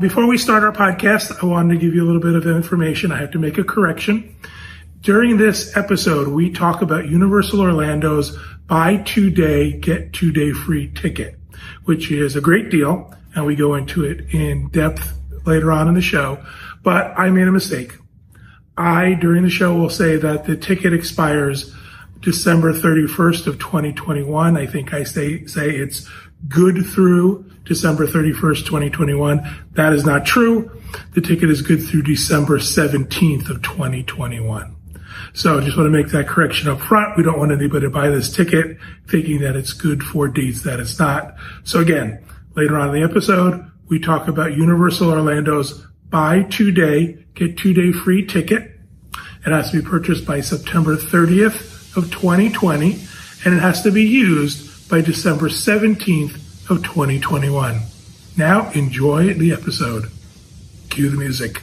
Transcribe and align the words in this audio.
Before 0.00 0.26
we 0.26 0.38
start 0.38 0.64
our 0.64 0.72
podcast, 0.72 1.40
I 1.40 1.46
wanted 1.46 1.74
to 1.74 1.78
give 1.78 1.94
you 1.94 2.02
a 2.02 2.08
little 2.08 2.20
bit 2.20 2.34
of 2.34 2.48
information. 2.48 3.12
I 3.12 3.18
have 3.18 3.30
to 3.30 3.38
make 3.38 3.58
a 3.58 3.62
correction. 3.62 4.34
During 5.02 5.36
this 5.36 5.76
episode, 5.76 6.26
we 6.26 6.50
talk 6.50 6.82
about 6.82 7.08
Universal 7.08 7.60
Orlando's 7.60 8.36
buy 8.66 8.96
two 8.96 9.30
day, 9.30 9.78
get 9.78 10.12
two 10.12 10.32
day 10.32 10.50
free 10.50 10.90
ticket, 10.92 11.38
which 11.84 12.10
is 12.10 12.34
a 12.34 12.40
great 12.40 12.70
deal. 12.72 13.14
And 13.36 13.46
we 13.46 13.54
go 13.54 13.76
into 13.76 14.02
it 14.02 14.34
in 14.34 14.66
depth 14.70 15.12
later 15.46 15.70
on 15.70 15.86
in 15.86 15.94
the 15.94 16.02
show. 16.02 16.44
But 16.82 17.16
I 17.16 17.30
made 17.30 17.46
a 17.46 17.52
mistake. 17.52 17.92
I, 18.76 19.14
during 19.14 19.44
the 19.44 19.48
show, 19.48 19.76
will 19.76 19.90
say 19.90 20.16
that 20.16 20.44
the 20.44 20.56
ticket 20.56 20.92
expires 20.92 21.72
December 22.18 22.72
31st 22.72 23.46
of 23.46 23.60
2021. 23.60 24.56
I 24.56 24.66
think 24.66 24.92
I 24.92 25.04
say, 25.04 25.46
say 25.46 25.70
it's 25.70 26.10
good 26.48 26.84
through 26.84 27.48
December 27.64 28.06
31st, 28.06 28.66
2021. 28.66 29.64
That 29.72 29.92
is 29.92 30.04
not 30.04 30.26
true. 30.26 30.70
The 31.14 31.20
ticket 31.20 31.50
is 31.50 31.62
good 31.62 31.82
through 31.82 32.02
December 32.02 32.58
17th 32.58 33.50
of 33.50 33.62
2021. 33.62 34.76
So 35.32 35.58
I 35.58 35.64
just 35.64 35.76
want 35.76 35.86
to 35.86 35.90
make 35.90 36.08
that 36.08 36.28
correction 36.28 36.68
up 36.68 36.80
front. 36.80 37.16
We 37.16 37.22
don't 37.22 37.38
want 37.38 37.52
anybody 37.52 37.86
to 37.86 37.90
buy 37.90 38.08
this 38.08 38.32
ticket 38.32 38.78
thinking 39.08 39.40
that 39.40 39.56
it's 39.56 39.72
good 39.72 40.02
for 40.02 40.28
dates 40.28 40.62
that 40.62 40.80
it's 40.80 40.98
not. 40.98 41.34
So 41.64 41.80
again, 41.80 42.24
later 42.54 42.78
on 42.78 42.94
in 42.94 43.02
the 43.02 43.08
episode, 43.08 43.70
we 43.88 43.98
talk 43.98 44.28
about 44.28 44.56
Universal 44.56 45.10
Orlando's 45.10 45.86
buy 46.10 46.42
two 46.42 46.70
day, 46.70 47.24
get 47.34 47.56
two 47.58 47.74
day 47.74 47.92
free 47.92 48.24
ticket. 48.24 48.70
It 49.46 49.50
has 49.50 49.70
to 49.70 49.82
be 49.82 49.88
purchased 49.88 50.26
by 50.26 50.40
September 50.40 50.96
30th 50.96 51.96
of 51.96 52.10
2020 52.10 52.98
and 53.44 53.54
it 53.54 53.60
has 53.60 53.82
to 53.82 53.90
be 53.90 54.04
used 54.04 54.88
by 54.88 55.00
December 55.00 55.48
17th 55.48 56.38
of 56.70 56.82
2021. 56.82 57.78
Now 58.38 58.70
enjoy 58.70 59.34
the 59.34 59.52
episode. 59.52 60.10
Cue 60.88 61.10
the 61.10 61.16
music. 61.18 61.62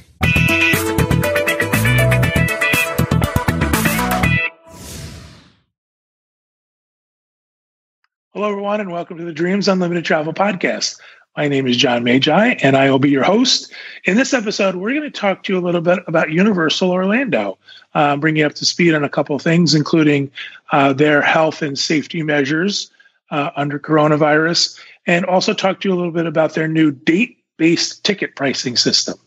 Hello, 8.34 8.50
everyone, 8.50 8.80
and 8.80 8.92
welcome 8.92 9.18
to 9.18 9.26
the 9.26 9.34
Dreams 9.34 9.68
Unlimited 9.68 10.06
Travel 10.06 10.34
Podcast. 10.34 11.00
My 11.36 11.48
name 11.48 11.66
is 11.66 11.78
John 11.78 12.04
Magi, 12.04 12.56
and 12.62 12.78
I 12.78 12.92
will 12.92 13.00
be 13.00 13.10
your 13.10 13.24
host. 13.24 13.74
In 14.06 14.18
this 14.18 14.34
episode, 14.34 14.76
we're 14.76 14.92
going 14.92 15.02
to 15.02 15.10
talk 15.10 15.44
to 15.44 15.54
you 15.54 15.60
a 15.60 15.62
little 15.62 15.82
bit 15.82 16.00
about 16.08 16.32
Universal 16.32 16.92
Orlando, 16.92 17.58
uh, 17.96 18.18
bring 18.18 18.36
you 18.36 18.46
up 18.46 18.54
to 18.56 18.66
speed 18.66 18.94
on 18.94 19.04
a 19.04 19.10
couple 19.10 19.36
of 19.36 19.42
things, 19.42 19.74
including 19.74 20.30
uh, 20.72 20.94
their 20.94 21.22
health 21.22 21.62
and 21.62 21.78
safety 21.80 22.22
measures 22.22 22.92
uh, 23.32 23.52
under 23.56 23.80
coronavirus, 23.80 24.78
and 25.06 25.26
also 25.26 25.54
talk 25.54 25.82
to 25.82 25.90
you 25.90 25.96
a 25.96 25.98
little 25.98 26.12
bit 26.12 26.26
about 26.26 26.54
their 26.54 26.68
new 26.68 26.92
date 26.92 27.44
based 27.58 28.04
ticket 28.04 28.36
pricing 28.36 28.76
system. 28.76 29.18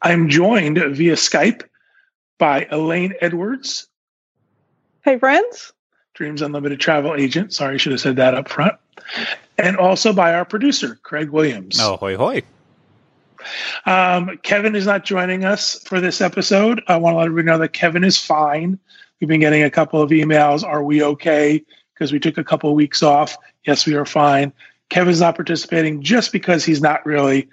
I'm 0.00 0.28
joined 0.28 0.78
via 0.78 1.14
Skype 1.14 1.62
by 2.38 2.66
Elaine 2.70 3.14
Edwards. 3.20 3.86
Hey, 5.04 5.18
friends. 5.18 5.72
Dreams 6.14 6.42
Unlimited 6.42 6.80
travel 6.80 7.14
agent. 7.14 7.52
Sorry, 7.52 7.74
I 7.74 7.76
should 7.76 7.92
have 7.92 8.00
said 8.00 8.16
that 8.16 8.34
up 8.34 8.48
front. 8.48 8.74
And 9.58 9.76
also 9.76 10.12
by 10.12 10.34
our 10.34 10.44
producer, 10.44 10.98
Craig 11.02 11.30
Williams. 11.30 11.78
Oh, 11.80 11.96
hoy, 11.96 12.16
hoy. 12.16 12.42
Um, 13.86 14.38
Kevin 14.42 14.76
is 14.76 14.86
not 14.86 15.04
joining 15.04 15.44
us 15.44 15.82
for 15.84 16.00
this 16.00 16.20
episode. 16.20 16.82
I 16.86 16.96
want 16.96 17.14
to 17.14 17.18
let 17.18 17.26
everybody 17.26 17.46
know 17.46 17.58
that 17.58 17.72
Kevin 17.72 18.04
is 18.04 18.18
fine. 18.18 18.78
We've 19.20 19.28
been 19.28 19.40
getting 19.40 19.62
a 19.62 19.70
couple 19.70 20.02
of 20.02 20.10
emails. 20.10 20.64
Are 20.64 20.82
we 20.82 21.02
okay? 21.02 21.64
Because 22.02 22.12
we 22.12 22.18
took 22.18 22.36
a 22.36 22.42
couple 22.42 22.68
of 22.68 22.74
weeks 22.74 23.00
off. 23.00 23.38
Yes, 23.64 23.86
we 23.86 23.94
are 23.94 24.04
fine. 24.04 24.52
Kevin's 24.88 25.20
not 25.20 25.36
participating 25.36 26.02
just 26.02 26.32
because 26.32 26.64
he's 26.64 26.82
not 26.82 27.06
really 27.06 27.48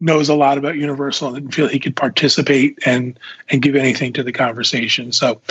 knows 0.00 0.30
a 0.30 0.34
lot 0.34 0.56
about 0.56 0.76
Universal 0.76 1.28
and 1.28 1.36
didn't 1.36 1.52
feel 1.52 1.68
he 1.68 1.78
could 1.78 1.94
participate 1.94 2.78
and 2.86 3.20
and 3.50 3.60
give 3.60 3.76
anything 3.76 4.14
to 4.14 4.22
the 4.22 4.32
conversation. 4.32 5.12
So 5.12 5.42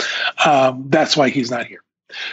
um, 0.44 0.86
that's 0.88 1.16
why 1.16 1.30
he's 1.30 1.48
not 1.48 1.66
here. 1.66 1.84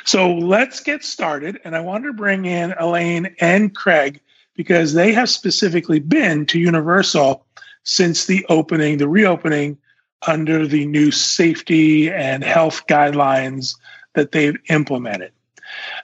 So 0.06 0.34
let's 0.34 0.80
get 0.80 1.04
started. 1.04 1.60
And 1.64 1.76
I 1.76 1.82
wanted 1.82 2.08
to 2.08 2.14
bring 2.14 2.46
in 2.46 2.74
Elaine 2.80 3.36
and 3.40 3.76
Craig 3.76 4.20
because 4.56 4.94
they 4.94 5.14
have 5.14 5.30
specifically 5.30 6.00
been 6.00 6.48
to 6.48 6.60
Universal 6.60 7.46
since 7.84 8.26
the 8.26 8.44
opening, 8.50 8.98
the 8.98 9.08
reopening 9.08 9.78
under 10.26 10.66
the 10.66 10.88
new 10.88 11.12
safety 11.12 12.10
and 12.10 12.44
health 12.44 12.88
guidelines 12.88 13.76
that 14.16 14.32
they've 14.32 14.58
implemented. 14.68 15.32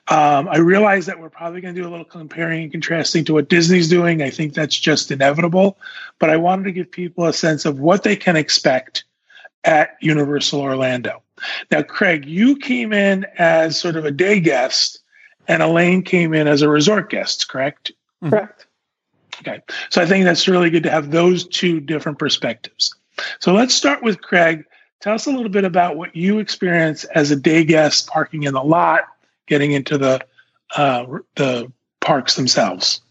Um, 0.09 0.50
I 0.50 0.58
realize 0.58 1.06
that 1.06 1.19
we're 1.19 1.30
probably 1.30 1.62
going 1.62 1.75
to 1.75 1.81
do 1.81 1.88
a 1.88 1.91
little 1.91 2.06
comparing 2.06 2.64
and 2.64 2.72
contrasting 2.72 3.24
to 3.25 3.34
what 3.34 3.47
Disney's 3.47 3.88
doing. 3.88 4.22
I 4.22 4.30
think 4.30 4.53
that's 4.53 4.78
just 4.78 5.12
inevitable. 5.12 5.78
But 6.19 6.30
I 6.30 6.38
wanted 6.38 6.66
to 6.66 6.72
give 6.74 6.91
people 6.91 7.25
a 7.25 7.34
sense 7.34 7.66
of 7.66 7.80
what 7.80 8.03
they 8.03 8.16
can 8.16 8.36
expect 8.36 9.06
at 9.64 9.96
Universal 10.02 10.59
Orlando. 10.59 11.22
Now, 11.72 11.84
Craig, 11.84 12.25
you 12.25 12.58
came 12.58 12.91
in 12.91 13.25
as 13.38 13.78
sort 13.78 13.96
of 13.96 14.06
a 14.06 14.12
day 14.12 14.40
guest, 14.40 15.00
and 15.47 15.64
Elaine 15.64 16.03
came 16.03 16.34
in 16.34 16.47
as 16.47 16.62
a 16.62 16.70
resort 16.70 17.09
guest, 17.09 17.47
correct? 17.47 17.91
Mm-hmm. 18.22 18.30
Correct. 18.30 18.68
Okay. 19.40 19.62
So 19.90 20.02
I 20.02 20.06
think 20.06 20.25
that's 20.25 20.47
really 20.47 20.70
good 20.70 20.84
to 20.84 20.91
have 20.91 21.12
those 21.12 21.47
two 21.47 21.80
different 21.80 22.20
perspectives. 22.20 22.94
So 23.40 23.53
let's 23.53 23.74
start 23.74 24.03
with 24.03 24.22
Craig. 24.22 24.66
Tell 25.02 25.16
us 25.16 25.25
a 25.25 25.31
little 25.31 25.50
bit 25.50 25.66
about 25.66 25.97
what 25.97 26.16
you 26.16 26.40
experienced 26.40 27.06
as 27.16 27.31
a 27.31 27.35
day 27.35 27.64
guest 27.64 28.08
parking 28.08 28.44
in 28.44 28.53
the 28.53 28.64
lot 28.64 29.06
getting 29.53 29.72
into 29.72 30.00
the 30.00 30.19
uh, 30.75 31.06
the 31.36 31.72
parks 32.00 32.36
themselves. 32.36 33.02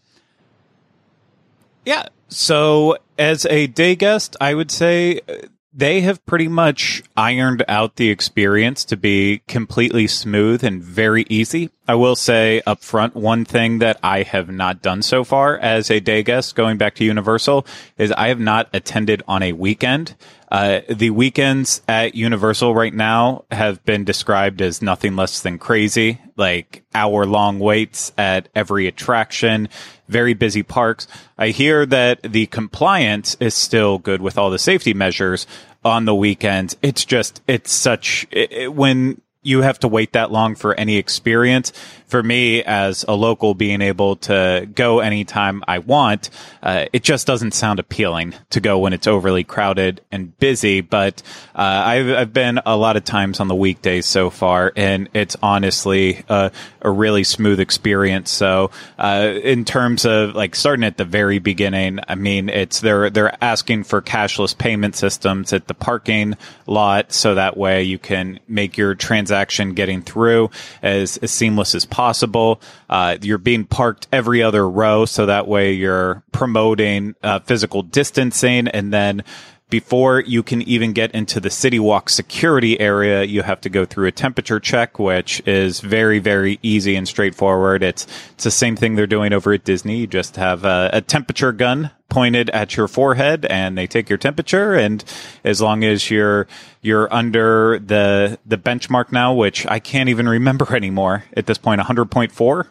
Yeah. 1.85 2.07
So, 2.27 2.97
as 3.17 3.45
a 3.45 3.67
day 3.67 3.95
guest, 3.95 4.35
I 4.41 4.53
would 4.53 4.71
say 4.71 5.21
uh, 5.29 5.47
they 5.73 6.01
have 6.01 6.25
pretty 6.25 6.49
much 6.49 7.01
ironed 7.15 7.63
out 7.69 7.95
the 7.95 8.09
experience 8.09 8.83
to 8.85 8.97
be 8.97 9.41
completely 9.47 10.05
smooth 10.07 10.65
and 10.65 10.83
very 10.83 11.25
easy. 11.29 11.69
I 11.87 11.95
will 11.95 12.17
say 12.17 12.61
up 12.67 12.83
front, 12.83 13.15
one 13.15 13.45
thing 13.45 13.79
that 13.79 13.99
I 14.03 14.23
have 14.23 14.49
not 14.49 14.81
done 14.81 15.01
so 15.01 15.23
far 15.23 15.57
as 15.57 15.89
a 15.89 16.01
day 16.01 16.23
guest 16.23 16.55
going 16.55 16.77
back 16.77 16.95
to 16.95 17.05
Universal 17.05 17.65
is 17.97 18.11
I 18.11 18.27
have 18.27 18.39
not 18.39 18.67
attended 18.73 19.23
on 19.27 19.41
a 19.41 19.53
weekend. 19.53 20.15
Uh, 20.53 20.81
the 20.87 21.09
weekends 21.09 21.81
at 21.87 22.13
Universal 22.13 22.75
right 22.75 22.93
now 22.93 23.43
have 23.49 23.83
been 23.85 24.03
described 24.03 24.61
as 24.61 24.83
nothing 24.83 25.15
less 25.15 25.41
than 25.41 25.57
crazy, 25.57 26.21
like 26.37 26.83
hour 26.93 27.25
long 27.25 27.57
waits 27.57 28.13
at 28.19 28.47
every 28.53 28.85
attraction, 28.85 29.67
very 30.07 30.35
busy 30.35 30.61
parks. 30.61 31.07
I 31.39 31.47
hear 31.47 31.87
that 31.87 32.21
the 32.21 32.45
compliance 32.45 33.35
is 33.39 33.55
still 33.55 33.97
good 33.97 34.21
with 34.21 34.37
all 34.37 34.51
the 34.51 34.59
safety 34.59 34.93
measures 34.93 35.47
on 35.83 36.05
the 36.05 36.13
weekends. 36.13 36.77
It's 36.83 37.03
just, 37.03 37.41
it's 37.47 37.71
such, 37.71 38.27
it, 38.29 38.51
it, 38.51 38.73
when 38.75 39.21
you 39.43 39.61
have 39.61 39.77
to 39.79 39.87
wait 39.87 40.13
that 40.13 40.31
long 40.31 40.55
for 40.55 40.73
any 40.73 40.97
experience. 40.97 41.71
For 42.07 42.21
me, 42.21 42.63
as 42.63 43.03
a 43.07 43.15
local, 43.15 43.55
being 43.55 43.81
able 43.81 44.17
to 44.17 44.69
go 44.73 44.99
anytime 44.99 45.63
I 45.67 45.79
want, 45.79 46.29
uh, 46.61 46.85
it 46.93 47.03
just 47.03 47.25
doesn't 47.25 47.53
sound 47.53 47.79
appealing 47.79 48.35
to 48.51 48.61
go 48.61 48.79
when 48.79 48.93
it's 48.93 49.07
overly 49.07 49.43
crowded 49.43 50.01
and 50.11 50.37
busy. 50.37 50.81
But 50.81 51.23
uh, 51.55 51.61
I've, 51.61 52.09
I've 52.09 52.33
been 52.33 52.59
a 52.65 52.77
lot 52.77 52.97
of 52.97 53.03
times 53.03 53.39
on 53.39 53.47
the 53.47 53.55
weekdays 53.55 54.05
so 54.05 54.29
far, 54.29 54.71
and 54.75 55.09
it's 55.13 55.35
honestly 55.41 56.23
a, 56.29 56.51
a 56.81 56.91
really 56.91 57.23
smooth 57.23 57.59
experience. 57.59 58.29
So, 58.29 58.69
uh, 58.99 59.33
in 59.43 59.65
terms 59.65 60.05
of 60.05 60.35
like 60.35 60.55
starting 60.55 60.83
at 60.83 60.97
the 60.97 61.05
very 61.05 61.39
beginning, 61.39 61.99
I 62.07 62.13
mean, 62.15 62.47
it's 62.49 62.79
they're 62.79 63.09
they're 63.09 63.43
asking 63.43 63.85
for 63.85 64.03
cashless 64.03 64.55
payment 64.55 64.95
systems 64.95 65.51
at 65.51 65.67
the 65.67 65.73
parking 65.73 66.37
lot, 66.67 67.11
so 67.11 67.35
that 67.35 67.57
way 67.57 67.83
you 67.83 67.97
can 67.97 68.39
make 68.47 68.77
your 68.77 68.93
transaction 68.93 69.32
transaction 69.33 69.73
getting 69.73 70.01
through 70.01 70.49
as, 70.81 71.17
as 71.17 71.31
seamless 71.31 71.73
as 71.73 71.85
possible. 71.85 72.61
Uh, 72.89 73.17
you're 73.21 73.39
being 73.39 73.65
parked 73.65 74.07
every 74.11 74.43
other 74.43 74.69
row, 74.69 75.05
so 75.05 75.25
that 75.25 75.47
way 75.47 75.73
you're 75.73 76.23
promoting 76.31 77.15
uh, 77.23 77.39
physical 77.39 77.81
distancing 77.81 78.67
and 78.67 78.93
then 78.93 79.23
before 79.69 80.19
you 80.19 80.43
can 80.43 80.61
even 80.61 80.93
get 80.93 81.09
into 81.15 81.39
the 81.39 81.49
City 81.49 81.79
Walk 81.79 82.07
security 82.07 82.79
area, 82.79 83.23
you 83.23 83.41
have 83.41 83.59
to 83.61 83.69
go 83.69 83.85
through 83.85 84.05
a 84.05 84.11
temperature 84.11 84.59
check, 84.59 84.99
which 84.99 85.41
is 85.47 85.79
very, 85.79 86.19
very 86.19 86.59
easy 86.61 86.95
and 86.95 87.07
straightforward. 87.07 87.81
It's 87.81 88.05
it's 88.35 88.43
the 88.43 88.51
same 88.51 88.75
thing 88.75 88.93
they're 88.93 89.07
doing 89.07 89.33
over 89.33 89.51
at 89.51 89.63
Disney. 89.63 89.97
You 89.97 90.05
just 90.05 90.35
have 90.35 90.63
a, 90.63 90.91
a 90.93 91.01
temperature 91.01 91.51
gun 91.51 91.89
pointed 92.13 92.49
at 92.51 92.77
your 92.77 92.87
forehead, 92.87 93.45
and 93.45 93.77
they 93.77 93.87
take 93.87 94.07
your 94.07 94.17
temperature. 94.17 94.73
And 94.75 95.03
as 95.43 95.61
long 95.61 95.83
as 95.83 96.09
you're 96.11 96.47
you're 96.81 97.13
under 97.13 97.79
the 97.79 98.39
the 98.45 98.57
benchmark 98.57 99.11
now, 99.11 99.33
which 99.33 99.65
I 99.67 99.79
can't 99.79 100.09
even 100.09 100.29
remember 100.29 100.75
anymore 100.75 101.25
at 101.35 101.47
this 101.47 101.57
point, 101.57 101.81
100.4. 101.81 102.67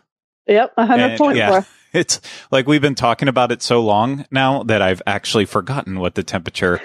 Yep, 0.47 0.77
100.4. 0.77 1.37
Yeah 1.37 1.65
it's 1.93 2.21
like 2.51 2.67
we've 2.67 2.81
been 2.81 2.95
talking 2.95 3.29
about 3.29 3.53
it 3.53 3.63
so 3.63 3.81
long 3.83 4.25
now 4.31 4.63
that 4.63 4.81
I've 4.81 5.03
actually 5.07 5.45
forgotten 5.45 6.01
what 6.01 6.15
the 6.15 6.23
temperature 6.23 6.81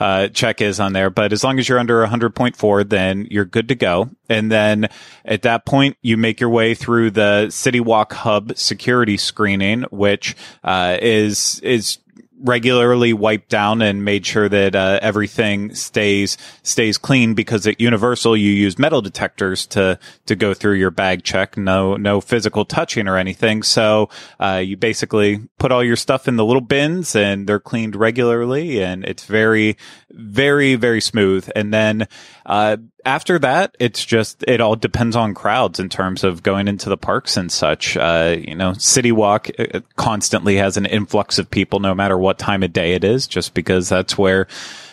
uh, 0.00 0.28
check 0.28 0.60
is 0.60 0.80
on 0.80 0.92
there. 0.92 1.10
But 1.10 1.32
as 1.32 1.42
long 1.42 1.58
as 1.58 1.68
you're 1.68 1.78
under 1.78 2.06
100.4, 2.06 2.88
then 2.88 3.26
you're 3.30 3.44
good 3.44 3.68
to 3.68 3.74
go. 3.74 4.10
And 4.28 4.50
then 4.50 4.88
at 5.24 5.42
that 5.42 5.66
point, 5.66 5.96
you 6.02 6.16
make 6.16 6.40
your 6.40 6.50
way 6.50 6.74
through 6.74 7.10
the 7.12 7.50
City 7.50 7.80
Walk 7.80 8.12
Hub 8.12 8.56
security 8.56 9.16
screening, 9.16 9.82
which 9.90 10.36
uh, 10.62 10.98
is 11.00 11.60
is 11.60 11.98
regularly 12.40 13.12
wiped 13.12 13.48
down 13.48 13.82
and 13.82 14.04
made 14.04 14.24
sure 14.24 14.48
that 14.48 14.74
uh, 14.74 14.98
everything 15.02 15.74
stays 15.74 16.36
stays 16.62 16.98
clean 16.98 17.34
because 17.34 17.66
at 17.66 17.80
Universal 17.80 18.36
you 18.36 18.50
use 18.50 18.78
metal 18.78 19.02
detectors 19.02 19.66
to 19.66 19.98
to 20.26 20.36
go 20.36 20.54
through 20.54 20.74
your 20.74 20.90
bag 20.90 21.24
check. 21.24 21.56
No 21.56 21.96
no 21.96 22.20
physical 22.20 22.64
touching 22.64 23.08
or 23.08 23.16
anything. 23.16 23.62
So 23.62 24.08
uh, 24.40 24.62
you 24.64 24.76
basically 24.76 25.48
put 25.58 25.72
all 25.72 25.82
your 25.82 25.96
stuff 25.96 26.28
in 26.28 26.36
the 26.36 26.44
little 26.44 26.60
bins 26.60 27.16
and 27.16 27.46
they're 27.46 27.60
cleaned 27.60 27.96
regularly, 27.96 28.82
and 28.82 29.04
it's 29.04 29.24
very 29.24 29.76
very 30.10 30.74
very 30.74 31.00
smooth. 31.00 31.48
And 31.54 31.72
then 31.72 32.08
uh, 32.48 32.78
after 33.04 33.38
that, 33.40 33.76
it's 33.78 34.02
just 34.02 34.42
it 34.48 34.62
all 34.62 34.74
depends 34.74 35.14
on 35.14 35.34
crowds 35.34 35.78
in 35.78 35.90
terms 35.90 36.24
of 36.24 36.42
going 36.42 36.66
into 36.66 36.88
the 36.88 36.96
parks 36.96 37.36
and 37.36 37.52
such. 37.52 37.94
Uh, 37.94 38.36
you 38.38 38.54
know, 38.54 38.72
City 38.72 39.12
Walk 39.12 39.50
uh, 39.58 39.80
constantly 39.96 40.56
has 40.56 40.78
an 40.78 40.86
influx 40.86 41.38
of 41.38 41.50
people, 41.50 41.78
no 41.78 41.94
matter 41.94 42.16
what 42.16 42.38
time 42.38 42.62
of 42.62 42.72
day 42.72 42.94
it 42.94 43.04
is, 43.04 43.26
just 43.26 43.52
because 43.52 43.90
that's 43.90 44.16
where 44.16 44.46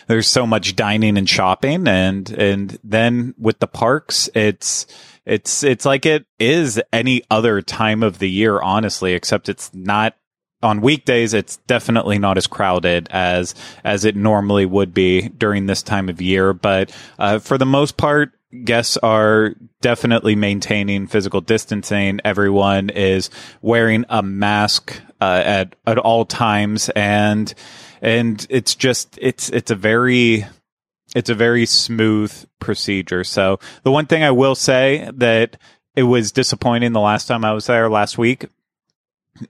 there's 0.06 0.28
so 0.28 0.46
much 0.46 0.76
dining 0.76 1.16
and 1.16 1.26
shopping, 1.26 1.88
and 1.88 2.28
and 2.30 2.78
then 2.84 3.34
with 3.38 3.58
the 3.58 3.66
parks, 3.66 4.28
it's 4.34 4.86
it's 5.24 5.64
it's 5.64 5.86
like 5.86 6.04
it 6.04 6.26
is 6.38 6.78
any 6.92 7.22
other 7.30 7.62
time 7.62 8.02
of 8.02 8.18
the 8.18 8.28
year, 8.28 8.60
honestly, 8.60 9.14
except 9.14 9.48
it's 9.48 9.72
not 9.72 10.14
on 10.62 10.80
weekdays 10.80 11.34
it's 11.34 11.58
definitely 11.68 12.18
not 12.18 12.38
as 12.38 12.46
crowded 12.46 13.08
as 13.10 13.54
as 13.84 14.04
it 14.04 14.16
normally 14.16 14.66
would 14.66 14.94
be 14.94 15.28
during 15.28 15.66
this 15.66 15.82
time 15.82 16.08
of 16.08 16.20
year. 16.20 16.52
But 16.52 16.94
uh, 17.18 17.38
for 17.38 17.58
the 17.58 17.66
most 17.66 17.96
part 17.96 18.32
guests 18.64 18.96
are 18.98 19.54
definitely 19.80 20.34
maintaining 20.34 21.06
physical 21.06 21.40
distancing. 21.40 22.20
Everyone 22.24 22.90
is 22.90 23.30
wearing 23.60 24.04
a 24.08 24.22
mask 24.22 25.00
uh, 25.20 25.42
at 25.44 25.76
at 25.86 25.98
all 25.98 26.24
times. 26.24 26.88
And 26.90 27.52
and 28.00 28.46
it's 28.50 28.74
just 28.74 29.18
it's 29.20 29.50
it's 29.50 29.70
a 29.70 29.76
very 29.76 30.46
it's 31.14 31.30
a 31.30 31.34
very 31.34 31.66
smooth 31.66 32.32
procedure. 32.58 33.24
So 33.24 33.58
the 33.82 33.92
one 33.92 34.06
thing 34.06 34.22
i 34.22 34.30
will 34.30 34.54
say 34.54 35.10
that 35.14 35.56
it 35.94 36.02
was 36.02 36.32
disappointing 36.32 36.92
the 36.92 37.00
last 37.00 37.26
time 37.26 37.44
i 37.44 37.52
was 37.52 37.66
there 37.66 37.88
last 37.88 38.18
week 38.18 38.46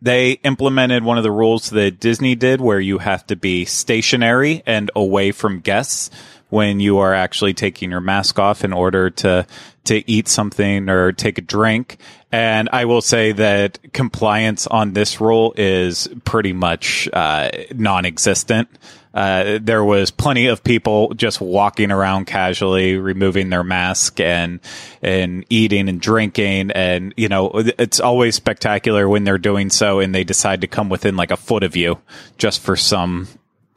they 0.03 0.33
implemented 0.33 1.05
one 1.05 1.17
of 1.19 1.25
the 1.25 1.31
rules 1.31 1.71
that 1.71 2.01
Disney 2.01 2.35
did 2.35 2.61
where 2.61 2.81
you 2.81 2.99
have 2.99 3.27
to 3.29 3.37
be 3.37 3.65
stationary 3.65 4.63
and 4.67 4.91
away 4.95 5.33
from 5.33 5.61
guests 5.61 6.11
when 6.49 6.81
you 6.81 6.99
are 6.99 7.15
actually 7.15 7.55
taking 7.55 7.91
your 7.91 8.01
mask 8.01 8.39
off 8.39 8.65
in 8.65 8.73
order 8.73 9.11
to 9.11 9.47
to 9.85 10.11
eat 10.11 10.29
something 10.29 10.89
or 10.89 11.13
take 11.13 11.39
a 11.39 11.43
drink. 11.43 11.99
And 12.33 12.69
I 12.73 12.85
will 12.85 13.01
say 13.01 13.33
that 13.33 13.79
compliance 13.93 14.67
on 14.67 14.93
this 14.93 15.21
rule 15.21 15.55
is 15.57 16.09
pretty 16.25 16.53
much 16.53 17.09
uh, 17.13 17.51
non-existent. 17.75 18.69
Uh, 19.17 19.59
there 19.63 19.83
was 19.83 20.11
plenty 20.11 20.47
of 20.47 20.63
people 20.63 21.15
just 21.15 21.41
walking 21.41 21.91
around 21.91 22.27
casually, 22.27 22.97
removing 22.97 23.49
their 23.49 23.65
mask 23.65 24.21
and 24.21 24.61
and 25.01 25.45
eating 25.49 25.89
and 25.89 26.01
drinking, 26.01 26.71
and 26.73 27.15
you 27.17 27.29
know 27.29 27.51
it's 27.55 27.99
always 27.99 28.35
spectacular 28.35 29.09
when 29.09 29.25
they're 29.25 29.39
doing 29.39 29.71
so, 29.71 30.01
and 30.01 30.15
they 30.15 30.23
decide 30.23 30.61
to 30.61 30.67
come 30.67 30.91
within 30.91 31.17
like 31.17 31.31
a 31.31 31.37
foot 31.37 31.63
of 31.63 31.75
you 31.75 31.99
just 32.37 32.61
for 32.61 32.77
some 32.77 33.27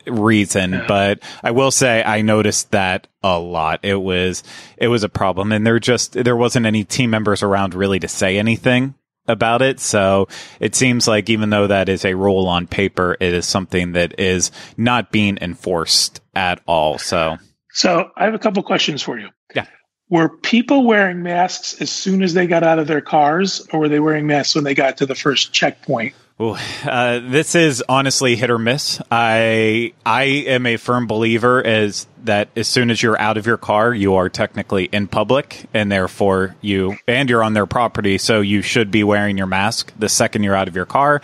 reason. 0.06 0.71
Yeah. 0.71 0.86
but 0.88 1.19
i 1.44 1.51
will 1.51 1.69
say 1.69 2.01
i 2.03 2.21
noticed 2.21 2.71
that 2.71 3.07
a 3.24 3.38
lot. 3.38 3.81
It 3.83 4.01
was 4.01 4.44
it 4.77 4.88
was 4.88 5.03
a 5.03 5.09
problem. 5.09 5.51
And 5.51 5.65
there 5.65 5.80
just 5.80 6.13
there 6.13 6.35
wasn't 6.35 6.65
any 6.65 6.83
team 6.83 7.09
members 7.09 7.44
around 7.44 7.74
really 7.75 8.00
to 8.00 8.07
say 8.07 8.38
anything 8.38 8.95
about 9.30 9.62
it. 9.62 9.80
So 9.80 10.28
it 10.60 10.76
seems 10.76 11.08
like 11.08 11.30
even 11.30 11.50
though 11.50 11.68
that 11.68 11.90
is 11.90 12.04
a 12.06 12.16
rule 12.16 12.48
on 12.48 12.68
paper 12.68 13.16
it 13.20 13.34
is 13.34 13.46
something 13.46 13.94
that 13.94 14.20
is 14.20 14.52
not 14.78 15.12
being 15.12 15.38
enforced 15.42 16.22
at 16.36 16.62
all. 16.68 16.98
So 16.98 17.38
so 17.72 18.10
i 18.18 18.26
have 18.26 18.34
a 18.34 18.40
couple 18.40 18.62
questions 18.64 19.02
for 19.02 19.20
you. 19.20 19.30
Yeah. 19.56 19.66
Were 20.10 20.30
people 20.30 20.86
wearing 20.86 21.22
masks 21.22 21.80
as 21.81 21.92
soon 21.92 22.24
as 22.24 22.34
they 22.34 22.48
got 22.48 22.64
out 22.64 22.80
of 22.80 22.88
their 22.88 23.02
cars 23.02 23.66
or 23.72 23.81
were 23.81 23.90
they 23.90 24.00
wearing 24.00 24.28
masks 24.28 24.56
when 24.56 24.64
they 24.64 24.74
got 24.74 24.98
to 24.98 25.06
the 25.06 25.16
first 25.16 25.54
checkpoint 25.54 26.16
Ooh, 26.41 26.56
uh, 26.86 27.19
this 27.19 27.53
is 27.53 27.83
honestly 27.89 28.38
hit 28.38 28.50
or 28.50 28.57
miss. 28.57 29.01
I 29.12 29.91
I 30.06 30.24
am 30.24 30.65
a 30.65 30.77
firm 30.77 31.06
believer 31.06 31.62
as 31.65 32.07
that 32.24 32.47
as 32.56 32.65
soon 32.65 32.91
as 32.91 33.03
you're 33.03 33.19
out 33.19 33.38
of 33.38 33.45
your 33.45 33.57
car, 33.57 33.94
you 33.94 34.15
are 34.15 34.30
technically 34.30 34.86
in 34.86 35.07
public, 35.07 35.65
and 35.74 35.91
therefore 35.91 36.56
you 36.62 36.97
and 37.09 37.30
you're 37.30 37.44
on 37.44 37.56
their 37.56 37.65
property, 37.65 38.18
so 38.18 38.39
you 38.39 38.62
should 38.62 38.89
be 38.89 39.03
wearing 39.03 39.38
your 39.38 39.47
mask 39.47 39.91
the 40.00 40.07
second 40.07 40.44
you're 40.44 40.56
out 40.56 40.69
of 40.69 40.77
your 40.77 40.86
car. 40.86 41.21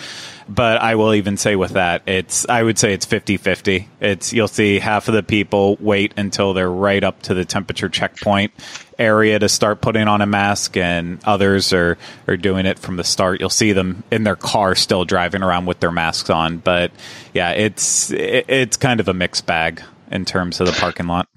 But 0.49 0.81
I 0.81 0.95
will 0.95 1.13
even 1.13 1.37
say 1.37 1.55
with 1.55 1.71
that, 1.71 2.01
it's 2.07 2.45
I 2.49 2.61
would 2.63 2.77
say 2.77 2.93
it's 2.93 3.05
50-50. 3.05 3.87
It's 4.01 4.33
you'll 4.33 4.49
see 4.49 4.79
half 4.79 5.07
of 5.07 5.13
the 5.13 5.23
people 5.23 5.77
wait 5.79 6.13
until 6.17 6.53
they're 6.53 6.69
right 6.69 7.03
up 7.03 7.21
to 7.23 7.33
the 7.33 7.45
temperature 7.45 7.87
checkpoint 7.87 8.51
area 8.97 9.39
to 9.39 9.49
start 9.49 9.81
putting 9.81 10.07
on 10.07 10.21
a 10.21 10.25
mask, 10.25 10.77
and 10.77 11.19
others 11.25 11.73
are 11.73 11.97
are 12.27 12.37
doing 12.37 12.65
it 12.65 12.79
from 12.79 12.97
the 12.97 13.03
start. 13.03 13.39
You'll 13.39 13.49
see 13.49 13.73
them 13.73 14.03
in 14.11 14.23
their 14.23 14.35
car 14.35 14.75
still 14.75 15.05
driving 15.05 15.43
around 15.43 15.65
with 15.65 15.79
their 15.79 15.91
masks 15.91 16.29
on, 16.29 16.57
but 16.57 16.91
yeah, 17.33 17.51
it's 17.51 18.11
it, 18.11 18.45
it's 18.47 18.77
kind 18.77 18.99
of 18.99 19.07
a 19.07 19.13
mixed 19.13 19.45
bag 19.45 19.81
in 20.11 20.25
terms 20.25 20.59
of 20.59 20.67
the 20.67 20.73
parking 20.73 21.07
lot. 21.07 21.27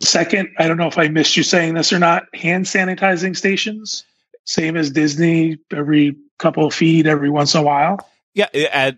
Second, 0.00 0.50
I 0.58 0.66
don't 0.66 0.76
know 0.76 0.88
if 0.88 0.98
I 0.98 1.08
missed 1.08 1.36
you 1.36 1.42
saying 1.42 1.74
this 1.74 1.92
or 1.92 1.98
not. 1.98 2.24
Hand 2.34 2.66
sanitizing 2.66 3.36
stations, 3.36 4.04
same 4.44 4.76
as 4.76 4.90
Disney, 4.90 5.58
every 5.70 6.16
couple 6.38 6.66
of 6.66 6.74
feet, 6.74 7.06
every 7.06 7.30
once 7.30 7.54
in 7.54 7.60
a 7.60 7.64
while. 7.64 8.08
Yeah, 8.34 8.48
at 8.54 8.96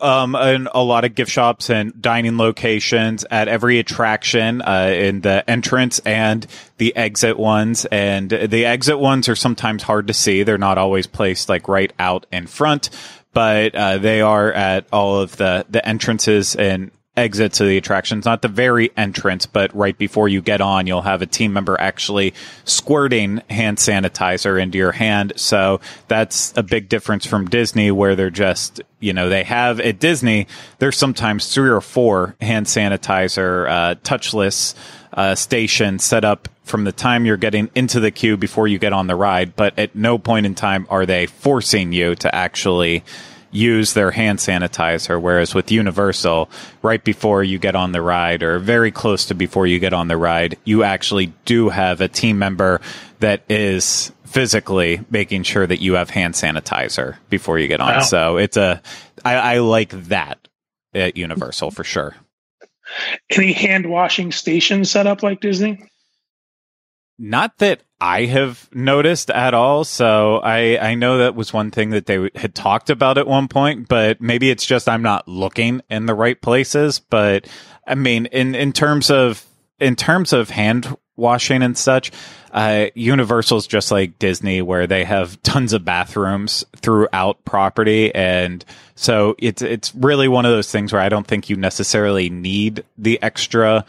um, 0.00 0.34
in 0.36 0.68
a 0.72 0.82
lot 0.82 1.04
of 1.04 1.14
gift 1.14 1.30
shops 1.30 1.70
and 1.70 2.00
dining 2.00 2.36
locations 2.36 3.24
at 3.30 3.48
every 3.48 3.78
attraction 3.78 4.62
uh, 4.62 4.92
in 4.94 5.20
the 5.20 5.48
entrance 5.48 5.98
and 6.00 6.46
the 6.78 6.94
exit 6.96 7.38
ones. 7.38 7.84
And 7.86 8.30
the 8.30 8.66
exit 8.66 8.98
ones 8.98 9.28
are 9.28 9.36
sometimes 9.36 9.82
hard 9.82 10.08
to 10.08 10.14
see. 10.14 10.42
They're 10.42 10.58
not 10.58 10.78
always 10.78 11.06
placed 11.06 11.48
like 11.48 11.68
right 11.68 11.92
out 11.98 12.26
in 12.32 12.46
front, 12.46 12.90
but 13.32 13.74
uh, 13.74 13.98
they 13.98 14.20
are 14.20 14.52
at 14.52 14.86
all 14.92 15.20
of 15.20 15.36
the 15.36 15.66
the 15.68 15.86
entrances 15.86 16.54
and 16.54 16.90
exits 17.16 17.58
to 17.58 17.64
the 17.64 17.76
attractions, 17.76 18.24
not 18.24 18.42
the 18.42 18.48
very 18.48 18.90
entrance, 18.96 19.46
but 19.46 19.74
right 19.74 19.96
before 19.96 20.28
you 20.28 20.42
get 20.42 20.60
on, 20.60 20.86
you'll 20.86 21.02
have 21.02 21.22
a 21.22 21.26
team 21.26 21.52
member 21.52 21.80
actually 21.80 22.34
squirting 22.64 23.40
hand 23.48 23.78
sanitizer 23.78 24.60
into 24.60 24.78
your 24.78 24.92
hand. 24.92 25.32
So 25.36 25.80
that's 26.08 26.52
a 26.56 26.62
big 26.62 26.88
difference 26.88 27.24
from 27.24 27.46
Disney 27.46 27.90
where 27.90 28.16
they're 28.16 28.30
just, 28.30 28.80
you 28.98 29.12
know, 29.12 29.28
they 29.28 29.44
have 29.44 29.78
at 29.80 30.00
Disney, 30.00 30.48
there's 30.78 30.96
sometimes 30.96 31.52
three 31.54 31.70
or 31.70 31.80
four 31.80 32.34
hand 32.40 32.66
sanitizer, 32.66 33.68
uh, 33.68 33.94
touchless, 34.02 34.74
uh, 35.12 35.36
station 35.36 36.00
set 36.00 36.24
up 36.24 36.48
from 36.64 36.82
the 36.82 36.92
time 36.92 37.24
you're 37.24 37.36
getting 37.36 37.70
into 37.76 38.00
the 38.00 38.10
queue 38.10 38.36
before 38.36 38.66
you 38.66 38.78
get 38.78 38.92
on 38.92 39.06
the 39.06 39.14
ride, 39.14 39.54
but 39.54 39.78
at 39.78 39.94
no 39.94 40.18
point 40.18 40.46
in 40.46 40.54
time 40.54 40.86
are 40.90 41.06
they 41.06 41.26
forcing 41.26 41.92
you 41.92 42.16
to 42.16 42.34
actually 42.34 43.04
use 43.54 43.92
their 43.92 44.10
hand 44.10 44.38
sanitizer. 44.38 45.20
Whereas 45.20 45.54
with 45.54 45.70
Universal, 45.70 46.50
right 46.82 47.02
before 47.02 47.42
you 47.42 47.58
get 47.58 47.76
on 47.76 47.92
the 47.92 48.02
ride 48.02 48.42
or 48.42 48.58
very 48.58 48.90
close 48.90 49.26
to 49.26 49.34
before 49.34 49.66
you 49.66 49.78
get 49.78 49.92
on 49.92 50.08
the 50.08 50.16
ride, 50.16 50.58
you 50.64 50.82
actually 50.82 51.32
do 51.44 51.68
have 51.68 52.00
a 52.00 52.08
team 52.08 52.38
member 52.38 52.80
that 53.20 53.42
is 53.48 54.12
physically 54.24 55.00
making 55.10 55.44
sure 55.44 55.66
that 55.66 55.80
you 55.80 55.94
have 55.94 56.10
hand 56.10 56.34
sanitizer 56.34 57.16
before 57.30 57.58
you 57.58 57.68
get 57.68 57.80
on. 57.80 57.94
Wow. 57.94 58.00
So 58.00 58.36
it's 58.36 58.56
a, 58.56 58.82
I, 59.24 59.34
I 59.34 59.58
like 59.58 59.90
that 60.08 60.48
at 60.92 61.16
Universal 61.16 61.70
for 61.70 61.84
sure. 61.84 62.16
Any 63.30 63.52
hand 63.52 63.86
washing 63.86 64.32
stations 64.32 64.90
set 64.90 65.06
up 65.06 65.22
like 65.22 65.40
Disney? 65.40 65.84
Not 67.18 67.58
that 67.58 67.80
I 68.04 68.26
have 68.26 68.68
noticed 68.70 69.30
at 69.30 69.54
all. 69.54 69.82
So 69.82 70.36
I, 70.36 70.90
I 70.90 70.94
know 70.94 71.18
that 71.18 71.34
was 71.34 71.54
one 71.54 71.70
thing 71.70 71.88
that 71.90 72.04
they 72.04 72.28
had 72.34 72.54
talked 72.54 72.90
about 72.90 73.16
at 73.16 73.26
one 73.26 73.48
point, 73.48 73.88
but 73.88 74.20
maybe 74.20 74.50
it's 74.50 74.66
just 74.66 74.90
I'm 74.90 75.00
not 75.00 75.26
looking 75.26 75.80
in 75.88 76.04
the 76.04 76.14
right 76.14 76.38
places. 76.38 76.98
But 76.98 77.48
I 77.86 77.94
mean, 77.94 78.26
in, 78.26 78.54
in 78.54 78.74
terms 78.74 79.10
of, 79.10 79.46
in 79.80 79.96
terms 79.96 80.34
of 80.34 80.50
hand 80.50 80.94
washing 81.16 81.62
and 81.62 81.78
such, 81.78 82.12
uh, 82.52 82.88
Universal's 82.94 83.66
just 83.66 83.90
like 83.90 84.18
Disney, 84.18 84.60
where 84.60 84.86
they 84.86 85.04
have 85.04 85.42
tons 85.42 85.72
of 85.72 85.86
bathrooms 85.86 86.62
throughout 86.76 87.42
property, 87.46 88.14
and 88.14 88.64
so 88.94 89.34
it's 89.38 89.60
it's 89.60 89.94
really 89.94 90.28
one 90.28 90.44
of 90.44 90.52
those 90.52 90.70
things 90.70 90.92
where 90.92 91.02
I 91.02 91.08
don't 91.08 91.26
think 91.26 91.50
you 91.50 91.56
necessarily 91.56 92.30
need 92.30 92.84
the 92.96 93.20
extra 93.22 93.84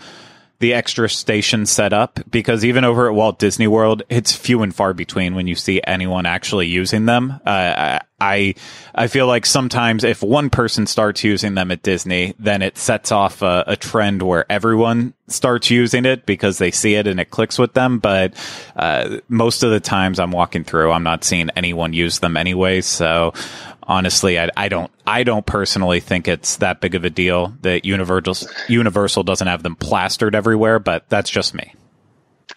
the 0.66 0.74
extra 0.74 1.08
station 1.08 1.64
set 1.68 1.94
up 1.94 2.20
because 2.32 2.66
even 2.66 2.84
over 2.84 3.08
at 3.08 3.14
Walt 3.14 3.38
Disney 3.38 3.68
World, 3.68 4.02
it's 4.10 4.36
few 4.36 4.64
and 4.64 4.74
far 4.74 4.96
between 4.96 5.36
when 5.36 5.46
you 5.46 5.54
see 5.54 5.80
anyone 5.86 6.26
actually 6.26 6.66
using 6.66 7.06
them. 7.06 7.40
Uh, 7.46 8.00
I 8.20 8.56
I 8.96 9.06
feel 9.06 9.28
like 9.28 9.46
sometimes 9.46 10.04
if 10.04 10.24
one 10.24 10.50
person 10.50 10.88
starts 10.88 11.24
using 11.24 11.54
them 11.54 11.70
at 11.70 11.84
Disney, 11.84 12.34
then 12.40 12.64
it 12.64 12.80
sets 12.80 13.12
off 13.12 13.44
a, 13.44 13.64
a 13.68 13.76
trend 13.76 14.24
where 14.24 14.52
everyone 14.52 15.14
starts 15.28 15.70
using 15.70 16.04
it 16.06 16.26
because 16.26 16.58
they 16.58 16.72
see 16.72 16.96
it 16.96 17.06
and 17.06 17.20
it 17.20 17.30
clicks 17.30 17.60
with 17.60 17.74
them. 17.74 18.00
But 18.00 18.34
uh, 18.76 19.20
most 19.28 19.62
of 19.62 19.70
the 19.70 19.80
times 19.80 20.20
I'm 20.20 20.32
walking 20.32 20.64
through, 20.64 20.92
I'm 20.92 21.04
not 21.04 21.24
seeing 21.24 21.52
anyone 21.52 21.94
use 21.94 22.20
them 22.20 22.38
anyway. 22.38 22.82
So 22.82 23.34
honestly, 23.88 24.40
I, 24.40 24.50
I 24.56 24.70
don't 24.70 24.92
I 25.06 25.24
don't 25.24 25.46
personally 25.46 26.00
think 26.00 26.28
it's 26.28 26.58
that 26.58 26.82
big 26.82 26.96
of 26.96 27.06
a 27.06 27.10
deal 27.10 27.56
that 27.62 27.86
Universal 27.86 28.50
Universal 28.68 29.24
doesn't 29.24 29.48
have 29.48 29.64
them 29.64 29.76
plastered 29.76 30.36
everywhere, 30.36 30.80
but 30.80 31.10
that's 31.10 31.30
just 31.30 31.54
me. 31.54 31.74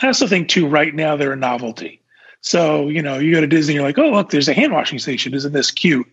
I 0.00 0.06
also 0.06 0.26
think 0.26 0.49
too. 0.49 0.68
Right 0.68 0.94
now, 0.94 1.16
they're 1.16 1.32
a 1.32 1.37
novelty. 1.37 2.00
So 2.40 2.88
you 2.88 3.02
know, 3.02 3.18
you 3.18 3.35
go 3.35 3.40
to 3.40 3.47
Disney, 3.47 3.75
you're 3.75 3.82
like, 3.82 3.99
oh 3.99 4.11
look, 4.11 4.30
there's 4.30 4.49
a 4.49 4.54
hand 4.54 4.73
washing 4.73 4.99
station. 4.99 5.35
Isn't 5.35 5.52
this 5.52 5.70
cute? 5.70 6.06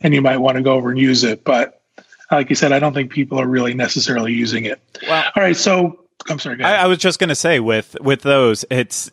And 0.00 0.14
you 0.14 0.22
might 0.22 0.38
want 0.38 0.56
to 0.56 0.62
go 0.62 0.74
over 0.74 0.90
and 0.90 0.98
use 0.98 1.24
it. 1.24 1.44
But 1.44 1.80
like 2.30 2.50
you 2.50 2.56
said, 2.56 2.72
I 2.72 2.78
don't 2.78 2.94
think 2.94 3.10
people 3.10 3.40
are 3.40 3.46
really 3.46 3.74
necessarily 3.74 4.32
using 4.32 4.64
it. 4.64 4.80
Well, 5.02 5.24
all 5.34 5.42
right. 5.42 5.56
So 5.56 6.04
I'm 6.28 6.38
sorry. 6.38 6.62
I, 6.62 6.84
I 6.84 6.86
was 6.86 6.98
just 6.98 7.18
going 7.18 7.28
to 7.28 7.34
say 7.34 7.60
with 7.60 7.96
with 8.00 8.22
those, 8.22 8.64
it's 8.70 9.10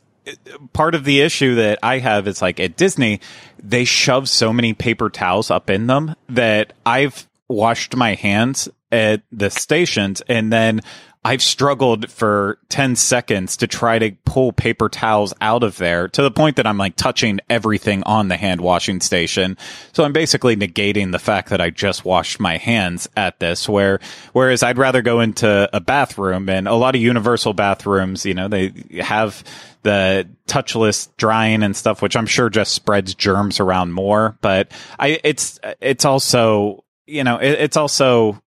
part 0.74 0.96
of 0.96 1.04
the 1.04 1.22
issue 1.22 1.56
that 1.56 1.80
I 1.84 2.00
have 2.00 2.28
is 2.28 2.42
like 2.42 2.60
at 2.60 2.76
Disney, 2.76 3.20
they 3.62 3.86
shove 3.86 4.30
so 4.30 4.52
many 4.52 4.74
paper 4.74 5.10
towels 5.10 5.52
up 5.52 5.70
in 5.70 5.88
them 5.88 6.16
that 6.30 6.74
I've 6.86 7.28
washed 7.48 7.96
my 7.96 8.16
hands 8.16 8.70
at 8.92 9.22
the 9.32 9.50
stations 9.50 10.22
and 10.28 10.52
then 10.52 10.82
I've 11.26 11.42
struggled 11.42 12.12
for 12.12 12.60
10 12.70 12.96
seconds 12.96 13.58
to 13.58 13.66
try 13.66 13.98
to 13.98 14.12
pull 14.26 14.54
paper 14.54 14.90
towels 14.90 15.34
out 15.42 15.64
of 15.64 15.76
there 15.80 16.08
to 16.10 16.22
the 16.22 16.30
point 16.30 16.58
that 16.58 16.68
I'm 16.68 16.78
like 16.78 16.96
touching 16.96 17.40
everything 17.50 18.04
on 18.04 18.28
the 18.28 18.38
hand 18.38 18.62
washing 18.62 19.02
station. 19.02 19.58
So 19.92 20.04
I'm 20.04 20.14
basically 20.14 20.56
negating 20.56 21.12
the 21.12 21.18
fact 21.18 21.50
that 21.50 21.60
I 21.60 21.72
just 21.72 22.06
washed 22.06 22.40
my 22.40 22.58
hands 22.58 23.10
at 23.18 23.40
this 23.40 23.68
where, 23.68 24.02
whereas 24.34 24.62
I'd 24.62 24.78
rather 24.78 25.02
go 25.02 25.20
into 25.20 25.68
a 25.74 25.80
bathroom 25.80 26.48
and 26.48 26.68
a 26.68 26.76
lot 26.76 26.94
of 26.94 27.02
universal 27.02 27.54
bathrooms, 27.54 28.24
you 28.24 28.36
know, 28.36 28.48
they 28.48 28.72
have 29.02 29.44
the 29.82 30.30
touchless 30.48 31.10
drying 31.18 31.64
and 31.64 31.76
stuff, 31.76 32.04
which 32.04 32.16
I'm 32.16 32.28
sure 32.28 32.52
just 32.52 32.72
spreads 32.72 33.16
germs 33.16 33.60
around 33.60 33.94
more. 33.94 34.38
But 34.42 34.72
I, 35.00 35.20
it's, 35.24 35.60
it's 35.82 36.06
also, 36.06 36.84
you 37.08 37.24
know, 37.24 37.38
it, 37.38 37.54
it's 37.54 37.78
also 37.78 38.44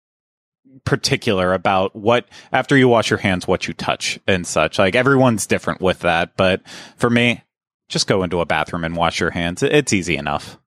particular 0.85 1.53
about 1.53 1.95
what 1.95 2.27
after 2.51 2.75
you 2.77 2.87
wash 2.87 3.09
your 3.09 3.19
hands 3.19 3.47
what 3.47 3.67
you 3.67 3.73
touch 3.73 4.19
and 4.27 4.45
such. 4.45 4.77
Like 4.79 4.95
everyone's 4.95 5.47
different 5.47 5.81
with 5.81 5.99
that 5.99 6.35
but 6.37 6.61
for 6.97 7.09
me 7.09 7.41
just 7.89 8.07
go 8.07 8.23
into 8.23 8.41
a 8.41 8.45
bathroom 8.45 8.83
and 8.83 8.95
wash 8.95 9.19
your 9.19 9.29
hands. 9.29 9.63
It's 9.63 9.93
easy 9.93 10.17
enough. 10.17 10.57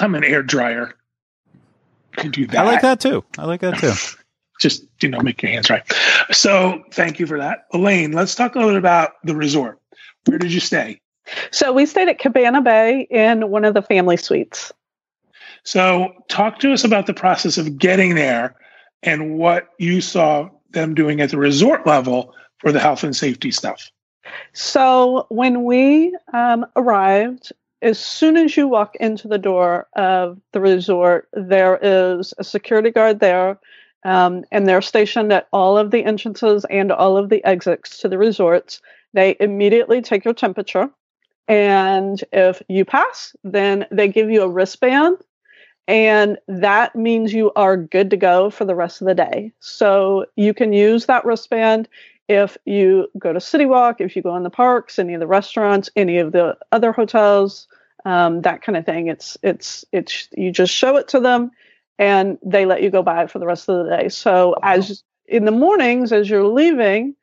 I'm 0.00 0.14
an 0.14 0.24
air 0.24 0.42
dryer. 0.42 0.94
Can 2.16 2.30
do 2.30 2.46
that 2.48 2.58
i 2.58 2.64
like 2.64 2.82
that 2.82 3.00
too. 3.00 3.24
I 3.38 3.44
like 3.44 3.60
that 3.60 3.78
too. 3.78 3.92
Just 4.60 4.84
you 5.00 5.08
know 5.08 5.20
make 5.20 5.40
your 5.42 5.52
hands 5.52 5.68
dry. 5.68 5.82
So 6.32 6.82
thank 6.92 7.18
you 7.18 7.26
for 7.26 7.38
that. 7.38 7.66
Elaine 7.72 8.12
let's 8.12 8.34
talk 8.34 8.54
a 8.54 8.58
little 8.58 8.72
bit 8.72 8.78
about 8.78 9.12
the 9.24 9.34
resort. 9.34 9.80
Where 10.26 10.38
did 10.38 10.52
you 10.52 10.60
stay? 10.60 11.00
So 11.50 11.72
we 11.72 11.86
stayed 11.86 12.08
at 12.08 12.18
cabana 12.18 12.60
bay 12.60 13.06
in 13.10 13.48
one 13.50 13.64
of 13.64 13.74
the 13.74 13.82
family 13.82 14.16
suites. 14.16 14.72
So 15.62 16.12
talk 16.28 16.58
to 16.60 16.72
us 16.72 16.84
about 16.84 17.06
the 17.06 17.14
process 17.14 17.58
of 17.58 17.78
getting 17.78 18.14
there 18.14 18.54
and 19.02 19.38
what 19.38 19.70
you 19.78 20.00
saw 20.00 20.48
them 20.70 20.94
doing 20.94 21.20
at 21.20 21.30
the 21.30 21.38
resort 21.38 21.86
level 21.86 22.34
for 22.58 22.72
the 22.72 22.80
health 22.80 23.02
and 23.02 23.16
safety 23.16 23.50
stuff. 23.50 23.90
So 24.52 25.26
when 25.28 25.64
we 25.64 26.16
um, 26.32 26.66
arrived, 26.76 27.52
as 27.82 27.98
soon 27.98 28.36
as 28.36 28.56
you 28.56 28.68
walk 28.68 28.94
into 28.96 29.26
the 29.26 29.38
door 29.38 29.88
of 29.94 30.38
the 30.52 30.60
resort, 30.60 31.28
there 31.32 31.78
is 31.80 32.34
a 32.38 32.44
security 32.44 32.90
guard 32.90 33.20
there, 33.20 33.58
um, 34.04 34.44
and 34.52 34.68
they're 34.68 34.82
stationed 34.82 35.32
at 35.32 35.48
all 35.52 35.78
of 35.78 35.90
the 35.90 36.04
entrances 36.04 36.64
and 36.70 36.92
all 36.92 37.16
of 37.16 37.30
the 37.30 37.42
exits 37.44 37.98
to 37.98 38.08
the 38.08 38.18
resorts. 38.18 38.80
They 39.14 39.36
immediately 39.40 40.02
take 40.02 40.24
your 40.24 40.34
temperature, 40.34 40.90
and 41.48 42.22
if 42.32 42.62
you 42.68 42.84
pass, 42.84 43.34
then 43.42 43.86
they 43.90 44.08
give 44.08 44.30
you 44.30 44.42
a 44.42 44.48
wristband 44.48 45.18
and 45.86 46.38
that 46.46 46.94
means 46.94 47.32
you 47.32 47.52
are 47.56 47.76
good 47.76 48.10
to 48.10 48.16
go 48.16 48.50
for 48.50 48.64
the 48.64 48.74
rest 48.74 49.00
of 49.00 49.06
the 49.06 49.14
day. 49.14 49.52
So 49.60 50.26
you 50.36 50.54
can 50.54 50.72
use 50.72 51.06
that 51.06 51.24
wristband 51.24 51.88
if 52.28 52.56
you 52.64 53.08
go 53.18 53.32
to 53.32 53.40
City 53.40 53.66
Walk, 53.66 54.00
if 54.00 54.14
you 54.14 54.22
go 54.22 54.36
in 54.36 54.44
the 54.44 54.50
parks, 54.50 55.00
any 55.00 55.14
of 55.14 55.20
the 55.20 55.26
restaurants, 55.26 55.90
any 55.96 56.18
of 56.18 56.30
the 56.30 56.56
other 56.70 56.92
hotels, 56.92 57.66
um, 58.04 58.42
that 58.42 58.62
kind 58.62 58.76
of 58.76 58.86
thing. 58.86 59.08
It's 59.08 59.36
it's 59.42 59.84
it's 59.92 60.28
you 60.36 60.52
just 60.52 60.72
show 60.72 60.96
it 60.96 61.08
to 61.08 61.18
them, 61.18 61.50
and 61.98 62.38
they 62.44 62.66
let 62.66 62.82
you 62.82 62.90
go 62.90 63.02
by 63.02 63.26
for 63.26 63.40
the 63.40 63.46
rest 63.46 63.68
of 63.68 63.84
the 63.84 63.96
day. 63.96 64.08
So 64.08 64.54
as 64.62 65.02
in 65.26 65.44
the 65.44 65.50
mornings, 65.50 66.12
as 66.12 66.30
you're 66.30 66.46
leaving 66.46 67.16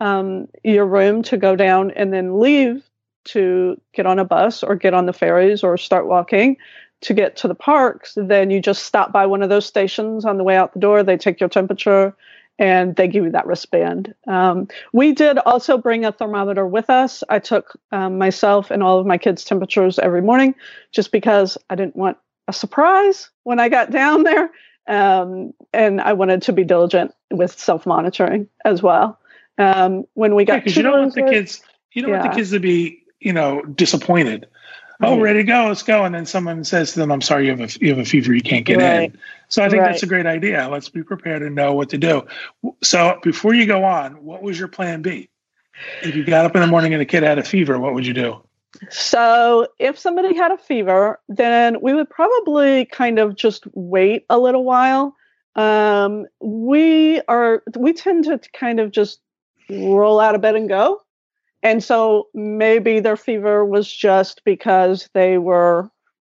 um, 0.00 0.48
your 0.62 0.86
room 0.86 1.22
to 1.24 1.36
go 1.36 1.56
down 1.56 1.90
and 1.90 2.12
then 2.12 2.40
leave 2.40 2.88
to 3.24 3.80
get 3.92 4.06
on 4.06 4.18
a 4.18 4.24
bus 4.24 4.62
or 4.62 4.76
get 4.76 4.94
on 4.94 5.06
the 5.06 5.12
ferries 5.12 5.62
or 5.62 5.76
start 5.76 6.06
walking, 6.06 6.56
to 7.02 7.14
get 7.14 7.36
to 7.36 7.48
the 7.48 7.54
parks, 7.54 8.14
then 8.16 8.50
you 8.50 8.60
just 8.60 8.84
stop 8.84 9.12
by 9.12 9.26
one 9.26 9.42
of 9.42 9.48
those 9.48 9.66
stations 9.66 10.24
on 10.24 10.38
the 10.38 10.44
way 10.44 10.56
out 10.56 10.72
the 10.72 10.80
door. 10.80 11.02
They 11.02 11.16
take 11.16 11.38
your 11.38 11.48
temperature 11.48 12.16
and 12.58 12.94
they 12.96 13.08
give 13.08 13.24
you 13.24 13.30
that 13.32 13.46
wristband. 13.46 14.14
Um, 14.26 14.68
we 14.92 15.12
did 15.12 15.38
also 15.38 15.76
bring 15.76 16.04
a 16.04 16.12
thermometer 16.12 16.66
with 16.66 16.88
us. 16.88 17.24
I 17.28 17.40
took 17.40 17.78
um, 17.90 18.18
myself 18.18 18.70
and 18.70 18.82
all 18.82 18.98
of 18.98 19.06
my 19.06 19.18
kids' 19.18 19.44
temperatures 19.44 19.98
every 19.98 20.22
morning 20.22 20.54
just 20.92 21.10
because 21.10 21.58
I 21.68 21.74
didn't 21.74 21.96
want 21.96 22.16
a 22.46 22.52
surprise 22.52 23.30
when 23.42 23.58
I 23.58 23.68
got 23.68 23.90
down 23.90 24.22
there. 24.22 24.50
Um, 24.86 25.54
and 25.72 26.00
I 26.00 26.12
wanted 26.12 26.42
to 26.42 26.52
be 26.52 26.62
diligent 26.62 27.14
with 27.30 27.58
self 27.58 27.86
monitoring 27.86 28.48
as 28.64 28.82
well. 28.82 29.18
Um, 29.56 30.04
when 30.14 30.34
we 30.34 30.44
got 30.44 30.56
because 30.56 30.76
yeah, 30.76 30.82
you 30.82 30.90
don't 30.90 31.00
want 31.00 31.14
the 31.14 31.22
kids, 31.22 31.62
you 31.92 32.02
don't 32.02 32.10
yeah. 32.10 32.20
want 32.20 32.32
the 32.32 32.36
kids 32.36 32.50
to 32.50 32.60
be, 32.60 33.02
you 33.20 33.32
know, 33.32 33.62
disappointed 33.62 34.46
oh, 35.02 35.20
ready 35.20 35.40
to 35.40 35.44
go, 35.44 35.66
let's 35.68 35.82
go. 35.82 36.04
And 36.04 36.14
then 36.14 36.26
someone 36.26 36.64
says 36.64 36.92
to 36.92 37.00
them, 37.00 37.10
I'm 37.10 37.20
sorry, 37.20 37.46
you 37.46 37.56
have 37.56 37.60
a, 37.60 37.78
you 37.80 37.90
have 37.90 37.98
a 37.98 38.04
fever, 38.04 38.34
you 38.34 38.42
can't 38.42 38.64
get 38.64 38.78
right. 38.78 39.12
in. 39.12 39.18
So 39.48 39.62
I 39.64 39.68
think 39.68 39.82
right. 39.82 39.90
that's 39.90 40.02
a 40.02 40.06
great 40.06 40.26
idea. 40.26 40.68
Let's 40.70 40.88
be 40.88 41.02
prepared 41.02 41.42
and 41.42 41.54
know 41.54 41.74
what 41.74 41.90
to 41.90 41.98
do. 41.98 42.26
So 42.82 43.18
before 43.22 43.54
you 43.54 43.66
go 43.66 43.84
on, 43.84 44.24
what 44.24 44.42
was 44.42 44.58
your 44.58 44.68
plan 44.68 45.02
B? 45.02 45.28
If 46.02 46.14
you 46.14 46.24
got 46.24 46.44
up 46.44 46.54
in 46.54 46.60
the 46.60 46.66
morning 46.66 46.92
and 46.92 47.02
a 47.02 47.04
kid 47.04 47.22
had 47.22 47.38
a 47.38 47.42
fever, 47.42 47.78
what 47.78 47.94
would 47.94 48.06
you 48.06 48.14
do? 48.14 48.42
So 48.90 49.68
if 49.78 49.98
somebody 49.98 50.34
had 50.34 50.50
a 50.50 50.58
fever, 50.58 51.20
then 51.28 51.80
we 51.80 51.94
would 51.94 52.10
probably 52.10 52.86
kind 52.86 53.18
of 53.18 53.36
just 53.36 53.64
wait 53.72 54.24
a 54.28 54.38
little 54.38 54.64
while. 54.64 55.16
Um, 55.56 56.26
we 56.40 57.20
are 57.28 57.62
we 57.76 57.92
tend 57.92 58.24
to 58.24 58.40
kind 58.52 58.80
of 58.80 58.90
just 58.90 59.20
roll 59.70 60.18
out 60.18 60.34
of 60.34 60.40
bed 60.40 60.56
and 60.56 60.68
go. 60.68 61.00
And 61.64 61.82
so 61.82 62.28
maybe 62.34 63.00
their 63.00 63.16
fever 63.16 63.64
was 63.64 63.90
just 63.90 64.42
because 64.44 65.08
they 65.14 65.38
were, 65.38 65.90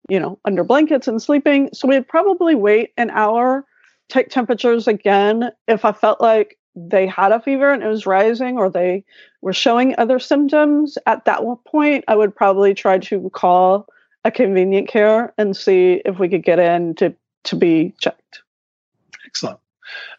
you 0.08 0.18
know, 0.18 0.40
under 0.46 0.64
blankets 0.64 1.06
and 1.06 1.20
sleeping. 1.20 1.68
So 1.74 1.86
we'd 1.86 2.08
probably 2.08 2.54
wait 2.54 2.92
an 2.96 3.10
hour, 3.10 3.66
take 4.08 4.30
temperatures 4.30 4.88
again. 4.88 5.52
If 5.68 5.84
I 5.84 5.92
felt 5.92 6.22
like 6.22 6.56
they 6.74 7.06
had 7.06 7.32
a 7.32 7.40
fever 7.40 7.70
and 7.70 7.82
it 7.82 7.88
was 7.88 8.06
rising 8.06 8.56
or 8.56 8.70
they 8.70 9.04
were 9.42 9.52
showing 9.52 9.94
other 9.98 10.18
symptoms, 10.18 10.96
at 11.04 11.26
that 11.26 11.42
point, 11.66 12.04
I 12.08 12.16
would 12.16 12.34
probably 12.34 12.72
try 12.72 12.98
to 12.98 13.28
call 13.30 13.86
a 14.24 14.30
convenient 14.30 14.88
care 14.88 15.34
and 15.36 15.54
see 15.54 16.00
if 16.06 16.18
we 16.18 16.30
could 16.30 16.42
get 16.42 16.58
in 16.58 16.94
to, 16.96 17.14
to 17.44 17.56
be 17.56 17.92
checked. 18.00 18.42
Excellent. 19.26 19.58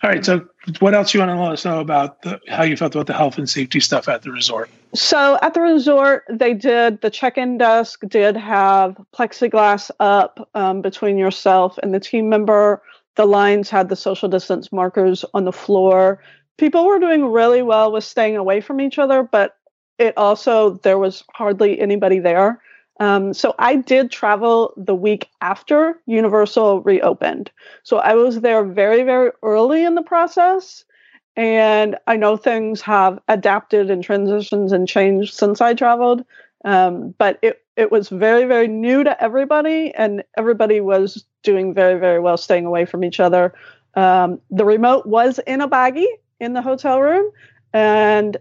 All 0.04 0.10
right. 0.10 0.24
So, 0.24 0.48
what 0.80 0.94
else 0.94 1.14
you 1.14 1.20
want 1.20 1.32
to 1.32 1.40
let 1.40 1.52
us 1.52 1.66
know 1.66 1.80
about 1.80 2.22
the, 2.22 2.40
how 2.48 2.64
you 2.64 2.78
felt 2.78 2.94
about 2.94 3.08
the 3.08 3.14
health 3.14 3.38
and 3.40 3.50
safety 3.50 3.80
stuff 3.80 4.08
at 4.08 4.22
the 4.22 4.32
resort? 4.32 4.70
So, 4.96 5.38
at 5.42 5.54
the 5.54 5.62
resort, 5.62 6.24
they 6.30 6.56
did 6.56 7.02
the 7.02 7.12
check-in 7.12 7.60
desk 7.60 8.02
did 8.08 8.36
have 8.36 9.00
plexiglass 9.16 9.92
up 10.00 10.50
um, 10.56 10.82
between 10.82 11.18
yourself 11.18 11.78
and 11.84 11.94
the 11.94 12.00
team 12.00 12.28
member. 12.28 12.82
The 13.16 13.26
lines 13.26 13.70
had 13.70 13.90
the 13.90 13.96
social 13.96 14.30
distance 14.30 14.72
markers 14.72 15.24
on 15.34 15.46
the 15.46 15.52
floor. 15.52 16.24
People 16.58 16.86
were 16.86 17.00
doing 17.00 17.26
really 17.26 17.62
well 17.62 17.92
with 17.92 18.04
staying 18.04 18.36
away 18.36 18.62
from 18.62 18.82
each 18.82 18.98
other, 18.98 19.22
but 19.22 19.58
it 20.00 20.18
also 20.18 20.80
there 20.84 20.98
was 20.98 21.24
hardly 21.34 21.80
anybody 21.80 22.20
there. 22.20 22.62
Um, 23.00 23.34
so 23.34 23.56
I 23.60 23.76
did 23.76 24.12
travel 24.12 24.74
the 24.76 24.96
week 24.96 25.30
after 25.42 26.00
Universal 26.06 26.82
reopened. 26.82 27.52
So 27.84 27.98
I 27.98 28.16
was 28.16 28.42
there 28.42 28.64
very, 28.64 29.04
very 29.04 29.32
early 29.44 29.86
in 29.86 29.96
the 29.96 30.02
process. 30.02 30.84
And 31.40 31.96
I 32.06 32.18
know 32.18 32.36
things 32.36 32.82
have 32.82 33.18
adapted 33.30 33.90
and 33.90 34.04
transitions 34.04 34.74
and 34.74 34.86
changed 34.86 35.34
since 35.34 35.62
I 35.62 35.74
traveled. 35.74 36.26
Um, 36.66 37.16
but 37.18 37.40
it, 37.42 37.64
it 37.78 37.94
was 37.94 38.10
very, 38.10 38.44
very 38.44 38.68
new 38.68 39.06
to 39.06 39.24
everybody, 39.24 39.94
and 39.96 40.22
everybody 40.38 40.82
was 40.82 41.24
doing 41.44 41.74
very, 41.74 41.98
very 41.98 42.20
well 42.20 42.36
staying 42.36 42.66
away 42.66 42.84
from 42.84 43.06
each 43.06 43.22
other. 43.22 43.54
Um, 43.96 44.42
the 44.52 44.66
remote 44.66 45.06
was 45.06 45.40
in 45.48 45.62
a 45.62 45.70
baggie 45.70 46.12
in 46.42 46.52
the 46.52 46.62
hotel 46.62 47.00
room, 47.00 47.32
and 47.72 48.36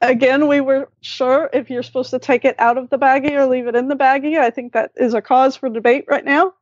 again, 0.00 0.46
we 0.46 0.60
were 0.60 0.88
sure 1.00 1.50
if 1.52 1.68
you're 1.68 1.82
supposed 1.82 2.10
to 2.10 2.20
take 2.20 2.44
it 2.44 2.54
out 2.60 2.78
of 2.78 2.88
the 2.90 2.98
baggie 3.00 3.32
or 3.32 3.46
leave 3.46 3.66
it 3.66 3.74
in 3.74 3.88
the 3.88 3.96
baggie. 3.96 4.38
I 4.38 4.50
think 4.50 4.74
that 4.74 4.92
is 4.94 5.12
a 5.12 5.20
cause 5.20 5.56
for 5.56 5.68
debate 5.68 6.04
right 6.06 6.24
now. 6.24 6.54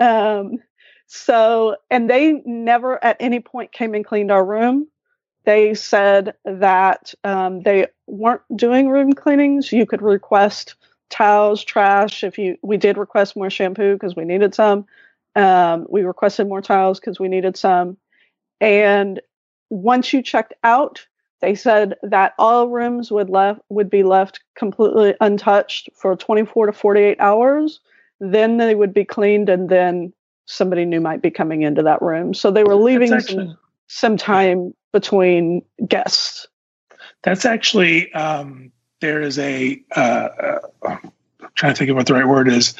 Um, 0.00 0.58
so, 1.06 1.76
and 1.92 2.10
they 2.10 2.42
never 2.44 3.02
at 3.04 3.18
any 3.20 3.38
point 3.38 3.70
came 3.70 3.94
and 3.94 4.04
cleaned 4.04 4.32
our 4.32 4.44
room. 4.44 4.88
They 5.44 5.74
said 5.74 6.34
that 6.44 7.14
um, 7.24 7.62
they 7.62 7.88
weren't 8.06 8.42
doing 8.54 8.88
room 8.88 9.12
cleanings. 9.12 9.72
You 9.72 9.86
could 9.86 10.02
request 10.02 10.76
towels, 11.10 11.64
trash. 11.64 12.22
If 12.22 12.38
you, 12.38 12.56
we 12.62 12.76
did 12.76 12.96
request 12.96 13.36
more 13.36 13.50
shampoo 13.50 13.94
because 13.94 14.14
we 14.14 14.24
needed 14.24 14.54
some. 14.54 14.86
Um, 15.34 15.86
we 15.88 16.02
requested 16.02 16.48
more 16.48 16.62
towels 16.62 17.00
because 17.00 17.18
we 17.18 17.28
needed 17.28 17.56
some. 17.56 17.96
And 18.60 19.20
once 19.70 20.12
you 20.12 20.22
checked 20.22 20.54
out, 20.62 21.06
they 21.40 21.56
said 21.56 21.96
that 22.02 22.34
all 22.38 22.68
rooms 22.68 23.10
would 23.10 23.28
left 23.28 23.60
would 23.68 23.90
be 23.90 24.04
left 24.04 24.40
completely 24.56 25.14
untouched 25.20 25.88
for 25.94 26.14
24 26.14 26.66
to 26.66 26.72
48 26.72 27.18
hours. 27.18 27.80
Then 28.20 28.58
they 28.58 28.76
would 28.76 28.94
be 28.94 29.04
cleaned, 29.04 29.48
and 29.48 29.68
then 29.68 30.12
somebody 30.46 30.84
new 30.84 31.00
might 31.00 31.20
be 31.20 31.32
coming 31.32 31.62
into 31.62 31.82
that 31.82 32.00
room. 32.00 32.32
So 32.32 32.52
they 32.52 32.62
were 32.62 32.76
leaving 32.76 33.20
some, 33.20 33.56
some, 33.88 34.16
time 34.16 34.74
between 34.92 35.62
guests. 35.86 36.46
That's 37.22 37.44
actually 37.44 38.12
um, 38.12 38.72
there 39.00 39.20
is 39.20 39.38
a. 39.38 39.82
Uh, 39.94 40.00
uh, 40.00 40.58
I'm 40.82 41.12
trying 41.54 41.74
to 41.74 41.78
think 41.78 41.90
of 41.90 41.96
what 41.96 42.06
the 42.06 42.14
right 42.14 42.26
word 42.26 42.48
is. 42.48 42.74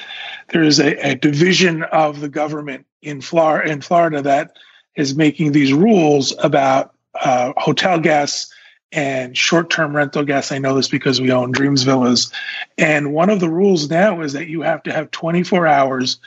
There 0.51 0.63
is 0.63 0.79
a, 0.79 1.11
a 1.11 1.15
division 1.15 1.83
of 1.83 2.21
the 2.21 2.29
government 2.29 2.87
in 3.03 3.21
Florida 3.21 3.71
in 3.71 3.81
Florida 3.81 4.23
that 4.23 4.57
is 4.97 5.15
making 5.15 5.53
these 5.53 5.73
rules 5.73 6.35
about 6.39 6.95
uh, 7.21 7.53
hotel 7.57 7.99
guests 7.99 8.53
and 8.93 9.37
short-term 9.37 9.97
rental 9.97 10.25
guests. 10.25 10.53
I 10.53 10.59
know 10.59 10.75
this 10.75 10.89
because 10.89 11.21
we 11.21 11.33
own 11.33 11.51
Dreams 11.51 11.83
Villas, 11.83 12.31
and 12.79 13.13
one 13.13 13.31
of 13.31 13.41
the 13.41 13.49
rules 13.49 13.89
now 13.91 14.21
is 14.21 14.35
that 14.35 14.49
you 14.49 14.63
have 14.63 14.83
to 14.85 14.93
have 14.93 15.11
24 15.11 15.67
hours 15.67 16.19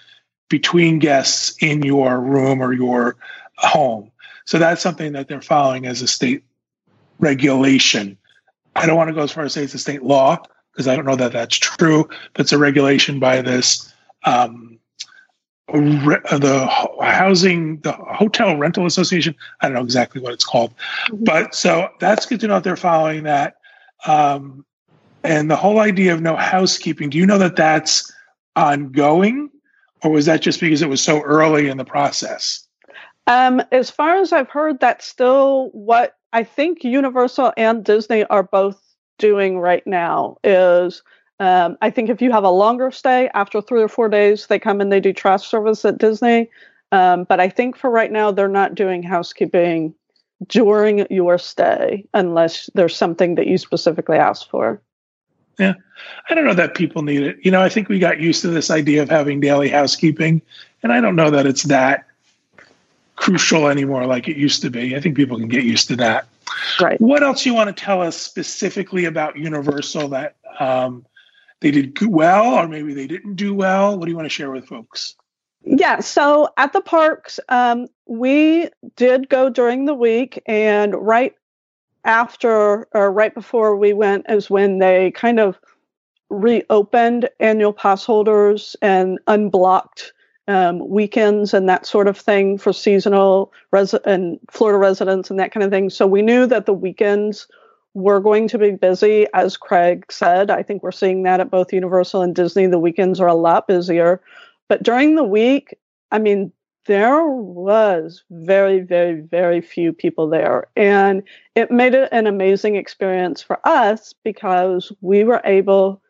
between 0.50 1.00
guests 1.00 1.56
in 1.62 1.84
your 1.84 2.20
room 2.20 2.62
or 2.62 2.74
your 2.74 3.18
home. 3.58 4.12
So 4.46 4.60
that's 4.60 4.82
something 4.82 5.14
that 5.14 5.28
they're 5.28 5.42
following 5.42 5.86
as 5.86 6.02
a 6.02 6.08
state 6.08 6.44
regulation. 7.20 8.18
I 8.76 8.86
don't 8.86 8.98
want 8.98 9.10
to 9.10 9.14
go 9.14 9.22
as 9.22 9.32
far 9.32 9.44
as 9.44 9.54
say 9.54 9.64
it's 9.64 9.74
a 9.74 9.80
state 9.80 10.04
law 10.04 10.42
because 10.72 10.88
I 10.88 10.96
don't 10.96 11.06
know 11.06 11.16
that 11.16 11.32
that's 11.32 11.58
true, 11.58 12.08
but 12.34 12.42
it's 12.42 12.52
a 12.52 12.58
regulation 12.58 13.20
by 13.20 13.42
this 13.42 13.94
um, 14.26 14.80
the 15.68 16.68
housing, 17.02 17.80
the 17.80 17.94
hotel 17.94 18.56
rental 18.58 18.86
association. 18.86 19.36
I 19.62 19.68
don't 19.68 19.76
know 19.76 19.84
exactly 19.84 20.22
what 20.22 20.34
it's 20.34 20.46
called, 20.46 20.74
mm-hmm. 21.08 21.24
but 21.24 21.56
so 21.56 21.90
that's 22.00 22.26
good 22.26 22.40
to 22.42 22.48
know 22.48 22.56
that 22.56 22.64
they're 22.64 22.76
following 22.76 23.24
that. 23.24 23.56
Um, 24.06 24.66
and 25.24 25.50
the 25.50 25.56
whole 25.56 25.80
idea 25.80 26.14
of 26.14 26.22
no 26.22 26.36
housekeeping. 26.36 27.10
Do 27.10 27.18
you 27.18 27.26
know 27.26 27.40
that 27.40 27.56
that's 27.56 28.12
ongoing, 28.56 29.50
or 30.04 30.12
was 30.12 30.28
that 30.28 30.42
just 30.42 30.60
because 30.60 30.82
it 30.84 30.90
was 30.90 31.02
so 31.02 31.22
early 31.22 31.68
in 31.68 31.78
the 31.78 31.86
process? 31.86 32.65
Um, 33.28 33.62
as 33.72 33.90
far 33.90 34.18
as 34.18 34.32
I've 34.32 34.50
heard, 34.50 34.80
that's 34.80 35.06
still 35.06 35.70
what 35.74 36.16
I 36.32 36.44
think 36.44 36.84
Universal 36.84 37.54
and 37.58 37.84
Disney 37.84 38.24
are 38.26 38.44
both 38.44 38.80
doing 39.18 39.60
right 39.60 39.86
now. 39.88 40.38
Is 40.44 41.02
um, 41.40 41.78
I 41.82 41.90
think 41.90 42.10
if 42.10 42.22
you 42.22 42.32
have 42.32 42.44
a 42.44 42.50
longer 42.50 42.92
stay 42.92 43.30
after 43.34 43.62
three 43.62 43.82
or 43.82 43.88
four 43.88 44.10
days, 44.10 44.48
they 44.48 44.60
come 44.60 44.80
and 44.80 44.92
they 44.92 45.00
do 45.00 45.14
trash 45.14 45.48
service 45.48 45.84
at 45.86 45.98
Disney. 45.98 46.50
Um, 46.92 47.24
but 47.24 47.40
I 47.40 47.50
think 47.50 47.76
for 47.76 47.90
right 47.90 48.12
now, 48.12 48.32
they're 48.32 48.48
not 48.48 48.76
doing 48.76 49.04
housekeeping 49.04 49.94
during 50.48 51.08
your 51.10 51.38
stay 51.38 52.06
unless 52.14 52.70
there's 52.74 52.96
something 52.96 53.36
that 53.36 53.48
you 53.48 53.58
specifically 53.58 54.18
asked 54.18 54.50
for. 54.50 54.82
Yeah. 55.58 55.74
I 56.30 56.36
don't 56.36 56.46
know 56.46 56.54
that 56.54 56.76
people 56.76 57.02
need 57.02 57.24
it. 57.24 57.38
You 57.42 57.52
know, 57.52 57.62
I 57.62 57.70
think 57.70 57.90
we 57.90 58.00
got 58.00 58.20
used 58.20 58.42
to 58.42 58.50
this 58.50 58.70
idea 58.70 59.02
of 59.02 59.10
having 59.10 59.40
daily 59.40 59.70
housekeeping, 59.70 60.42
and 60.84 60.92
I 60.92 61.00
don't 61.00 61.16
know 61.16 61.30
that 61.32 61.46
it's 61.46 61.64
that 61.64 62.06
crucial 63.16 63.68
anymore 63.68 64.06
like 64.06 64.28
it 64.28 64.38
used 64.38 64.62
to 64.62 64.70
be. 64.70 64.96
I 64.96 65.00
think 65.00 65.16
people 65.16 65.38
can 65.38 65.48
get 65.48 65.64
used 65.64 65.88
to 65.90 65.96
that. 65.98 66.28
Right. 66.80 67.00
What 67.00 67.24
else 67.24 67.46
you 67.46 67.54
want 67.54 67.76
to 67.76 67.84
tell 67.84 68.02
us 68.02 68.18
specifically 68.18 69.06
about 69.06 69.38
Universal 69.38 70.10
that 70.10 70.36
um, 70.60 71.06
they 71.60 71.72
did 71.72 71.98
well 72.06 72.54
or 72.54 72.68
maybe 72.68 72.94
they 72.94 73.08
didn't 73.08 73.36
do 73.36 73.54
well? 73.54 73.98
What 73.98 74.06
do 74.06 74.12
you 74.12 74.18
want 74.18 74.26
to 74.26 74.34
share 74.34 74.52
with 74.52 74.68
folks? 74.68 75.16
Yeah, 75.64 76.00
so 76.00 76.50
at 76.58 76.74
the 76.74 76.82
parks, 76.82 77.40
um, 77.50 77.88
we 78.06 78.70
did 78.96 79.30
go 79.30 79.50
during 79.50 79.86
the 79.86 79.96
week, 79.96 80.42
and 80.46 80.94
right 80.94 81.34
after 82.04 82.88
or 82.92 83.12
right 83.12 83.34
before 83.34 83.76
we 83.76 83.92
went 83.92 84.28
is 84.30 84.48
when 84.48 84.78
they 84.78 85.10
kind 85.10 85.40
of 85.40 85.60
reopened 86.30 87.30
annual 87.40 87.74
pass 87.74 88.06
holders 88.06 88.76
and 88.82 89.18
unblocked 89.26 90.14
um, 90.48 90.88
weekends 90.88 91.54
and 91.54 91.68
that 91.68 91.86
sort 91.86 92.08
of 92.08 92.18
thing 92.18 92.58
for 92.58 92.72
seasonal 92.72 93.52
res- 93.72 93.94
and 93.94 94.40
Florida 94.52 94.78
residents 94.78 95.30
and 95.30 95.40
that 95.40 95.52
kind 95.52 95.64
of 95.64 95.72
thing. 95.72 95.90
So 95.90 96.06
we 96.06 96.22
knew 96.22 96.46
that 96.48 96.66
the 96.66 96.74
weekends 96.74 97.48
we're 97.96 98.20
going 98.20 98.48
to 98.50 98.58
be 98.58 98.72
busy, 98.72 99.26
as 99.34 99.56
Craig 99.56 100.06
said. 100.12 100.52
I 100.52 100.62
think 100.62 100.84
we're 100.84 100.92
seeing 100.92 101.24
that 101.24 101.40
at 101.40 101.50
both 101.50 101.72
Universal 101.72 102.24
and 102.24 102.36
Disney. 102.36 102.68
The 102.68 102.78
weekends 102.78 103.22
are 103.22 103.28
a 103.28 103.34
lot 103.34 103.68
busier. 103.68 104.22
But 104.68 104.84
during 104.84 105.16
the 105.16 105.24
week, 105.24 105.74
I 106.12 106.20
mean, 106.20 106.52
there 106.88 107.26
was 107.26 108.24
very, 108.30 108.82
very, 108.82 109.22
very 109.22 109.62
few 109.62 109.94
people 109.94 110.28
there. 110.28 110.68
And 110.76 111.24
it 111.56 111.72
made 111.72 111.94
it 111.94 112.10
an 112.12 112.28
amazing 112.28 112.76
experience 112.76 113.42
for 113.42 113.60
us 113.66 114.14
because 114.24 114.92
we 115.00 115.24
were 115.24 115.42
able, 115.46 116.02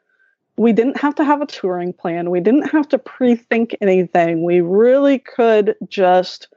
we 0.58 0.72
didn't 0.72 0.98
have 0.98 1.16
to 1.16 1.24
have 1.24 1.42
a 1.42 1.46
touring 1.46 1.94
plan. 1.94 2.30
We 2.30 2.40
didn't 2.40 2.70
have 2.70 2.88
to 2.90 2.98
pre 2.98 3.36
think 3.36 3.76
anything. 3.82 4.44
We 4.44 4.62
really 4.62 5.20
could 5.20 5.76
just 5.88 6.48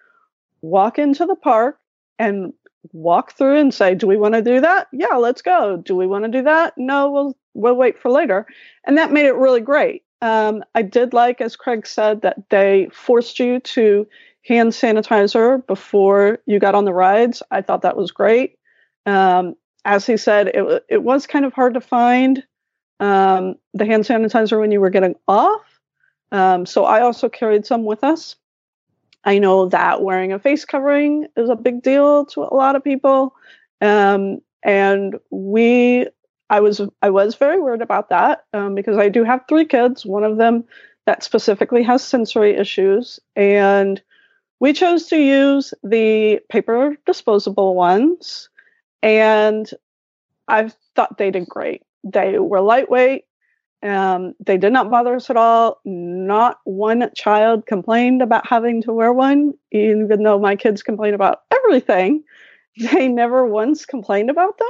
walk 0.63 0.99
into 0.99 1.27
the 1.27 1.37
park 1.37 1.79
and 2.19 2.53
walk 2.93 3.33
through 3.33 3.59
and 3.59 3.75
say, 3.75 3.95
"Do 3.95 4.07
we 4.07 4.17
want 4.17 4.35
to 4.35 4.43
do 4.43 4.61
that? 4.61 4.89
Yeah, 4.93 5.17
let's 5.17 5.43
go. 5.43 5.77
Do 5.77 5.97
we 5.97 6.07
want 6.07 6.25
to 6.25 6.31
do 6.31 6.43
that? 6.43 6.75
No, 6.77 7.11
we'll 7.11 7.37
we'll 7.55 7.77
wait 7.77 7.99
for 7.99 8.11
later." 8.11 8.47
And 8.85 8.99
that 8.99 9.13
made 9.13 9.27
it 9.27 9.35
really 9.35 9.61
great. 9.61 10.05
Um, 10.21 10.65
I 10.75 10.83
did 10.83 11.13
like, 11.13 11.41
as 11.41 11.57
Craig 11.57 11.87
said, 11.87 12.23
that 12.23 12.49
they 12.51 12.89
forced 12.93 13.39
you 13.39 13.61
to 13.61 14.07
hand 14.45 14.73
sanitizer 14.73 15.65
before 15.67 16.39
you 16.47 16.59
got 16.59 16.75
on 16.75 16.85
the 16.85 16.93
rides. 16.93 17.43
I 17.51 17.63
thought 17.63 17.83
that 17.83 17.97
was 17.97 18.11
great. 18.11 18.59
Um, 19.07 19.55
as 19.85 20.07
he 20.07 20.17
said, 20.17 20.49
it 20.49 20.85
it 20.89 21.03
was 21.03 21.27
kind 21.27 21.45
of 21.45 21.53
hard 21.53 21.75
to 21.75 21.81
find 21.81 22.45
um, 23.01 23.57
the 23.75 23.87
hand 23.87 24.05
sanitizer 24.05 24.59
when 24.61 24.73
you 24.73 24.81
were 24.81 24.91
getting 24.91 25.15
off. 25.27 25.81
Um, 26.33 26.67
so 26.67 26.85
I 26.85 27.01
also 27.01 27.29
carried 27.29 27.67
some 27.67 27.85
with 27.85 28.05
us. 28.05 28.37
I 29.25 29.39
know 29.39 29.69
that 29.69 30.03
wearing 30.03 30.33
a 30.33 30.39
face 30.39 30.65
covering 30.65 31.27
is 31.37 31.49
a 31.49 31.57
big 31.57 31.83
deal 31.83 32.27
to 32.27 32.43
a 32.43 32.55
lot 32.55 32.77
of 32.77 32.85
people. 32.85 33.35
Um, 33.81 34.41
and 34.63 35.17
we, 35.31 36.07
I 36.51 36.61
was, 36.61 36.81
I 37.03 37.11
was 37.11 37.35
very 37.35 37.61
worried 37.61 37.83
about 37.83 38.11
that 38.11 38.45
um, 38.53 38.75
because 38.75 38.97
I 38.97 39.09
do 39.09 39.25
have 39.25 39.45
three 39.49 39.65
kids. 39.65 40.05
One 40.05 40.25
of 40.25 40.37
them 40.37 40.65
that 41.07 41.23
specifically 41.23 41.83
has 41.83 42.05
sensory 42.05 42.55
issues, 42.55 43.19
and 43.35 44.03
we 44.61 44.75
chose 44.75 45.07
to 45.07 45.17
use 45.17 45.73
the 45.83 46.41
paper 46.51 46.97
disposable 47.07 47.75
ones, 47.75 48.51
and 49.03 49.71
I 50.49 50.71
thought 50.95 51.17
they 51.17 51.31
did 51.31 51.49
great. 51.49 51.83
They 52.05 52.39
were 52.39 52.61
lightweight. 52.61 53.25
Um, 53.83 54.35
they 54.45 54.57
did 54.57 54.73
not 54.73 54.91
bother 54.91 55.15
us 55.15 55.31
at 55.31 55.37
all. 55.37 55.81
Not 55.85 56.59
one 56.65 57.11
child 57.15 57.67
complained 57.67 58.23
about 58.23 58.47
having 58.47 58.83
to 58.83 58.93
wear 58.93 59.13
one, 59.13 59.55
even 59.71 60.23
though 60.23 60.39
my 60.39 60.57
kids 60.57 60.83
complain 60.83 61.15
about 61.15 61.43
everything. 61.51 62.23
They 62.93 63.09
never 63.09 63.45
once 63.45 63.85
complained 63.87 64.31
about 64.31 64.57
them. 64.57 64.69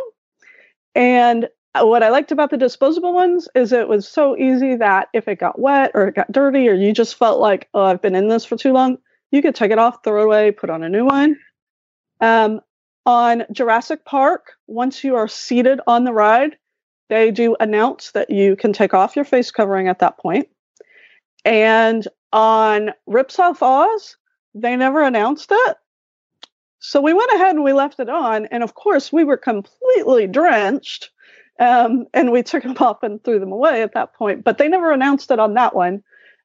And 0.95 1.49
what 1.79 2.03
I 2.03 2.09
liked 2.09 2.33
about 2.33 2.51
the 2.51 2.57
disposable 2.57 3.13
ones 3.13 3.49
is 3.55 3.73
it 3.73 3.87
was 3.87 4.09
so 4.09 4.37
easy 4.37 4.77
that 4.77 5.09
if 5.13 5.29
it 5.29 5.39
got 5.39 5.59
wet 5.59 5.91
or 5.95 6.09
it 6.09 6.15
got 6.15 6.33
dirty 6.33 6.69
or 6.69 6.75
you 6.75 6.95
just 6.95 7.17
felt 7.17 7.39
like, 7.39 7.69
oh, 7.75 7.83
I've 7.83 8.01
been 8.01 8.15
in 8.15 8.29
this 8.29 8.47
for 8.47 8.57
too 8.57 8.73
long, 8.73 8.97
you 9.31 9.43
could 9.43 9.55
take 9.55 9.71
it 9.71 9.79
off, 9.79 10.03
throw 10.03 10.23
it 10.23 10.25
away, 10.25 10.51
put 10.53 10.71
on 10.71 10.83
a 10.83 10.89
new 10.89 11.05
one. 11.05 11.37
Um, 12.21 12.61
on 13.05 13.45
Jurassic 13.53 14.05
Park, 14.05 14.53
once 14.67 15.05
you 15.05 15.17
are 15.17 15.29
seated 15.29 15.81
on 15.87 16.05
the 16.05 16.13
ride, 16.13 16.57
they 17.09 17.31
do 17.31 17.57
announce 17.61 18.13
that 18.13 18.31
you 18.31 18.57
can 18.57 18.73
take 18.73 18.95
off 18.95 19.17
your 19.17 19.25
face 19.25 19.51
covering 19.51 19.89
at 19.89 20.01
that 20.01 20.19
point. 20.19 20.49
And 21.45 22.07
on 22.33 22.91
Ripsaw 23.09 23.57
Falls, 23.57 24.17
they 24.55 24.77
never 24.77 25.03
announced 25.03 25.49
it. 25.51 25.77
So 26.81 27.01
we 27.01 27.13
went 27.13 27.33
ahead 27.33 27.55
and 27.55 27.65
we 27.65 27.73
left 27.73 28.01
it 28.01 28.09
on. 28.09 28.47
And 28.47 28.63
of 28.63 28.75
course, 28.75 29.13
we 29.13 29.25
were 29.25 29.37
completely 29.37 30.27
drenched. 30.27 31.11
Um, 31.59 32.07
and 32.15 32.31
we 32.31 32.43
took 32.43 32.63
them 32.65 32.77
off 32.79 33.03
and 33.03 33.23
threw 33.23 33.41
them 33.41 33.53
away 33.53 33.83
at 33.83 33.95
that 33.95 34.15
point. 34.15 34.45
But 34.45 34.59
they 34.59 34.69
never 34.69 34.93
announced 34.93 35.31
it 35.31 35.39
on 35.39 35.55
that 35.55 35.75
one. 35.75 36.03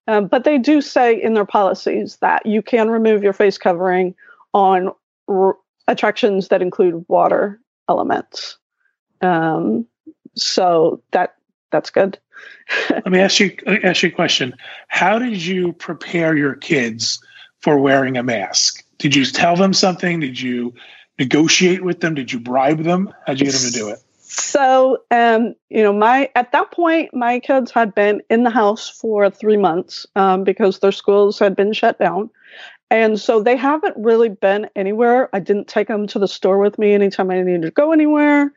Um, 0.08 0.28
but 0.28 0.44
they 0.44 0.58
do 0.58 0.82
say 0.82 1.22
in 1.22 1.34
their 1.34 1.46
policies 1.46 2.18
that 2.18 2.46
you 2.46 2.62
can 2.62 2.90
remove 2.90 3.24
your 3.24 3.34
face 3.34 3.58
covering 3.58 4.16
on 4.54 4.92
r- 5.30 5.58
attractions 5.88 6.50
that 6.50 6.62
include 6.62 7.06
water 7.08 7.60
elements. 7.88 8.58
Um, 9.22 9.88
so 10.36 11.02
that 11.12 11.36
that's 11.72 11.90
good. 11.90 12.20
let 12.90 13.12
me 13.12 13.20
ask 13.20 13.40
you 13.40 13.56
ask 13.84 14.04
you 14.04 14.10
a 14.10 14.12
question. 14.12 14.56
How 14.88 15.20
did 15.20 15.44
you 15.44 15.74
prepare 15.74 16.36
your 16.36 16.56
kids 16.56 17.24
for 17.62 17.78
wearing 17.78 18.18
a 18.18 18.24
mask? 18.24 18.84
Did 18.98 19.16
you 19.16 19.26
tell 19.26 19.56
them 19.56 19.74
something? 19.74 20.20
Did 20.20 20.40
you 20.40 20.74
negotiate 21.20 21.84
with 21.84 22.02
them? 22.02 22.16
Did 22.16 22.32
you 22.32 22.40
bribe 22.40 22.84
them? 22.84 23.14
How'd 23.26 23.40
you 23.40 23.46
get 23.46 23.56
them 23.56 23.72
to 23.72 23.78
do 23.78 23.90
it? 23.90 24.00
So, 24.36 25.04
um, 25.12 25.54
you 25.70 25.84
know, 25.84 25.94
my 25.94 26.30
at 26.36 26.52
that 26.54 26.72
point, 26.72 27.14
my 27.14 27.40
kids 27.40 27.72
had 27.72 27.94
been 27.94 28.22
in 28.30 28.44
the 28.44 28.50
house 28.50 28.90
for 28.90 29.30
three 29.30 29.58
months 29.58 30.08
um, 30.16 30.44
because 30.44 30.80
their 30.80 30.92
schools 30.92 31.38
had 31.38 31.56
been 31.56 31.72
shut 31.72 32.00
down, 32.00 32.32
and 32.90 33.20
so 33.20 33.44
they 33.44 33.56
haven't 33.56 33.96
really 33.98 34.30
been 34.30 34.70
anywhere. 34.76 35.30
I 35.34 35.40
didn't 35.40 35.68
take 35.68 35.88
them 35.88 36.08
to 36.08 36.20
the 36.20 36.28
store 36.28 36.58
with 36.58 36.80
me 36.80 36.94
anytime 36.94 37.30
I 37.30 37.42
needed 37.42 37.62
to 37.62 37.72
go 37.72 37.92
anywhere. 37.92 38.52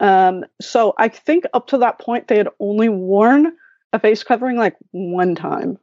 Um, 0.00 0.44
so 0.60 0.94
I 0.98 1.08
think 1.08 1.44
up 1.54 1.68
to 1.68 1.78
that 1.78 1.98
point, 1.98 2.28
they 2.28 2.36
had 2.36 2.48
only 2.60 2.88
worn 2.88 3.56
a 3.92 3.98
face 3.98 4.22
covering 4.22 4.56
like 4.56 4.76
one 4.90 5.34
time. 5.34 5.78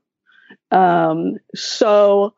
Um, 0.72 1.38
so 1.56 2.34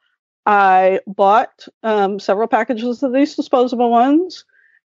I 0.45 0.99
bought 1.07 1.67
um, 1.83 2.19
several 2.19 2.47
packages 2.47 3.03
of 3.03 3.13
these 3.13 3.35
disposable 3.35 3.89
ones. 3.89 4.45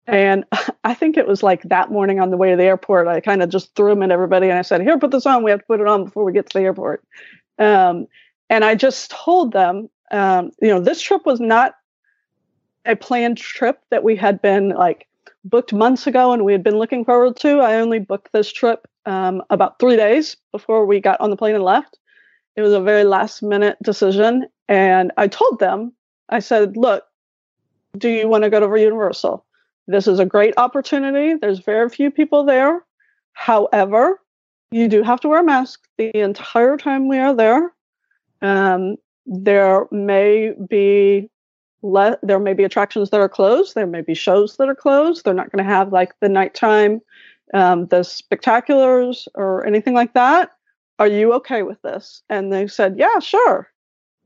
And 0.06 0.44
I 0.84 0.94
think 0.94 1.16
it 1.16 1.26
was 1.26 1.42
like 1.42 1.62
that 1.64 1.90
morning 1.90 2.20
on 2.20 2.30
the 2.30 2.36
way 2.36 2.50
to 2.50 2.56
the 2.56 2.64
airport, 2.64 3.08
I 3.08 3.20
kind 3.20 3.42
of 3.42 3.48
just 3.48 3.74
threw 3.74 3.90
them 3.90 4.02
at 4.02 4.10
everybody 4.10 4.48
and 4.48 4.58
I 4.58 4.62
said, 4.62 4.82
Here, 4.82 4.98
put 4.98 5.10
this 5.10 5.26
on. 5.26 5.42
We 5.42 5.50
have 5.50 5.60
to 5.60 5.66
put 5.66 5.80
it 5.80 5.86
on 5.86 6.04
before 6.04 6.24
we 6.24 6.32
get 6.32 6.50
to 6.50 6.58
the 6.58 6.64
airport. 6.64 7.02
Um, 7.58 8.06
and 8.50 8.64
I 8.64 8.74
just 8.74 9.10
told 9.10 9.52
them, 9.52 9.88
um, 10.10 10.50
you 10.60 10.68
know, 10.68 10.80
this 10.80 11.00
trip 11.00 11.24
was 11.24 11.40
not 11.40 11.74
a 12.84 12.96
planned 12.96 13.38
trip 13.38 13.80
that 13.90 14.04
we 14.04 14.16
had 14.16 14.42
been 14.42 14.70
like 14.70 15.06
booked 15.44 15.72
months 15.72 16.06
ago 16.06 16.32
and 16.32 16.44
we 16.44 16.52
had 16.52 16.62
been 16.62 16.78
looking 16.78 17.04
forward 17.04 17.36
to. 17.36 17.60
I 17.60 17.76
only 17.76 17.98
booked 17.98 18.32
this 18.32 18.50
trip 18.52 18.86
um, 19.06 19.42
about 19.50 19.78
three 19.78 19.96
days 19.96 20.36
before 20.52 20.86
we 20.86 21.00
got 21.00 21.20
on 21.20 21.30
the 21.30 21.36
plane 21.36 21.54
and 21.54 21.64
left. 21.64 21.98
It 22.56 22.62
was 22.62 22.72
a 22.72 22.80
very 22.80 23.04
last 23.04 23.42
minute 23.42 23.76
decision. 23.82 24.46
And 24.68 25.12
I 25.16 25.28
told 25.28 25.58
them, 25.58 25.92
I 26.28 26.38
said, 26.38 26.76
look, 26.76 27.04
do 27.98 28.08
you 28.08 28.28
want 28.28 28.44
to 28.44 28.50
go 28.50 28.60
to 28.60 28.80
Universal? 28.80 29.44
This 29.86 30.06
is 30.06 30.18
a 30.18 30.24
great 30.24 30.54
opportunity. 30.56 31.34
There's 31.34 31.58
very 31.58 31.88
few 31.90 32.10
people 32.10 32.44
there. 32.44 32.84
However, 33.32 34.20
you 34.70 34.88
do 34.88 35.02
have 35.02 35.20
to 35.20 35.28
wear 35.28 35.40
a 35.40 35.44
mask 35.44 35.80
the 35.98 36.16
entire 36.16 36.76
time 36.76 37.06
we 37.06 37.18
are 37.18 37.34
there. 37.34 37.72
Um, 38.40 38.96
there 39.26 39.86
may 39.90 40.52
be 40.68 41.30
le- 41.84 42.18
there 42.22 42.40
may 42.40 42.54
be 42.54 42.64
attractions 42.64 43.10
that 43.10 43.20
are 43.20 43.28
closed. 43.28 43.74
There 43.74 43.86
may 43.86 44.00
be 44.00 44.14
shows 44.14 44.56
that 44.56 44.68
are 44.68 44.74
closed. 44.74 45.24
They're 45.24 45.34
not 45.34 45.52
going 45.52 45.64
to 45.64 45.70
have 45.70 45.92
like 45.92 46.18
the 46.20 46.28
nighttime, 46.28 47.02
um, 47.52 47.86
the 47.88 48.00
spectaculars 48.00 49.28
or 49.34 49.64
anything 49.66 49.94
like 49.94 50.14
that. 50.14 50.50
Are 50.98 51.06
you 51.06 51.32
okay 51.34 51.62
with 51.62 51.80
this? 51.82 52.22
And 52.30 52.52
they 52.52 52.66
said, 52.66 52.96
yeah, 52.96 53.18
sure. 53.18 53.70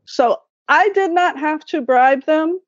So 0.04 0.40
I 0.68 0.88
did 0.90 1.10
not 1.10 1.38
have 1.38 1.64
to 1.66 1.80
bribe 1.80 2.24
them 2.26 2.60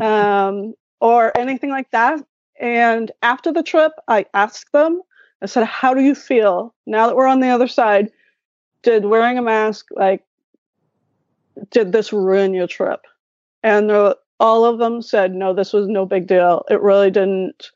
um, 0.00 0.74
or 1.00 1.36
anything 1.38 1.70
like 1.70 1.90
that. 1.92 2.20
And 2.60 3.12
after 3.22 3.52
the 3.52 3.62
trip, 3.62 3.92
I 4.08 4.26
asked 4.34 4.72
them, 4.72 5.02
I 5.40 5.46
said, 5.46 5.66
how 5.66 5.94
do 5.94 6.02
you 6.02 6.14
feel 6.14 6.74
now 6.86 7.06
that 7.06 7.16
we're 7.16 7.26
on 7.26 7.40
the 7.40 7.48
other 7.48 7.68
side? 7.68 8.10
Did 8.82 9.04
wearing 9.04 9.38
a 9.38 9.42
mask, 9.42 9.86
like, 9.92 10.24
did 11.70 11.92
this 11.92 12.12
ruin 12.12 12.54
your 12.54 12.66
trip? 12.66 13.06
And 13.64 13.90
all 14.38 14.64
of 14.66 14.78
them 14.78 15.00
said, 15.00 15.34
no, 15.34 15.54
this 15.54 15.72
was 15.72 15.88
no 15.88 16.04
big 16.04 16.26
deal. 16.26 16.64
It 16.70 16.82
really 16.82 17.10
didn't, 17.10 17.70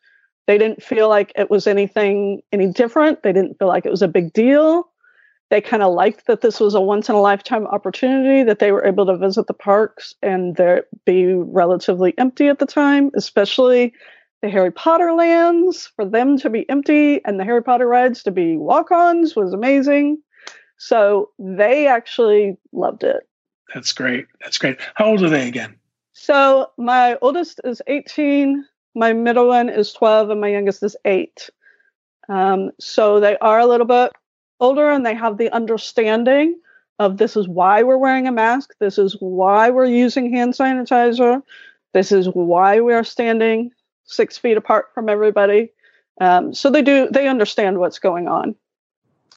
they 0.47 0.59
didn't 0.59 0.83
feel 0.83 1.09
like 1.09 1.33
it 1.35 1.51
was 1.51 1.67
anything 1.67 2.43
any 2.53 2.67
different. 2.67 3.23
They 3.23 3.33
didn't 3.33 3.59
feel 3.59 3.69
like 3.69 3.87
it 3.87 3.91
was 3.91 4.03
a 4.03 4.09
big 4.09 4.33
deal. 4.35 4.89
They 5.51 5.63
kind 5.63 5.83
of 5.83 5.95
liked 5.95 6.27
that 6.27 6.43
this 6.43 6.61
was 6.61 6.75
a 6.75 6.81
once 6.81 7.09
in 7.09 7.15
a 7.15 7.23
lifetime 7.23 7.67
opportunity 7.67 8.43
that 8.43 8.59
they 8.59 8.71
were 8.71 8.85
able 8.85 9.07
to 9.07 9.17
visit 9.17 9.47
the 9.47 9.55
parks 9.55 10.15
and 10.21 10.57
there 10.57 10.85
be 11.07 11.33
relatively 11.33 12.13
empty 12.19 12.49
at 12.49 12.59
the 12.59 12.67
time, 12.67 13.11
especially 13.17 13.95
the 14.43 14.51
Harry 14.51 14.71
Potter 14.71 15.13
lands 15.13 15.91
for 15.97 16.05
them 16.05 16.37
to 16.39 16.51
be 16.51 16.69
empty 16.69 17.25
and 17.25 17.41
the 17.41 17.45
Harry 17.45 17.63
Potter 17.63 17.89
rides 17.89 18.23
to 18.25 18.31
be 18.31 18.57
walk 18.57 18.91
ons 18.91 19.35
was 19.35 19.55
amazing. 19.55 20.19
So 20.77 21.31
they 21.39 21.87
actually 21.87 22.59
loved 22.73 23.05
it. 23.05 23.28
That's 23.75 23.93
great. 23.93 24.27
That's 24.41 24.59
great. 24.59 24.79
How 24.95 25.07
old 25.07 25.23
are 25.23 25.31
they 25.31 25.49
again? 25.49 25.77
So 26.13 26.71
my 26.77 27.17
oldest 27.23 27.61
is 27.65 27.81
18, 27.87 28.65
my 28.95 29.13
middle 29.13 29.49
one 29.49 29.69
is 29.69 29.93
12, 29.93 30.31
and 30.31 30.41
my 30.41 30.49
youngest 30.49 30.83
is 30.83 30.97
8. 31.05 31.51
Um, 32.29 32.73
so 32.81 33.21
they 33.21 33.39
are 33.39 33.61
a 33.61 33.67
little 33.67 33.87
bit 33.87 34.13
older 34.61 34.91
and 34.91 35.07
they 35.07 35.15
have 35.15 35.39
the 35.39 35.51
understanding 35.55 36.59
of 36.99 37.17
this 37.17 37.37
is 37.37 37.47
why 37.47 37.83
we're 37.83 37.97
wearing 37.97 38.27
a 38.27 38.33
mask, 38.33 38.75
this 38.81 38.99
is 38.99 39.17
why 39.21 39.71
we're 39.71 39.87
using 39.87 40.33
hand 40.33 40.55
sanitizer, 40.55 41.43
this 41.95 42.11
is 42.11 42.27
why 42.27 42.81
we 42.81 42.93
are 42.93 43.05
standing 43.05 43.71
six 44.05 44.37
feet 44.37 44.57
apart 44.57 44.87
from 44.93 45.09
everybody. 45.09 45.71
Um, 46.21 46.53
so 46.53 46.71
they 46.71 46.83
do 46.83 47.09
they 47.13 47.29
understand 47.29 47.79
what's 47.79 48.01
going 48.01 48.27
on. 48.27 48.57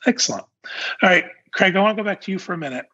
Excellent. 0.08 0.46
All 1.04 1.10
right, 1.10 1.26
Craig, 1.52 1.76
I 1.76 1.82
want 1.82 1.96
to 1.96 2.04
go 2.04 2.10
back 2.10 2.22
to 2.22 2.32
you 2.32 2.40
for 2.40 2.54
a 2.54 2.58
minute 2.58 2.88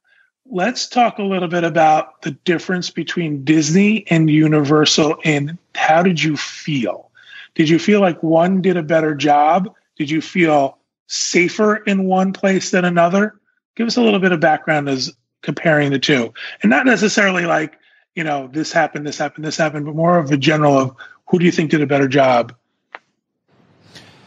let's 0.49 0.88
talk 0.88 1.17
a 1.19 1.23
little 1.23 1.47
bit 1.47 1.63
about 1.63 2.21
the 2.21 2.31
difference 2.31 2.89
between 2.89 3.43
Disney 3.43 4.05
and 4.10 4.29
Universal 4.29 5.17
and 5.23 5.57
how 5.75 6.03
did 6.03 6.21
you 6.21 6.38
feel? 6.38 7.12
Did 7.55 7.69
you 7.69 7.79
feel 7.79 8.01
like 8.01 8.21
one 8.21 8.62
did 8.62 8.77
a 8.77 8.83
better 8.83 9.15
job? 9.15 9.73
Did 9.97 10.10
you 10.10 10.21
feel 10.21 10.77
safer 11.07 11.75
in 11.75 12.05
one 12.05 12.33
place 12.33 12.71
than 12.71 12.86
another? 12.86 13.39
Give 13.75 13.88
us 13.88 13.97
a 13.97 14.01
little 14.01 14.19
bit 14.19 14.31
of 14.31 14.39
background 14.39 14.89
as 14.89 15.12
comparing 15.41 15.91
the 15.91 15.99
two. 15.99 16.33
And 16.62 16.69
not 16.69 16.86
necessarily 16.86 17.45
like, 17.45 17.77
you 18.15 18.23
know, 18.23 18.47
this 18.47 18.71
happened, 18.71 19.05
this 19.05 19.17
happened, 19.17 19.45
this 19.45 19.57
happened, 19.57 19.86
but 19.86 19.95
more 19.95 20.17
of 20.17 20.31
a 20.31 20.38
general 20.38 20.77
of 20.77 20.95
who 21.27 21.39
do 21.39 21.45
you 21.45 21.51
think 21.51 21.71
did 21.71 21.81
a 21.81 21.88
better 21.88 22.07
job 22.07 22.55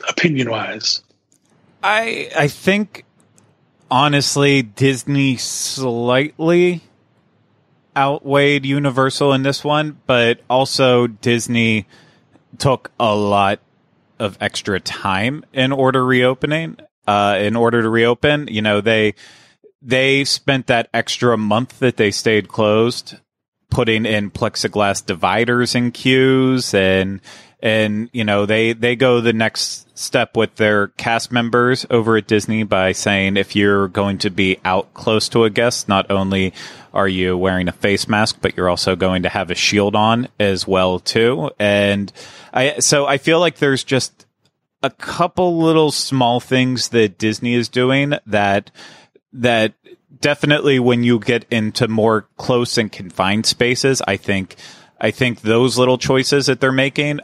opinion 0.09 0.51
wise? 0.51 1.03
I 1.83 2.31
I 2.37 2.49
think 2.49 3.05
honestly, 3.91 4.63
Disney 4.63 5.37
slightly 5.37 6.83
outweighed 7.97 8.65
Universal 8.65 9.33
in 9.33 9.43
this 9.43 9.65
one, 9.65 10.01
but 10.07 10.41
also 10.49 11.07
Disney 11.07 11.87
took 12.59 12.91
a 13.01 13.15
lot 13.15 13.61
of 14.19 14.37
extra 14.41 14.79
time 14.81 15.45
in 15.53 15.73
order 15.73 16.05
reopening. 16.05 16.77
Uh, 17.07 17.39
in 17.41 17.57
order 17.57 17.83
to 17.83 17.89
reopen, 17.89 18.47
you 18.49 18.63
know, 18.63 18.81
they 18.81 19.15
they 19.83 20.25
spent 20.25 20.67
that 20.69 20.89
extra 20.95 21.37
month 21.37 21.79
that 21.81 21.97
they 21.97 22.11
stayed 22.11 22.47
closed 22.47 23.17
putting 23.71 24.05
in 24.05 24.31
plexiglass 24.31 25.05
dividers 25.05 25.75
in 25.75 25.91
queues 25.91 26.75
and 26.75 27.21
and 27.61 28.11
you 28.13 28.25
know 28.25 28.47
they 28.47 28.73
they 28.73 28.95
go 28.97 29.21
the 29.21 29.33
next 29.33 29.89
step 30.01 30.37
with 30.37 30.57
their 30.57 30.89
cast 30.89 31.31
members 31.31 31.87
over 31.91 32.17
at 32.17 32.27
Disney 32.27 32.63
by 32.63 32.93
saying 32.93 33.37
if 33.37 33.55
you're 33.55 33.89
going 33.89 34.19
to 34.19 34.31
be 34.31 34.59
out 34.65 34.93
close 34.95 35.29
to 35.31 35.45
a 35.45 35.51
guest, 35.51 35.89
not 35.89 36.11
only 36.11 36.53
are 36.93 37.09
you 37.09 37.37
wearing 37.37 37.69
a 37.69 37.73
face 37.73 38.09
mask, 38.09 38.39
but 38.41 38.57
you're 38.57 38.69
also 38.69 38.97
going 38.97 39.23
to 39.23 39.29
have 39.29 39.51
a 39.51 39.55
shield 39.55 39.95
on 39.95 40.29
as 40.39 40.67
well 40.67 40.99
too. 40.99 41.51
And 41.59 42.13
I 42.53 42.79
so 42.81 43.07
I 43.07 43.19
feel 43.19 43.41
like 43.41 43.59
there's 43.59 43.85
just 43.85 44.27
a 44.83 44.91
couple 44.91 45.59
little 45.59 45.91
small 45.91 46.41
things 46.41 46.89
that 46.89 47.19
Disney 47.19 47.55
is 47.55 47.69
doing 47.69 48.15
that 48.27 48.71
that 49.33 49.75
definitely 50.21 50.79
when 50.79 51.05
you 51.05 51.19
get 51.19 51.45
into 51.51 51.89
more 51.89 52.23
close 52.37 52.79
and 52.79 52.91
confined 52.91 53.47
spaces, 53.47 54.03
I 54.07 54.17
think 54.17 54.57
I 55.01 55.11
think 55.11 55.43
those 55.43 55.79
little 55.79 55.99
choices 55.99 56.47
that 56.47 56.61
they're 56.61 56.73
making 56.73 57.21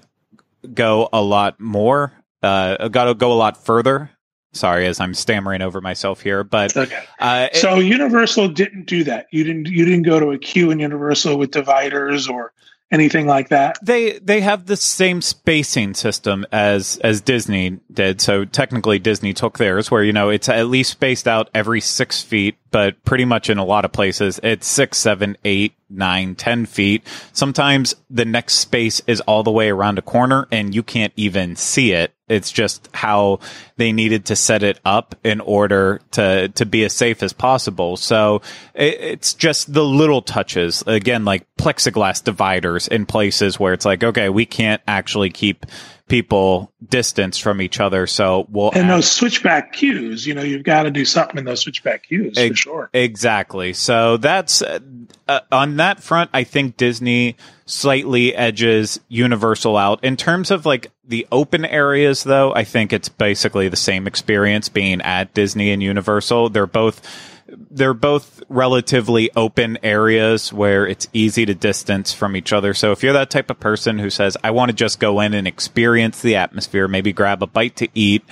go 0.75 1.09
a 1.13 1.23
lot 1.23 1.61
more, 1.61 2.13
uh, 2.47 2.89
got 2.89 3.05
to 3.05 3.15
go 3.15 3.33
a 3.33 3.35
lot 3.35 3.65
further. 3.65 4.11
Sorry, 4.53 4.87
as 4.87 5.01
I'm 5.01 5.13
stammering 5.13 5.61
over 5.61 5.81
myself 5.81 6.23
here, 6.23 6.43
but 6.43 6.75
okay. 6.75 7.05
Uh, 7.19 7.49
so 7.53 7.79
it, 7.79 7.85
Universal 7.85 8.49
didn't 8.49 8.87
do 8.87 9.05
that. 9.05 9.27
You 9.31 9.45
didn't. 9.45 9.67
You 9.67 9.85
didn't 9.85 10.05
go 10.05 10.19
to 10.19 10.31
a 10.31 10.39
queue 10.39 10.71
in 10.71 10.79
Universal 10.79 11.37
with 11.37 11.51
dividers 11.51 12.27
or 12.27 12.53
anything 12.91 13.27
like 13.27 13.49
that. 13.49 13.79
They 13.83 14.19
they 14.19 14.41
have 14.41 14.67
the 14.67 14.77
same 14.77 15.21
spacing 15.21 15.95
system 15.95 16.47
as 16.53 16.99
as 16.99 17.21
Disney 17.21 17.81
did. 17.93 18.21
So 18.21 18.45
technically, 18.45 18.99
Disney 18.99 19.33
took 19.33 19.59
theirs, 19.59 19.91
where 19.91 20.03
you 20.03 20.13
know 20.13 20.29
it's 20.29 20.49
at 20.49 20.69
least 20.69 20.91
spaced 20.91 21.29
out 21.29 21.51
every 21.55 21.81
six 21.81 22.23
feet, 22.23 22.57
but 22.71 23.03
pretty 23.05 23.25
much 23.25 23.51
in 23.51 23.59
a 23.59 23.65
lot 23.65 23.85
of 23.85 23.93
places 23.93 24.41
it's 24.43 24.67
six, 24.67 24.99
seven, 24.99 25.37
eight, 25.45 25.75
nine, 25.91 26.35
ten 26.35 26.67
feet. 26.67 27.07
Sometimes 27.33 27.95
the 28.11 28.25
next 28.25 28.55
space 28.55 29.01
is 29.07 29.21
all 29.23 29.43
the 29.43 29.51
way 29.51 29.71
around 29.71 29.99
a 29.99 30.03
corner 30.03 30.47
and 30.51 30.75
you 30.75 30.83
can't 30.83 31.13
even 31.17 31.57
see 31.57 31.93
it. 31.93 32.13
It's 32.29 32.51
just 32.51 32.89
how 32.93 33.41
they 33.77 33.93
needed 33.93 34.27
to 34.27 34.37
set 34.37 34.63
it 34.63 34.81
up 34.85 35.15
in 35.23 35.41
order 35.41 36.01
to, 36.13 36.49
to 36.49 36.67
be 36.67 36.85
as 36.85 36.93
safe 36.93 37.23
as 37.23 37.33
possible. 37.33 37.97
So 37.97 38.43
it, 38.75 39.01
it's 39.01 39.35
just 39.35 39.73
the 39.73 39.85
little 39.85 40.23
touches. 40.23 40.83
Again, 40.87 41.25
like 41.25 41.47
plexiglass 41.57 42.25
dividers 42.25 42.89
in 42.89 43.07
places 43.07 43.61
where 43.61 43.73
it's 43.73 43.85
like, 43.85 44.03
okay, 44.03 44.29
we 44.29 44.45
can't 44.45 44.83
actually 44.89 45.31
keep 45.31 45.67
people 46.09 46.73
distance 46.89 47.37
from 47.37 47.61
each 47.61 47.81
other. 47.81 48.07
So 48.07 48.47
we'll 48.51 48.71
and 48.71 48.85
add- 48.85 48.91
those 48.91 49.11
switchback 49.11 49.73
queues. 49.73 50.27
You 50.27 50.35
know, 50.35 50.43
you've 50.43 50.63
got 50.63 50.85
to 50.85 50.91
do 50.91 51.05
something 51.05 51.39
in 51.39 51.45
those 51.45 51.61
switchback 51.61 52.05
queues 52.05 52.39
for 52.39 52.55
sure. 52.55 52.91
Exactly. 52.93 53.73
So 53.73 54.17
that's 54.17 54.63
uh, 54.63 54.79
uh, 55.27 55.41
on 55.51 55.77
that 55.77 56.03
front. 56.03 56.31
I 56.33 56.45
think 56.45 56.77
Disney 56.77 57.37
slightly 57.65 58.35
edges 58.35 59.01
Universal 59.09 59.77
out 59.77 60.05
in 60.05 60.17
terms 60.17 60.51
of 60.51 60.65
like 60.65 60.93
the 61.05 61.27
open 61.33 61.65
areas. 61.65 62.23
Though 62.23 62.55
I 62.55 62.65
think 62.65 62.93
it's 62.93 63.09
basically 63.09 63.69
the 63.69 63.77
same 63.77 64.07
experience 64.07 64.69
being 64.69 65.01
at 65.03 65.35
Disney 65.35 65.73
and 65.73 65.83
Universal. 65.83 66.51
They're 66.51 66.67
both 66.67 67.03
they're 67.49 67.95
both 67.95 68.43
relatively 68.49 69.31
open 69.37 69.79
areas 69.83 70.53
where 70.53 70.87
it's 70.87 71.09
easy 71.13 71.47
to 71.47 71.55
distance 71.55 72.13
from 72.13 72.35
each 72.37 72.53
other. 72.53 72.75
So 72.75 72.93
if 72.93 73.03
you're 73.03 73.13
that 73.13 73.31
type 73.31 73.51
of 73.51 73.61
person 73.61 73.99
who 73.99 74.11
says, 74.11 74.37
I 74.43 74.51
want 74.51 74.71
to 74.71 74.75
just 74.75 74.99
go 74.99 75.21
in 75.21 75.35
and 75.35 75.47
experience 75.47 76.21
the 76.23 76.37
atmosphere, 76.37 76.89
maybe 76.89 77.13
grab 77.13 77.43
a 77.43 77.47
bite 77.47 77.77
to 77.77 77.89
eat 77.95 78.25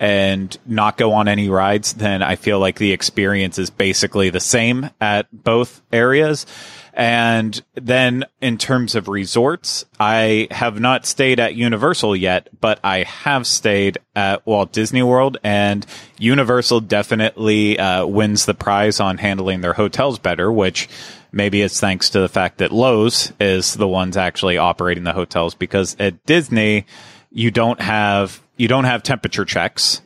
and 0.00 0.56
not 0.66 0.96
go 0.96 1.12
on 1.12 1.28
any 1.28 1.50
rides, 1.50 1.92
then 1.92 2.22
I 2.22 2.36
feel 2.36 2.58
like 2.58 2.78
the 2.78 2.92
experience 2.92 3.58
is 3.58 3.68
basically 3.68 4.30
the 4.30 4.40
same 4.40 4.88
at 4.98 5.26
both 5.30 5.82
areas. 5.92 6.46
And 6.94 7.62
then 7.74 8.24
in 8.40 8.58
terms 8.58 8.94
of 8.94 9.08
resorts, 9.08 9.84
I 10.00 10.48
have 10.50 10.80
not 10.80 11.06
stayed 11.06 11.38
at 11.38 11.54
Universal 11.54 12.16
yet, 12.16 12.48
but 12.60 12.80
I 12.82 13.04
have 13.04 13.46
stayed 13.46 13.98
at 14.16 14.44
Walt 14.46 14.72
Disney 14.72 15.02
World 15.02 15.36
and 15.44 15.86
Universal 16.18 16.80
definitely 16.80 17.78
uh, 17.78 18.06
wins 18.06 18.46
the 18.46 18.54
prize 18.54 19.00
on 19.00 19.18
handling 19.18 19.60
their 19.60 19.74
hotels 19.74 20.18
better, 20.18 20.50
which 20.50 20.88
maybe 21.30 21.62
it's 21.62 21.78
thanks 21.78 22.10
to 22.10 22.20
the 22.20 22.28
fact 22.28 22.58
that 22.58 22.70
Loews 22.70 23.32
is 23.40 23.74
the 23.74 23.88
ones 23.88 24.16
actually 24.16 24.58
operating 24.58 25.04
the 25.04 25.12
hotels 25.12 25.54
because 25.54 25.94
at 26.00 26.24
Disney, 26.26 26.86
you 27.30 27.50
don't 27.50 27.80
have, 27.80 28.42
you 28.60 28.68
don't 28.68 28.84
have 28.84 29.02
temperature 29.02 29.46
checks 29.46 30.02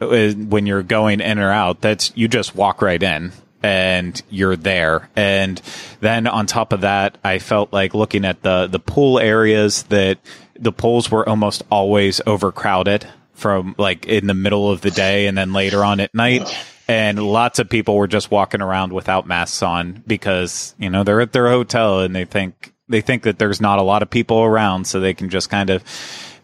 uh, 0.00 0.32
when 0.32 0.66
you're 0.66 0.82
going 0.82 1.20
in 1.20 1.38
or 1.38 1.52
out. 1.52 1.80
That's, 1.80 2.10
you 2.16 2.26
just 2.26 2.56
walk 2.56 2.82
right 2.82 3.00
in 3.00 3.30
and 3.62 4.20
you're 4.28 4.56
there. 4.56 5.08
And 5.14 5.62
then 6.00 6.26
on 6.26 6.46
top 6.46 6.72
of 6.72 6.80
that, 6.80 7.16
I 7.22 7.38
felt 7.38 7.72
like 7.72 7.94
looking 7.94 8.24
at 8.24 8.42
the, 8.42 8.66
the 8.66 8.80
pool 8.80 9.20
areas 9.20 9.84
that 9.84 10.18
the 10.58 10.72
pools 10.72 11.12
were 11.12 11.28
almost 11.28 11.62
always 11.70 12.20
overcrowded 12.26 13.06
from 13.34 13.76
like 13.78 14.04
in 14.06 14.26
the 14.26 14.34
middle 14.34 14.68
of 14.68 14.80
the 14.80 14.90
day 14.90 15.28
and 15.28 15.38
then 15.38 15.52
later 15.52 15.84
on 15.84 16.00
at 16.00 16.12
night. 16.12 16.52
And 16.88 17.22
lots 17.22 17.60
of 17.60 17.70
people 17.70 17.94
were 17.94 18.08
just 18.08 18.32
walking 18.32 18.62
around 18.62 18.92
without 18.92 19.28
masks 19.28 19.62
on 19.62 20.02
because, 20.08 20.74
you 20.76 20.90
know, 20.90 21.04
they're 21.04 21.20
at 21.20 21.32
their 21.32 21.48
hotel 21.48 22.00
and 22.00 22.16
they 22.16 22.24
think, 22.24 22.74
they 22.88 23.00
think 23.00 23.22
that 23.22 23.38
there's 23.38 23.60
not 23.60 23.78
a 23.78 23.82
lot 23.82 24.02
of 24.02 24.10
people 24.10 24.40
around. 24.40 24.88
So 24.88 24.98
they 24.98 25.14
can 25.14 25.28
just 25.28 25.50
kind 25.50 25.70
of 25.70 25.84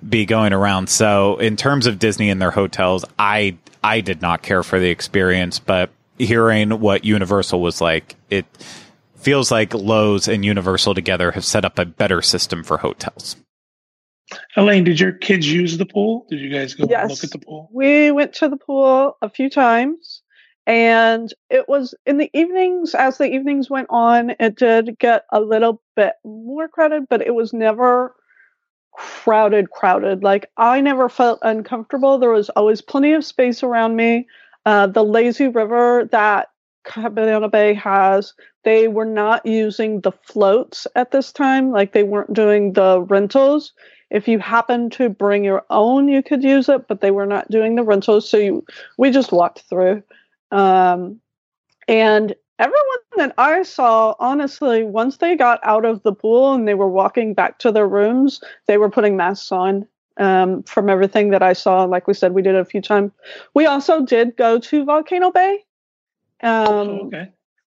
be 0.07 0.27
going 0.27 0.53
around. 0.53 0.89
So 0.89 1.39
in 1.39 1.57
terms 1.57 1.87
of 1.87 1.99
Disney 1.99 2.31
and 2.31 2.41
their 2.41 2.51
hotels, 2.51 3.05
I, 3.19 3.57
I 3.83 4.01
did 4.01 4.23
not 4.23 4.43
care 4.43 4.63
for 4.63 4.79
the 4.79 4.91
experience, 4.91 5.59
but 5.59 5.91
hearing 6.19 6.81
what 6.81 7.05
Universal 7.05 7.61
was 7.61 7.81
like, 7.81 8.17
it 8.31 8.47
feels 9.17 9.51
like 9.51 9.71
Loews 9.71 10.33
and 10.33 10.45
Universal 10.45 10.95
together 10.95 11.33
have 11.33 11.45
set 11.45 11.65
up 11.65 11.79
a 11.79 11.85
better 11.85 12.23
system 12.23 12.63
for 12.63 12.79
hotels. 12.79 13.37
Elaine, 14.57 14.85
did 14.85 15.01
your 15.01 15.13
kids 15.13 15.51
use 15.51 15.79
the 15.79 15.87
pool? 15.87 16.27
Did 16.29 16.41
you 16.41 16.53
guys 16.53 16.75
go 16.75 16.87
yes. 16.89 17.09
look 17.09 17.25
at 17.25 17.31
the 17.31 17.39
pool? 17.39 17.69
We 17.73 18.11
went 18.11 18.35
to 18.35 18.49
the 18.49 18.57
pool 18.57 19.17
a 19.23 19.31
few 19.31 19.49
times. 19.51 20.23
And 20.67 21.33
it 21.49 21.67
was 21.67 21.95
in 22.05 22.19
the 22.19 22.29
evenings, 22.35 22.95
as 22.95 23.17
the 23.17 23.25
evenings 23.25 23.71
went 23.71 23.87
on, 23.89 24.35
it 24.39 24.57
did 24.57 24.99
get 24.99 25.25
a 25.33 25.41
little 25.41 25.81
bit 25.97 26.13
more 26.27 26.69
crowded, 26.69 27.07
but 27.09 27.23
it 27.23 27.35
was 27.35 27.55
never 27.55 28.15
crowded, 28.99 29.71
crowded. 29.71 30.25
Like 30.25 30.51
I 30.57 30.81
never 30.81 31.09
felt 31.09 31.39
uncomfortable. 31.43 32.19
There 32.19 32.33
was 32.33 32.51
always 32.51 32.83
plenty 32.83 33.13
of 33.13 33.25
space 33.25 33.63
around 33.63 33.95
me. 33.95 34.27
Uh, 34.67 34.89
the 34.89 35.05
lazy 35.05 35.49
river 35.49 36.09
that 36.11 36.49
Cabana 36.85 37.49
Bay 37.49 37.75
has, 37.75 38.35
they 38.65 38.89
were 38.89 39.05
not 39.05 39.47
using 39.47 40.01
the 40.01 40.11
floats 40.11 40.87
at 40.97 41.13
this 41.13 41.33
time. 41.33 41.71
Like 41.71 41.93
they 41.93 42.03
weren't 42.03 42.33
doing 42.33 42.73
the 42.73 43.01
rentals. 43.03 43.73
If 44.11 44.27
you 44.27 44.41
happen 44.41 44.91
to 44.91 45.09
bring 45.09 45.45
your 45.45 45.65
own, 45.71 46.09
you 46.09 46.23
could 46.23 46.43
use 46.43 46.69
it, 46.69 46.89
but 46.89 47.01
they 47.01 47.11
were 47.11 47.27
not 47.27 47.51
doing 47.51 47.77
the 47.77 47.85
rentals. 47.85 48.29
So 48.29 48.37
you, 48.37 48.65
we 48.97 49.11
just 49.11 49.33
walked 49.33 49.61
through. 49.61 50.03
Um, 50.51 51.21
and 51.87 52.35
everyone 52.59 52.99
that 53.16 53.35
I 53.38 53.62
saw, 53.62 54.14
honestly, 54.18 54.83
once 54.83 55.18
they 55.18 55.37
got 55.37 55.61
out 55.62 55.85
of 55.85 56.03
the 56.03 56.12
pool 56.12 56.55
and 56.55 56.66
they 56.66 56.75
were 56.75 56.88
walking 56.88 57.35
back 57.35 57.59
to 57.61 57.73
their 57.73 57.88
rooms, 57.88 58.42
they 58.66 58.79
were 58.79 58.90
putting 58.90 59.16
masks 59.16 59.53
on 59.53 59.87
um, 60.18 60.62
from 60.64 60.88
everything 60.88 61.31
that 61.31 61.42
I 61.42 61.53
saw. 61.53 61.85
Like 61.85 62.07
we 62.07 62.14
said, 62.14 62.33
we 62.33 62.42
did 62.42 62.55
it 62.55 62.61
a 62.61 62.64
few 62.64 62.81
times. 62.81 63.12
We 63.55 63.66
also 63.66 64.05
did 64.05 64.37
go 64.37 64.59
to 64.59 64.85
Volcano 64.85 65.31
Bay. 65.31 65.64
Um, 66.42 66.68
oh, 66.68 67.07
okay. 67.07 67.33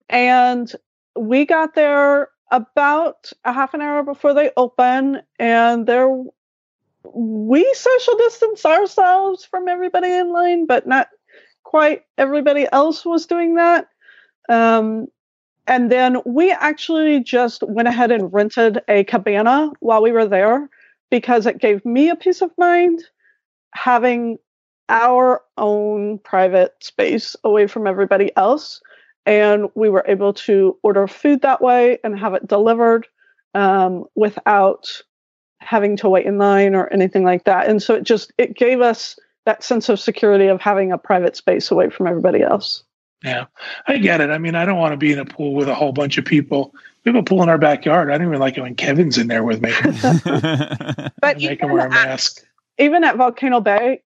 And 0.09 0.71
we 1.15 1.45
got 1.45 1.75
there 1.75 2.29
about 2.51 3.31
a 3.45 3.53
half 3.53 3.73
an 3.73 3.81
hour 3.81 4.03
before 4.03 4.33
they 4.33 4.51
open, 4.57 5.21
and 5.39 5.87
there 5.87 6.09
we 7.13 7.73
social 7.73 8.17
distance 8.17 8.65
ourselves 8.65 9.43
from 9.43 9.67
everybody 9.67 10.11
in 10.11 10.31
line, 10.31 10.65
but 10.65 10.87
not 10.87 11.09
quite 11.63 12.03
everybody 12.17 12.67
else 12.71 13.03
was 13.05 13.25
doing 13.25 13.55
that. 13.55 13.87
Um, 14.49 15.07
and 15.67 15.91
then 15.91 16.17
we 16.25 16.51
actually 16.51 17.21
just 17.21 17.63
went 17.63 17.87
ahead 17.87 18.11
and 18.11 18.31
rented 18.33 18.81
a 18.87 19.03
cabana 19.05 19.71
while 19.79 20.01
we 20.01 20.11
were 20.11 20.27
there 20.27 20.69
because 21.09 21.45
it 21.45 21.59
gave 21.59 21.85
me 21.85 22.09
a 22.09 22.15
peace 22.15 22.41
of 22.41 22.51
mind 22.57 23.03
having 23.73 24.37
our 24.89 25.41
own 25.57 26.19
private 26.19 26.73
space 26.81 27.35
away 27.43 27.67
from 27.67 27.87
everybody 27.87 28.31
else. 28.35 28.81
And 29.25 29.69
we 29.75 29.89
were 29.89 30.03
able 30.07 30.33
to 30.33 30.77
order 30.83 31.07
food 31.07 31.41
that 31.41 31.61
way 31.61 31.97
and 32.03 32.19
have 32.19 32.33
it 32.33 32.47
delivered 32.47 33.07
um, 33.53 34.05
without 34.15 35.01
having 35.59 35.95
to 35.97 36.09
wait 36.09 36.25
in 36.25 36.37
line 36.37 36.75
or 36.75 36.91
anything 36.91 37.23
like 37.23 37.45
that. 37.45 37.67
And 37.67 37.81
so 37.81 37.95
it 37.95 38.03
just 38.03 38.33
it 38.37 38.55
gave 38.55 38.81
us 38.81 39.17
that 39.45 39.63
sense 39.63 39.87
of 39.87 39.99
security 39.99 40.47
of 40.47 40.59
having 40.61 40.91
a 40.91 40.97
private 40.97 41.37
space 41.37 41.71
away 41.71 41.89
from 41.89 42.07
everybody 42.07 42.41
else. 42.41 42.83
Yeah, 43.23 43.45
I 43.87 43.97
get 43.97 44.21
it. 44.21 44.29
I 44.29 44.37
mean, 44.37 44.55
I 44.55 44.65
don't 44.65 44.77
want 44.77 44.93
to 44.93 44.97
be 44.97 45.11
in 45.11 45.19
a 45.19 45.25
pool 45.25 45.53
with 45.53 45.69
a 45.69 45.75
whole 45.75 45.93
bunch 45.93 46.17
of 46.17 46.25
people 46.25 46.73
we 47.03 47.11
have 47.11 47.19
a 47.19 47.23
pool 47.23 47.43
in 47.43 47.49
our 47.49 47.57
backyard. 47.57 48.09
I 48.09 48.17
don't 48.17 48.27
even 48.27 48.39
like 48.39 48.57
it 48.57 48.61
when 48.61 48.75
Kevin's 48.75 49.17
in 49.17 49.27
there 49.27 49.43
with 49.43 49.61
me. 49.61 49.71
but 51.21 51.37
make 51.37 51.61
him 51.61 51.71
wear 51.71 51.87
a 51.87 51.89
mask. 51.89 52.37
At, 52.39 52.85
even 52.85 53.03
at 53.03 53.17
Volcano 53.17 53.59
Bay, 53.59 54.01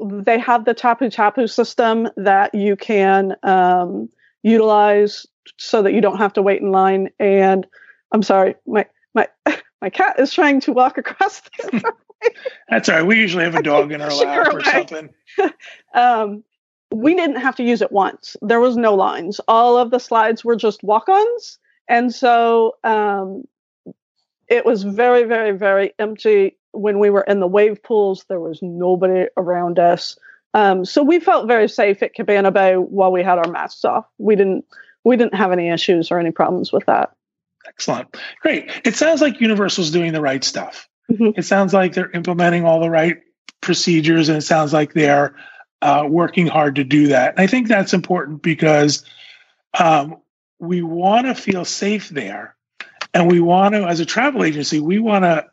they 0.00 0.38
have 0.38 0.64
the 0.64 0.74
tapu 0.74 1.10
tapu 1.10 1.46
system 1.46 2.08
that 2.16 2.54
you 2.54 2.74
can 2.74 3.36
um, 3.44 4.08
utilize 4.42 5.26
so 5.58 5.82
that 5.82 5.92
you 5.92 6.00
don't 6.00 6.18
have 6.18 6.32
to 6.32 6.42
wait 6.42 6.60
in 6.60 6.72
line. 6.72 7.10
And 7.20 7.66
I'm 8.10 8.22
sorry, 8.22 8.56
my 8.66 8.86
my 9.14 9.28
my 9.80 9.90
cat 9.90 10.18
is 10.18 10.32
trying 10.32 10.60
to 10.62 10.72
walk 10.72 10.98
across 10.98 11.40
the 11.40 11.92
That's 12.68 12.88
all 12.88 12.96
right. 12.96 13.06
We 13.06 13.20
usually 13.20 13.44
have 13.44 13.54
a 13.54 13.62
dog 13.62 13.92
in 13.92 14.00
our 14.00 14.12
lap 14.12 14.54
or 14.54 14.64
something. 14.64 15.10
um, 15.94 16.42
we 16.94 17.14
didn't 17.14 17.36
have 17.36 17.56
to 17.56 17.62
use 17.62 17.82
it 17.82 17.92
once. 17.92 18.36
There 18.42 18.60
was 18.60 18.76
no 18.76 18.94
lines. 18.94 19.40
All 19.48 19.76
of 19.76 19.90
the 19.90 19.98
slides 19.98 20.44
were 20.44 20.56
just 20.56 20.82
walk-ons 20.82 21.58
and 21.88 22.14
so 22.14 22.76
um, 22.84 23.44
it 24.48 24.64
was 24.64 24.82
very, 24.82 25.24
very, 25.24 25.52
very 25.52 25.92
empty 25.98 26.56
when 26.72 26.98
we 26.98 27.10
were 27.10 27.22
in 27.22 27.40
the 27.40 27.46
wave 27.46 27.82
pools. 27.82 28.24
There 28.28 28.40
was 28.40 28.60
nobody 28.62 29.26
around 29.36 29.78
us. 29.78 30.18
Um, 30.54 30.84
so 30.84 31.02
we 31.02 31.20
felt 31.20 31.48
very 31.48 31.68
safe 31.68 32.02
at 32.02 32.14
Cabana 32.14 32.50
Bay 32.50 32.74
while 32.74 33.12
we 33.12 33.22
had 33.22 33.38
our 33.38 33.50
masks 33.50 33.84
off. 33.84 34.06
We 34.18 34.36
didn't 34.36 34.64
we 35.04 35.16
didn't 35.16 35.34
have 35.34 35.52
any 35.52 35.68
issues 35.68 36.10
or 36.10 36.18
any 36.18 36.30
problems 36.30 36.72
with 36.72 36.86
that. 36.86 37.14
Excellent. 37.66 38.16
Great. 38.40 38.70
It 38.84 38.94
sounds 38.94 39.20
like 39.20 39.40
Universal's 39.40 39.90
doing 39.90 40.12
the 40.12 40.20
right 40.20 40.42
stuff. 40.42 40.88
Mm-hmm. 41.10 41.38
It 41.38 41.44
sounds 41.44 41.74
like 41.74 41.92
they're 41.92 42.10
implementing 42.12 42.64
all 42.64 42.80
the 42.80 42.88
right 42.88 43.18
procedures 43.60 44.28
and 44.28 44.38
it 44.38 44.42
sounds 44.42 44.72
like 44.72 44.94
they're 44.94 45.34
uh, 45.84 46.06
working 46.08 46.46
hard 46.46 46.74
to 46.76 46.82
do 46.82 47.08
that. 47.08 47.32
And 47.32 47.40
I 47.40 47.46
think 47.46 47.68
that's 47.68 47.92
important 47.92 48.40
because 48.40 49.04
um, 49.78 50.16
we 50.58 50.80
want 50.80 51.26
to 51.26 51.34
feel 51.34 51.66
safe 51.66 52.08
there. 52.08 52.56
And 53.12 53.30
we 53.30 53.38
want 53.38 53.74
to, 53.74 53.86
as 53.86 54.00
a 54.00 54.06
travel 54.06 54.42
agency, 54.42 54.80
we 54.80 54.98
want 54.98 55.24
to 55.24 55.46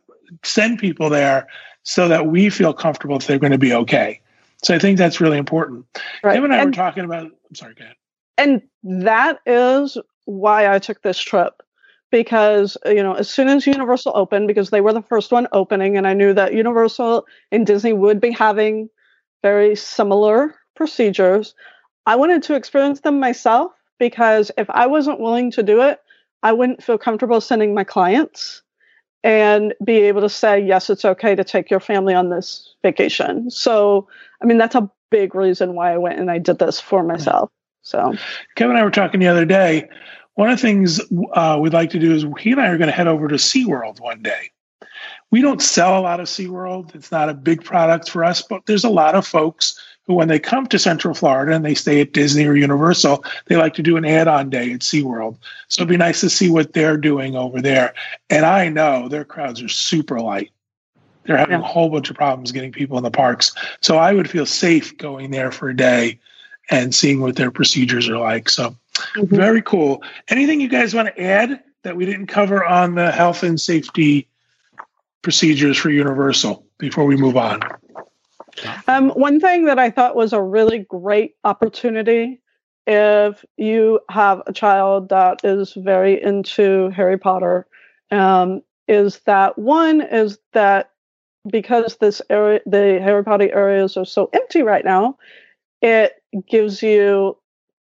send 0.43 0.79
people 0.79 1.09
there 1.09 1.47
so 1.83 2.07
that 2.07 2.27
we 2.27 2.49
feel 2.49 2.73
comfortable 2.73 3.17
if 3.17 3.27
they're 3.27 3.39
going 3.39 3.51
to 3.51 3.57
be 3.57 3.73
okay. 3.73 4.21
So 4.63 4.73
I 4.73 4.79
think 4.79 4.97
that's 4.97 5.19
really 5.19 5.37
important. 5.37 5.85
Right. 6.23 6.35
Tim 6.35 6.45
and 6.45 6.53
I 6.53 6.59
and, 6.59 6.67
were 6.67 6.71
talking 6.71 7.03
about, 7.03 7.25
I'm 7.25 7.55
sorry, 7.55 7.73
go 7.75 7.83
ahead. 7.83 7.95
And 8.37 8.61
that 8.83 9.39
is 9.45 9.97
why 10.23 10.73
I 10.73 10.79
took 10.79 11.01
this 11.01 11.19
trip 11.19 11.61
because 12.09 12.77
you 12.85 13.01
know 13.03 13.13
as 13.13 13.29
soon 13.29 13.47
as 13.47 13.65
universal 13.65 14.11
opened 14.15 14.47
because 14.47 14.69
they 14.69 14.81
were 14.81 14.93
the 14.93 15.01
first 15.01 15.31
one 15.31 15.47
opening 15.53 15.95
and 15.95 16.05
i 16.05 16.13
knew 16.13 16.33
that 16.33 16.53
universal 16.53 17.25
and 17.53 17.65
disney 17.65 17.93
would 17.93 18.19
be 18.19 18.31
having 18.31 18.89
very 19.41 19.75
similar 19.75 20.55
procedures 20.75 21.53
i 22.05 22.15
wanted 22.15 22.41
to 22.43 22.55
experience 22.55 23.01
them 23.01 23.19
myself 23.19 23.71
because 24.01 24.49
if 24.57 24.67
I 24.71 24.87
wasn't 24.87 25.19
willing 25.19 25.51
to 25.51 25.61
do 25.61 25.79
it, 25.83 25.99
I 26.41 26.53
wouldn't 26.53 26.83
feel 26.83 26.97
comfortable 26.97 27.39
sending 27.39 27.75
my 27.75 27.83
clients 27.83 28.63
and 29.23 29.75
be 29.85 29.97
able 29.97 30.21
to 30.21 30.29
say, 30.29 30.59
yes, 30.59 30.89
it's 30.89 31.05
okay 31.05 31.35
to 31.35 31.43
take 31.43 31.69
your 31.69 31.79
family 31.79 32.15
on 32.15 32.31
this 32.31 32.73
vacation. 32.81 33.51
So, 33.51 34.07
I 34.41 34.47
mean, 34.47 34.57
that's 34.57 34.73
a 34.73 34.89
big 35.11 35.35
reason 35.35 35.75
why 35.75 35.93
I 35.93 35.99
went 35.99 36.19
and 36.19 36.31
I 36.31 36.39
did 36.39 36.57
this 36.57 36.79
for 36.79 37.03
myself. 37.03 37.51
So, 37.83 38.15
Kevin 38.55 38.71
and 38.71 38.79
I 38.79 38.83
were 38.83 38.89
talking 38.89 39.19
the 39.19 39.27
other 39.27 39.45
day. 39.45 39.87
One 40.33 40.49
of 40.49 40.57
the 40.57 40.61
things 40.63 40.99
uh, 41.33 41.59
we'd 41.61 41.73
like 41.73 41.91
to 41.91 41.99
do 41.99 42.15
is 42.15 42.25
he 42.39 42.53
and 42.53 42.59
I 42.59 42.69
are 42.69 42.79
going 42.79 42.89
to 42.89 42.95
head 42.95 43.07
over 43.07 43.27
to 43.27 43.35
SeaWorld 43.35 43.99
one 43.99 44.23
day. 44.23 44.49
We 45.31 45.41
don't 45.41 45.61
sell 45.61 45.97
a 45.97 46.01
lot 46.01 46.19
of 46.19 46.27
SeaWorld. 46.27 46.93
It's 46.93 47.11
not 47.11 47.29
a 47.29 47.33
big 47.33 47.63
product 47.63 48.09
for 48.09 48.23
us, 48.23 48.41
but 48.41 48.65
there's 48.65 48.83
a 48.83 48.89
lot 48.89 49.15
of 49.15 49.25
folks 49.25 49.79
who, 50.03 50.13
when 50.13 50.27
they 50.27 50.39
come 50.39 50.67
to 50.67 50.77
Central 50.77 51.13
Florida 51.13 51.55
and 51.55 51.63
they 51.63 51.75
stay 51.75 52.01
at 52.01 52.11
Disney 52.11 52.45
or 52.45 52.55
Universal, 52.55 53.23
they 53.45 53.55
like 53.55 53.73
to 53.75 53.83
do 53.83 53.97
an 53.97 54.05
add 54.05 54.27
on 54.27 54.49
day 54.49 54.73
at 54.73 54.81
SeaWorld. 54.81 55.37
So 55.69 55.81
it'd 55.81 55.89
be 55.89 55.97
nice 55.97 56.19
to 56.21 56.29
see 56.29 56.49
what 56.49 56.73
they're 56.73 56.97
doing 56.97 57.35
over 57.35 57.61
there. 57.61 57.93
And 58.29 58.45
I 58.45 58.69
know 58.69 59.07
their 59.07 59.25
crowds 59.25 59.61
are 59.61 59.69
super 59.69 60.19
light. 60.19 60.51
They're 61.23 61.37
having 61.37 61.59
yeah. 61.59 61.65
a 61.65 61.67
whole 61.67 61.89
bunch 61.89 62.09
of 62.09 62.15
problems 62.15 62.51
getting 62.51 62.71
people 62.71 62.97
in 62.97 63.03
the 63.03 63.11
parks. 63.11 63.53
So 63.79 63.97
I 63.97 64.13
would 64.13 64.29
feel 64.29 64.45
safe 64.45 64.97
going 64.97 65.31
there 65.31 65.51
for 65.51 65.69
a 65.69 65.75
day 65.75 66.19
and 66.69 66.93
seeing 66.93 67.21
what 67.21 67.35
their 67.35 67.51
procedures 67.51 68.09
are 68.09 68.17
like. 68.17 68.49
So 68.49 68.75
mm-hmm. 68.93 69.35
very 69.35 69.61
cool. 69.61 70.03
Anything 70.27 70.59
you 70.59 70.67
guys 70.67 70.93
want 70.93 71.07
to 71.07 71.21
add 71.21 71.63
that 71.83 71.95
we 71.95 72.05
didn't 72.05 72.27
cover 72.27 72.65
on 72.65 72.95
the 72.95 73.11
health 73.11 73.43
and 73.43 73.59
safety 73.59 74.27
procedures 75.21 75.77
for 75.77 75.89
Universal 75.89 76.65
before 76.77 77.05
we 77.05 77.15
move 77.15 77.37
on? 77.37 77.61
Um, 78.87 79.09
one 79.11 79.39
thing 79.39 79.65
that 79.65 79.79
I 79.79 79.89
thought 79.89 80.15
was 80.15 80.33
a 80.33 80.41
really 80.41 80.79
great 80.79 81.35
opportunity 81.43 82.41
if 82.87 83.45
you 83.57 83.99
have 84.09 84.41
a 84.47 84.53
child 84.53 85.09
that 85.09 85.41
is 85.43 85.73
very 85.73 86.21
into 86.21 86.89
Harry 86.89 87.17
Potter 87.17 87.67
um, 88.09 88.61
is 88.87 89.19
that 89.19 89.57
one 89.57 90.01
is 90.01 90.39
that 90.53 90.91
because 91.47 91.97
this 91.97 92.21
area, 92.29 92.59
the 92.65 92.99
Harry 93.01 93.23
Potter 93.23 93.49
areas 93.53 93.97
are 93.97 94.05
so 94.05 94.29
empty 94.33 94.63
right 94.63 94.85
now, 94.85 95.17
it 95.81 96.13
gives 96.47 96.81
you 96.81 97.37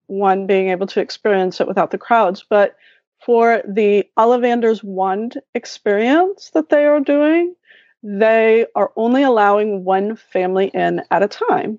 one 0.06 0.46
being 0.46 0.70
able 0.70 0.86
to 0.86 1.00
experience 1.00 1.60
it 1.60 1.68
without 1.68 1.90
the 1.90 1.98
crowds. 1.98 2.44
But 2.48 2.76
for 3.24 3.62
the 3.66 4.04
Ollivander's 4.18 4.84
Wand 4.84 5.40
experience 5.54 6.50
that 6.54 6.68
they 6.68 6.84
are 6.84 7.00
doing, 7.00 7.54
they 8.02 8.66
are 8.74 8.92
only 8.96 9.22
allowing 9.22 9.84
one 9.84 10.16
family 10.16 10.70
in 10.74 11.02
at 11.10 11.22
a 11.22 11.28
time. 11.28 11.78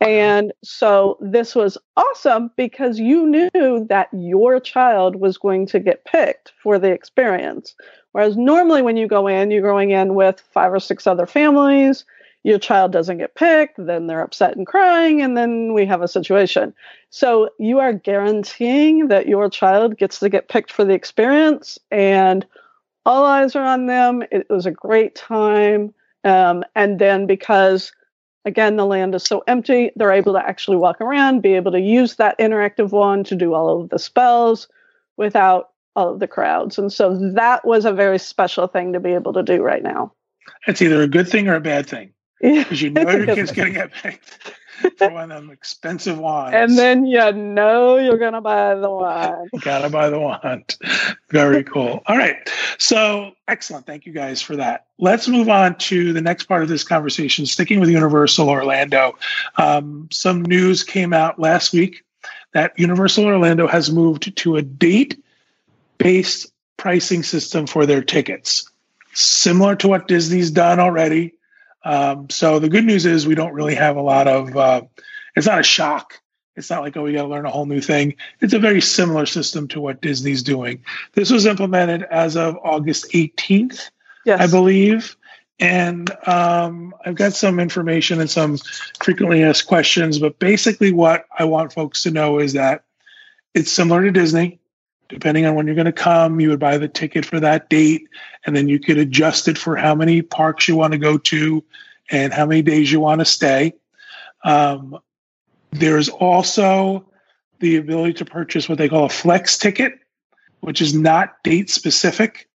And 0.00 0.52
so 0.62 1.18
this 1.20 1.54
was 1.54 1.78
awesome 1.96 2.50
because 2.56 2.98
you 2.98 3.26
knew 3.26 3.86
that 3.88 4.08
your 4.12 4.60
child 4.60 5.16
was 5.16 5.38
going 5.38 5.66
to 5.68 5.80
get 5.80 6.04
picked 6.04 6.52
for 6.62 6.78
the 6.78 6.92
experience. 6.92 7.74
Whereas 8.12 8.36
normally 8.36 8.82
when 8.82 8.96
you 8.96 9.08
go 9.08 9.26
in, 9.26 9.50
you're 9.50 9.62
going 9.62 9.90
in 9.90 10.14
with 10.14 10.40
five 10.52 10.72
or 10.72 10.80
six 10.80 11.06
other 11.06 11.26
families, 11.26 12.04
your 12.46 12.60
child 12.60 12.92
doesn't 12.92 13.18
get 13.18 13.34
picked, 13.34 13.74
then 13.76 14.06
they're 14.06 14.22
upset 14.22 14.56
and 14.56 14.68
crying, 14.68 15.20
and 15.20 15.36
then 15.36 15.74
we 15.74 15.84
have 15.84 16.00
a 16.00 16.06
situation. 16.06 16.72
So 17.10 17.50
you 17.58 17.80
are 17.80 17.92
guaranteeing 17.92 19.08
that 19.08 19.26
your 19.26 19.50
child 19.50 19.98
gets 19.98 20.20
to 20.20 20.28
get 20.28 20.48
picked 20.48 20.70
for 20.70 20.84
the 20.84 20.94
experience 20.94 21.76
and 21.90 22.46
all 23.04 23.24
eyes 23.24 23.56
are 23.56 23.64
on 23.64 23.86
them. 23.86 24.22
It 24.30 24.46
was 24.48 24.64
a 24.64 24.70
great 24.70 25.16
time. 25.16 25.92
Um, 26.22 26.62
and 26.76 27.00
then 27.00 27.26
because, 27.26 27.90
again, 28.44 28.76
the 28.76 28.86
land 28.86 29.16
is 29.16 29.24
so 29.24 29.42
empty, 29.48 29.90
they're 29.96 30.12
able 30.12 30.34
to 30.34 30.48
actually 30.48 30.76
walk 30.76 31.00
around, 31.00 31.42
be 31.42 31.54
able 31.54 31.72
to 31.72 31.80
use 31.80 32.14
that 32.14 32.38
interactive 32.38 32.92
wand 32.92 33.26
to 33.26 33.34
do 33.34 33.54
all 33.54 33.82
of 33.82 33.88
the 33.88 33.98
spells 33.98 34.68
without 35.16 35.70
all 35.96 36.12
of 36.12 36.20
the 36.20 36.28
crowds. 36.28 36.78
And 36.78 36.92
so 36.92 37.32
that 37.32 37.64
was 37.64 37.84
a 37.84 37.92
very 37.92 38.20
special 38.20 38.68
thing 38.68 38.92
to 38.92 39.00
be 39.00 39.14
able 39.14 39.32
to 39.32 39.42
do 39.42 39.64
right 39.64 39.82
now. 39.82 40.12
It's 40.68 40.80
either 40.80 41.02
a 41.02 41.08
good 41.08 41.28
thing 41.28 41.48
or 41.48 41.56
a 41.56 41.60
bad 41.60 41.88
thing. 41.88 42.12
Because 42.40 42.82
you 42.82 42.90
know 42.90 43.10
your 43.10 43.26
kid's 43.26 43.52
going 43.52 43.72
to 43.72 43.78
get 43.78 43.92
picked 43.92 44.38
for 44.98 45.10
one 45.10 45.32
of 45.32 45.42
them 45.42 45.50
expensive 45.50 46.18
wands. 46.18 46.54
And 46.54 46.76
then 46.76 47.06
you 47.06 47.32
know 47.32 47.96
you're 47.96 48.18
going 48.18 48.34
to 48.34 48.40
buy 48.40 48.74
the 48.74 48.90
wand. 48.90 49.50
Gotta 49.60 49.88
buy 49.88 50.10
the 50.10 50.18
wand. 50.18 50.76
Very 51.30 51.64
cool. 51.64 52.02
All 52.06 52.16
right. 52.16 52.36
So 52.78 53.32
excellent. 53.48 53.86
Thank 53.86 54.06
you 54.06 54.12
guys 54.12 54.42
for 54.42 54.56
that. 54.56 54.86
Let's 54.98 55.28
move 55.28 55.48
on 55.48 55.76
to 55.78 56.12
the 56.12 56.20
next 56.20 56.44
part 56.44 56.62
of 56.62 56.68
this 56.68 56.84
conversation, 56.84 57.46
sticking 57.46 57.80
with 57.80 57.88
Universal 57.88 58.48
Orlando. 58.48 59.18
Um, 59.56 60.08
some 60.10 60.42
news 60.42 60.84
came 60.84 61.12
out 61.12 61.38
last 61.38 61.72
week 61.72 62.04
that 62.52 62.78
Universal 62.78 63.24
Orlando 63.24 63.66
has 63.66 63.90
moved 63.90 64.36
to 64.36 64.56
a 64.56 64.62
date 64.62 65.22
based 65.98 66.52
pricing 66.76 67.22
system 67.22 67.66
for 67.66 67.86
their 67.86 68.02
tickets, 68.02 68.70
similar 69.14 69.76
to 69.76 69.88
what 69.88 70.08
Disney's 70.08 70.50
done 70.50 70.78
already 70.78 71.32
um, 71.86 72.28
so 72.30 72.58
the 72.58 72.68
good 72.68 72.84
news 72.84 73.06
is 73.06 73.28
we 73.28 73.36
don't 73.36 73.54
really 73.54 73.76
have 73.76 73.96
a 73.96 74.02
lot 74.02 74.26
of. 74.26 74.56
Uh, 74.56 74.82
it's 75.36 75.46
not 75.46 75.60
a 75.60 75.62
shock. 75.62 76.20
It's 76.56 76.68
not 76.68 76.82
like 76.82 76.96
oh 76.96 77.04
we 77.04 77.12
got 77.12 77.22
to 77.22 77.28
learn 77.28 77.46
a 77.46 77.50
whole 77.50 77.66
new 77.66 77.80
thing. 77.80 78.16
It's 78.40 78.54
a 78.54 78.58
very 78.58 78.80
similar 78.80 79.24
system 79.24 79.68
to 79.68 79.80
what 79.80 80.00
Disney's 80.00 80.42
doing. 80.42 80.82
This 81.12 81.30
was 81.30 81.46
implemented 81.46 82.02
as 82.02 82.36
of 82.36 82.56
August 82.64 83.12
18th, 83.12 83.90
yes. 84.24 84.40
I 84.40 84.48
believe. 84.48 85.16
And 85.60 86.10
um, 86.26 86.92
I've 87.04 87.14
got 87.14 87.34
some 87.34 87.60
information 87.60 88.20
and 88.20 88.28
some 88.28 88.58
frequently 89.00 89.44
asked 89.44 89.68
questions, 89.68 90.18
but 90.18 90.40
basically, 90.40 90.92
what 90.92 91.24
I 91.38 91.44
want 91.44 91.72
folks 91.72 92.02
to 92.02 92.10
know 92.10 92.40
is 92.40 92.54
that 92.54 92.82
it's 93.54 93.70
similar 93.70 94.02
to 94.02 94.10
Disney 94.10 94.58
depending 95.08 95.46
on 95.46 95.54
when 95.54 95.66
you're 95.66 95.74
going 95.74 95.86
to 95.86 95.92
come, 95.92 96.40
you 96.40 96.50
would 96.50 96.58
buy 96.58 96.78
the 96.78 96.88
ticket 96.88 97.24
for 97.24 97.40
that 97.40 97.68
date, 97.70 98.08
and 98.44 98.56
then 98.56 98.68
you 98.68 98.78
could 98.78 98.98
adjust 98.98 99.48
it 99.48 99.58
for 99.58 99.76
how 99.76 99.94
many 99.94 100.22
parks 100.22 100.68
you 100.68 100.76
want 100.76 100.92
to 100.92 100.98
go 100.98 101.18
to 101.18 101.64
and 102.10 102.32
how 102.32 102.46
many 102.46 102.62
days 102.62 102.90
you 102.90 103.00
want 103.00 103.20
to 103.20 103.24
stay. 103.24 103.74
Um, 104.44 104.98
there's 105.72 106.08
also 106.08 107.06
the 107.60 107.76
ability 107.76 108.14
to 108.14 108.24
purchase 108.24 108.68
what 108.68 108.78
they 108.78 108.88
call 108.88 109.04
a 109.04 109.08
flex 109.08 109.58
ticket, 109.58 109.98
which 110.60 110.80
is 110.80 110.94
not 110.94 111.42
date 111.42 111.70
specific. 111.70 112.48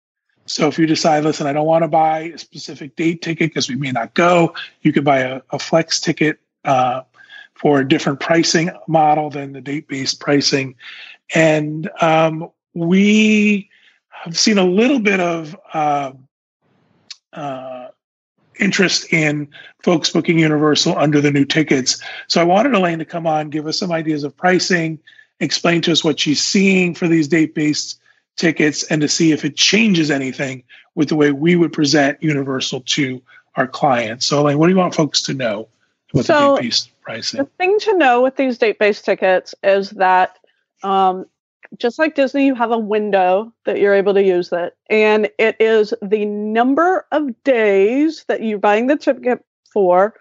So 0.47 0.69
if 0.69 0.79
you 0.79 0.87
decide, 0.87 1.25
listen, 1.25 1.47
I 1.47 1.53
don't 1.53 1.67
want 1.67 1.85
to 1.85 1.89
buy 1.89 2.33
a 2.35 2.39
specific 2.39 2.97
date 2.97 3.23
ticket 3.23 3.51
because 3.51 3.69
we 3.69 3.77
may 3.77 3.93
not 3.93 4.15
go, 4.15 4.55
you 4.83 4.93
could 4.93 5.05
buy 5.05 5.19
a, 5.21 5.43
a 5.51 5.59
flex 5.59 6.01
ticket 6.01 6.41
uh, 6.65 7.03
for 7.55 7.81
a 7.81 7.89
different 7.89 8.21
pricing 8.21 8.71
model 8.89 9.31
than 9.31 9.53
the 9.53 9.61
date 9.61 9.87
based 9.87 10.19
pricing. 10.19 10.77
And 11.35 11.89
um, 12.01 12.51
we 12.75 13.71
have 14.09 14.37
seen 14.39 14.59
a 14.59 14.65
little 14.65 15.01
bit 15.01 15.21
of 15.21 15.57
uh, 15.73 16.13
uh, 17.33 17.89
interest 18.59 19.13
in 19.13 19.49
folks 19.83 20.11
booking 20.11 20.39
Universal 20.39 20.97
under 20.99 21.21
the 21.21 21.31
new 21.31 21.45
tickets. 21.45 22.03
So 22.29 22.41
I 22.41 22.45
wanted 22.45 22.75
Elaine 22.75 22.99
to 22.99 23.05
come 23.05 23.27
on, 23.27 23.51
give 23.51 23.67
us 23.67 23.79
some 23.79 23.93
ideas 23.93 24.25
of 24.25 24.37
pricing, 24.37 24.99
explain 25.41 25.81
to 25.83 25.93
us 25.93 26.05
what 26.05 26.21
she's 26.21 26.43
seeing 26.43 26.95
for 26.95 27.09
these 27.09 27.29
date 27.29 27.55
based 27.55 28.01
tickets, 28.37 28.83
and 28.85 29.01
to 29.01 29.09
see 29.09 29.33
if 29.33 29.45
it 29.45 29.57
changes 29.57 30.11
anything 30.11 30.65
with 30.95 31.09
the 31.09 31.17
way 31.17 31.33
we 31.33 31.57
would 31.57 31.73
present 31.73 32.23
Universal 32.23 32.83
to 32.83 33.23
our 33.57 33.67
clients. 33.67 34.27
So, 34.27 34.41
Elaine, 34.41 34.59
what 34.59 34.67
do 34.67 34.73
you 34.73 34.79
want 34.79 34.95
folks 34.95 35.23
to 35.23 35.35
know 35.35 35.69
with 36.13 36.27
so, 36.27 36.55
the 36.55 36.57
date 36.57 36.63
based 36.63 36.91
pricing? 37.01 37.39
The 37.39 37.51
thing 37.59 37.79
to 37.81 37.97
know 37.97 38.23
with 38.23 38.37
these 38.37 38.59
date 38.59 38.79
based 38.79 39.05
tickets 39.05 39.55
is 39.63 39.91
that 39.91 40.39
um, 40.83 41.27
just 41.79 41.99
like 41.99 42.15
Disney, 42.15 42.47
you 42.47 42.55
have 42.55 42.71
a 42.71 42.79
window 42.79 43.53
that 43.65 43.79
you're 43.79 43.95
able 43.95 44.15
to 44.15 44.23
use 44.23 44.51
it, 44.53 44.77
and 44.89 45.29
it 45.39 45.57
is 45.61 45.95
the 46.03 46.25
number 46.25 47.07
of 47.13 47.43
days 47.45 48.25
that 48.29 48.43
you're 48.43 48.59
buying 48.59 48.87
the 48.87 48.97
ticket 48.97 49.45
for 49.73 50.15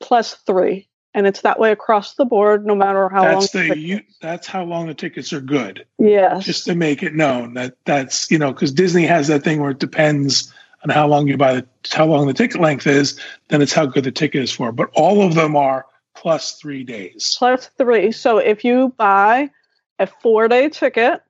plus 0.00 0.34
three, 0.46 0.88
and 1.14 1.26
it's 1.26 1.42
that 1.42 1.60
way 1.60 1.70
across 1.70 2.14
the 2.14 2.24
board, 2.24 2.66
no 2.66 2.74
matter 2.74 3.08
how 3.08 3.22
that's 3.22 3.54
long. 3.54 3.68
The, 3.68 3.78
you, 3.78 4.00
that's 4.20 4.46
how 4.46 4.64
long 4.64 4.88
the 4.88 4.94
tickets 4.94 5.32
are 5.32 5.40
good. 5.40 5.86
Yes, 5.98 6.44
just 6.44 6.64
to 6.64 6.74
make 6.74 7.02
it 7.02 7.14
known 7.14 7.54
that 7.54 7.76
that's 7.84 8.30
you 8.30 8.38
know 8.38 8.52
because 8.52 8.72
Disney 8.72 9.06
has 9.06 9.28
that 9.28 9.44
thing 9.44 9.60
where 9.60 9.70
it 9.70 9.78
depends 9.78 10.52
on 10.82 10.90
how 10.90 11.06
long 11.06 11.28
you 11.28 11.36
buy 11.36 11.54
the 11.54 11.66
how 11.92 12.06
long 12.06 12.26
the 12.26 12.34
ticket 12.34 12.60
length 12.60 12.86
is, 12.86 13.18
then 13.48 13.62
it's 13.62 13.72
how 13.72 13.86
good 13.86 14.04
the 14.04 14.12
ticket 14.12 14.42
is 14.42 14.50
for. 14.50 14.72
But 14.72 14.90
all 14.94 15.22
of 15.22 15.34
them 15.34 15.54
are 15.54 15.86
plus 16.14 16.52
three 16.52 16.82
days. 16.82 17.36
Plus 17.38 17.70
three. 17.78 18.10
So 18.10 18.38
if 18.38 18.64
you 18.64 18.92
buy 18.96 19.50
a 19.98 20.06
four 20.06 20.48
day 20.48 20.68
ticket, 20.68 21.22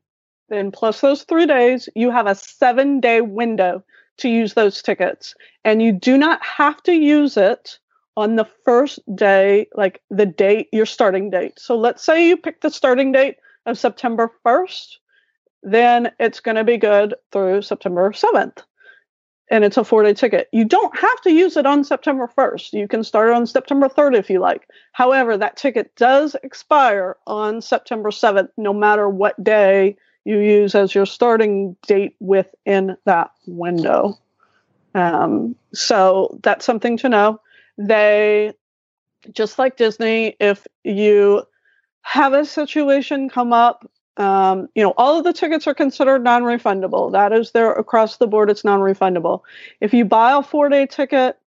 then 0.49 0.71
plus 0.71 1.01
those 1.01 1.25
three 1.25 1.47
days, 1.47 1.89
you 1.95 2.11
have 2.11 2.27
a 2.27 2.35
seven 2.35 3.01
day 3.01 3.21
window 3.21 3.83
to 4.19 4.29
use 4.29 4.55
those 4.55 4.83
tickets. 4.83 5.35
And 5.65 5.83
you 5.83 5.93
do 5.93 6.17
not 6.17 6.45
have 6.45 6.83
to 6.85 6.93
use 6.93 7.37
it 7.37 7.79
on 8.17 8.37
the 8.37 8.49
first 8.65 8.99
day, 9.15 9.69
like 9.75 10.01
the 10.11 10.27
date, 10.27 10.69
your 10.73 10.87
starting 10.87 11.31
date. 11.31 11.59
So 11.59 11.77
let's 11.77 12.05
say 12.05 12.29
you 12.29 12.37
pick 12.37 12.61
the 12.61 12.71
starting 12.71 13.13
date 13.13 13.37
of 13.67 13.79
September 13.79 14.31
1st, 14.45 14.97
then 15.63 16.11
it's 16.19 16.41
going 16.41 16.57
to 16.57 16.65
be 16.65 16.79
good 16.79 17.15
through 17.33 17.63
September 17.63 18.11
7th 18.13 18.63
and 19.49 19.65
it's 19.65 19.77
a 19.77 19.85
four 19.85 20.03
day 20.03 20.15
ticket. 20.15 20.49
You 20.53 20.65
don't 20.65 20.97
have 20.97 21.21
to 21.23 21.33
use 21.33 21.57
it 21.57 21.67
on 21.67 21.85
September 21.85 22.31
1st. 22.37 22.73
You 22.73 22.89
can 22.89 23.05
start 23.05 23.31
on 23.31 23.47
September 23.47 23.89
3rd 23.89 24.17
if 24.17 24.31
you 24.31 24.41
like. 24.41 24.69
However, 24.93 25.37
that 25.37 25.57
ticket 25.57 25.95
does 25.97 26.37
expire 26.43 27.17
on 27.27 27.61
September 27.61 28.11
7th, 28.11 28.49
no 28.57 28.73
matter 28.73 29.09
what 29.09 29.43
day 29.43 29.97
you 30.25 30.39
use 30.39 30.75
as 30.75 30.95
your 30.95 31.07
starting 31.07 31.77
date 31.87 32.17
within 32.19 32.97
that 33.05 33.31
window. 33.47 34.19
Um, 34.95 35.55
so 35.73 36.39
that's 36.43 36.65
something 36.65 36.97
to 36.99 37.09
know. 37.09 37.41
They, 37.79 38.55
just 39.33 39.59
like 39.59 39.77
Disney, 39.77 40.35
if 40.41 40.67
you 40.83 41.45
have 42.03 42.33
a 42.33 42.45
situation 42.45 43.29
come 43.29 43.53
up, 43.53 43.89
um, 44.17 44.69
you 44.75 44.83
know, 44.83 44.95
all 44.97 45.19
of 45.19 45.25
the 45.25 45.33
tickets 45.33 45.67
are 45.67 45.75
considered 45.75 46.23
non 46.23 46.43
refundable. 46.43 47.13
That 47.13 47.33
is 47.33 47.53
there 47.53 47.73
across 47.73 48.17
the 48.17 48.27
board, 48.27 48.51
it's 48.51 48.65
non 48.65 48.81
refundable. 48.81 49.43
If 49.81 49.93
you 49.93 50.05
buy 50.05 50.37
a 50.37 50.43
four 50.43 50.69
day 50.69 50.87
ticket, 50.87 51.39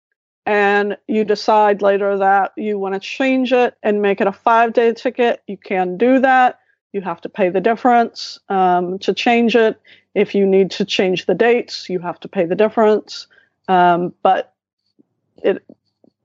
and 0.48 0.96
you 1.06 1.24
decide 1.24 1.82
later 1.82 2.16
that 2.16 2.52
you 2.56 2.78
want 2.78 2.94
to 2.94 3.00
change 3.00 3.52
it 3.52 3.76
and 3.82 4.00
make 4.00 4.18
it 4.18 4.26
a 4.26 4.32
five 4.32 4.72
day 4.72 4.94
ticket, 4.94 5.42
you 5.46 5.58
can 5.58 5.98
do 5.98 6.18
that. 6.20 6.58
You 6.94 7.02
have 7.02 7.20
to 7.20 7.28
pay 7.28 7.50
the 7.50 7.60
difference 7.60 8.40
um, 8.48 8.98
to 9.00 9.12
change 9.12 9.54
it. 9.54 9.78
If 10.14 10.34
you 10.34 10.46
need 10.46 10.70
to 10.70 10.86
change 10.86 11.26
the 11.26 11.34
dates, 11.34 11.90
you 11.90 11.98
have 11.98 12.18
to 12.20 12.28
pay 12.28 12.46
the 12.46 12.54
difference. 12.54 13.26
Um, 13.68 14.14
but 14.22 14.54
it, 15.42 15.62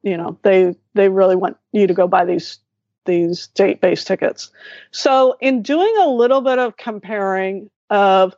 you 0.04 0.16
know, 0.16 0.40
they 0.42 0.74
they 0.94 1.10
really 1.10 1.36
want 1.36 1.58
you 1.74 1.86
to 1.86 1.94
go 1.94 2.08
buy 2.08 2.24
these 2.24 2.60
these 3.06 3.48
date 3.48 3.82
based 3.82 4.08
tickets. 4.08 4.52
So 4.92 5.38
in 5.42 5.62
doing 5.62 5.96
a 6.02 6.10
little 6.10 6.42
bit 6.42 6.60
of 6.60 6.78
comparing 6.78 7.70
of 7.90 8.36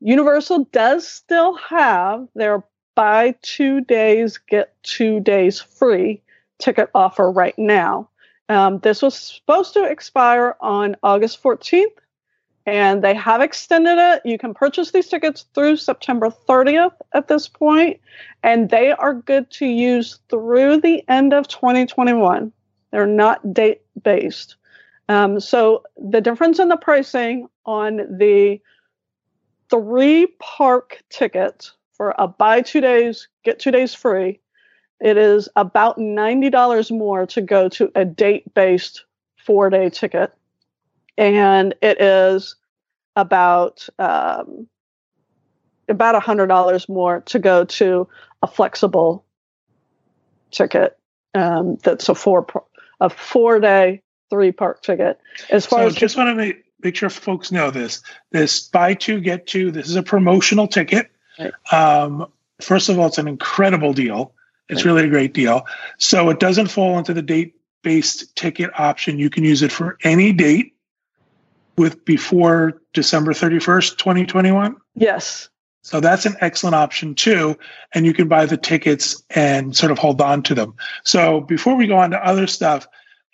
Universal 0.00 0.64
does 0.72 1.08
still 1.08 1.56
have 1.56 2.28
their 2.34 2.62
buy 2.94 3.34
two 3.42 3.80
days, 3.82 4.38
get 4.38 4.74
two 4.82 5.20
days 5.20 5.60
free 5.60 6.22
ticket 6.58 6.90
offer 6.94 7.30
right 7.30 7.58
now. 7.58 8.08
Um, 8.48 8.78
this 8.80 9.02
was 9.02 9.14
supposed 9.14 9.74
to 9.74 9.84
expire 9.84 10.56
on 10.60 10.96
August 11.02 11.42
14th, 11.42 11.86
and 12.64 13.02
they 13.02 13.14
have 13.14 13.40
extended 13.40 13.98
it. 13.98 14.22
You 14.24 14.38
can 14.38 14.54
purchase 14.54 14.90
these 14.90 15.08
tickets 15.08 15.46
through 15.54 15.76
September 15.76 16.30
30th 16.48 16.94
at 17.12 17.28
this 17.28 17.48
point, 17.48 18.00
and 18.42 18.70
they 18.70 18.92
are 18.92 19.14
good 19.14 19.50
to 19.52 19.66
use 19.66 20.18
through 20.28 20.80
the 20.80 21.02
end 21.08 21.32
of 21.32 21.48
2021. 21.48 22.52
They're 22.90 23.06
not 23.06 23.52
date 23.52 23.82
based. 24.02 24.56
Um, 25.08 25.40
so 25.40 25.84
the 25.96 26.20
difference 26.20 26.58
in 26.58 26.68
the 26.68 26.76
pricing 26.76 27.48
on 27.64 27.96
the 28.18 28.60
three 29.70 30.26
park 30.38 31.02
ticket 31.10 31.70
for 31.92 32.14
a 32.18 32.28
buy 32.28 32.62
two 32.62 32.80
days, 32.80 33.28
get 33.44 33.58
two 33.58 33.70
days 33.70 33.94
free, 33.94 34.40
it 35.00 35.16
is 35.16 35.48
about 35.56 35.98
$90 35.98 36.90
more 36.90 37.26
to 37.26 37.40
go 37.40 37.68
to 37.68 37.90
a 37.94 38.04
date 38.04 38.52
based 38.54 39.04
four 39.44 39.70
day 39.70 39.90
ticket. 39.90 40.32
And 41.18 41.74
it 41.82 42.00
is 42.00 42.56
about 43.14 43.88
um, 43.98 44.68
about 45.88 46.20
$100 46.20 46.88
more 46.88 47.20
to 47.20 47.38
go 47.38 47.64
to 47.64 48.08
a 48.42 48.46
flexible 48.46 49.24
ticket 50.50 50.98
um, 51.34 51.76
that's 51.82 52.08
a 52.08 52.14
four 52.14 52.46
a 53.00 53.10
four 53.10 53.60
day 53.60 54.02
three 54.30 54.52
park 54.52 54.82
ticket. 54.82 55.18
As 55.50 55.66
far 55.66 55.80
so 55.82 55.86
as 55.88 55.94
just 55.94 56.16
want 56.16 56.28
to 56.30 56.34
make, 56.34 56.64
make 56.82 56.96
sure 56.96 57.08
folks 57.10 57.50
know 57.52 57.70
this 57.70 58.02
this 58.32 58.60
buy 58.68 58.94
two 58.94 59.20
get 59.20 59.46
two 59.46 59.70
this 59.70 59.88
is 59.88 59.96
a 59.96 60.02
promotional 60.02 60.66
ticket 60.68 61.10
Right. 61.38 61.52
Um, 61.70 62.26
first 62.62 62.88
of 62.88 62.98
all, 62.98 63.08
it's 63.08 63.18
an 63.18 63.28
incredible 63.28 63.92
deal. 63.92 64.32
It's 64.70 64.84
Right. 64.86 64.92
really 64.92 65.04
a 65.06 65.10
great 65.10 65.34
deal. 65.34 65.66
So 65.98 66.30
it 66.30 66.40
doesn't 66.40 66.68
fall 66.68 66.96
into 66.98 67.12
the 67.12 67.20
date 67.22 67.56
based 67.82 68.34
ticket 68.36 68.70
option. 68.78 69.18
You 69.18 69.28
can 69.30 69.44
use 69.44 69.60
it 69.62 69.70
for 69.70 69.98
any 70.02 70.32
date 70.32 70.74
with 71.76 72.04
before 72.06 72.80
December 72.94 73.32
31st, 73.34 73.98
2021. 73.98 74.76
yes, 74.94 75.50
So 75.86 76.00
that's 76.00 76.26
an 76.26 76.34
excellent 76.40 76.74
option 76.74 77.14
too. 77.14 77.56
And 77.94 78.04
you 78.04 78.12
can 78.12 78.26
buy 78.26 78.44
the 78.44 78.56
tickets 78.56 79.22
and 79.30 79.76
sort 79.76 79.92
of 79.92 79.98
hold 79.98 80.20
on 80.20 80.42
to 80.42 80.54
them. 80.54 80.74
So 81.04 81.42
before 81.42 81.76
we 81.76 81.86
go 81.86 81.96
on 81.96 82.10
to 82.10 82.26
other 82.26 82.48
stuff, 82.48 82.88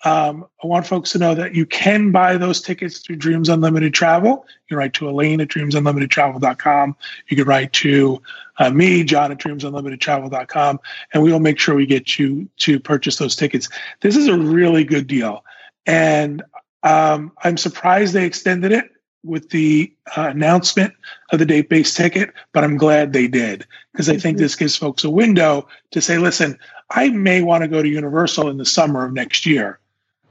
um, 0.04 0.44
I 0.62 0.66
want 0.66 0.86
folks 0.86 1.12
to 1.12 1.18
know 1.18 1.34
that 1.34 1.54
you 1.54 1.64
can 1.64 2.10
buy 2.10 2.36
those 2.36 2.60
tickets 2.60 2.98
through 2.98 3.16
Dreams 3.16 3.48
Unlimited 3.48 3.94
Travel. 3.94 4.44
You 4.48 4.68
can 4.68 4.76
write 4.76 4.92
to 4.94 5.08
Elaine 5.08 5.40
at 5.40 5.48
dreamsunlimitedtravel.com. 5.48 6.96
You 7.28 7.36
can 7.38 7.46
write 7.46 7.72
to 7.72 8.20
uh, 8.58 8.68
me, 8.68 9.02
John 9.02 9.32
at 9.32 9.38
dreamsunlimitedtravel.com, 9.38 10.80
and 11.14 11.22
we 11.22 11.32
will 11.32 11.40
make 11.40 11.58
sure 11.58 11.74
we 11.74 11.86
get 11.86 12.18
you 12.18 12.50
to 12.58 12.78
purchase 12.78 13.16
those 13.16 13.34
tickets. 13.34 13.70
This 14.02 14.14
is 14.14 14.28
a 14.28 14.36
really 14.36 14.84
good 14.84 15.06
deal. 15.06 15.42
And 15.86 16.42
um, 16.82 17.32
I'm 17.42 17.56
surprised 17.56 18.12
they 18.12 18.26
extended 18.26 18.72
it 18.72 18.90
with 19.24 19.50
the 19.50 19.92
uh, 20.16 20.28
announcement 20.28 20.94
of 21.30 21.38
the 21.38 21.46
date 21.46 21.68
based 21.68 21.96
ticket, 21.96 22.32
but 22.52 22.64
I'm 22.64 22.76
glad 22.76 23.12
they 23.12 23.28
did 23.28 23.66
because 23.92 24.08
I 24.08 24.16
think 24.16 24.36
Mhm. 24.36 24.40
this 24.40 24.56
gives 24.56 24.76
folks 24.76 25.04
a 25.04 25.10
window 25.10 25.68
to 25.92 26.00
say, 26.00 26.18
listen, 26.18 26.58
I 26.90 27.08
may 27.10 27.42
want 27.42 27.62
to 27.62 27.68
go 27.68 27.80
to 27.82 27.88
Universal 27.88 28.48
in 28.50 28.56
the 28.58 28.64
summer 28.66 29.04
of 29.04 29.12
next 29.12 29.46
year. 29.46 29.78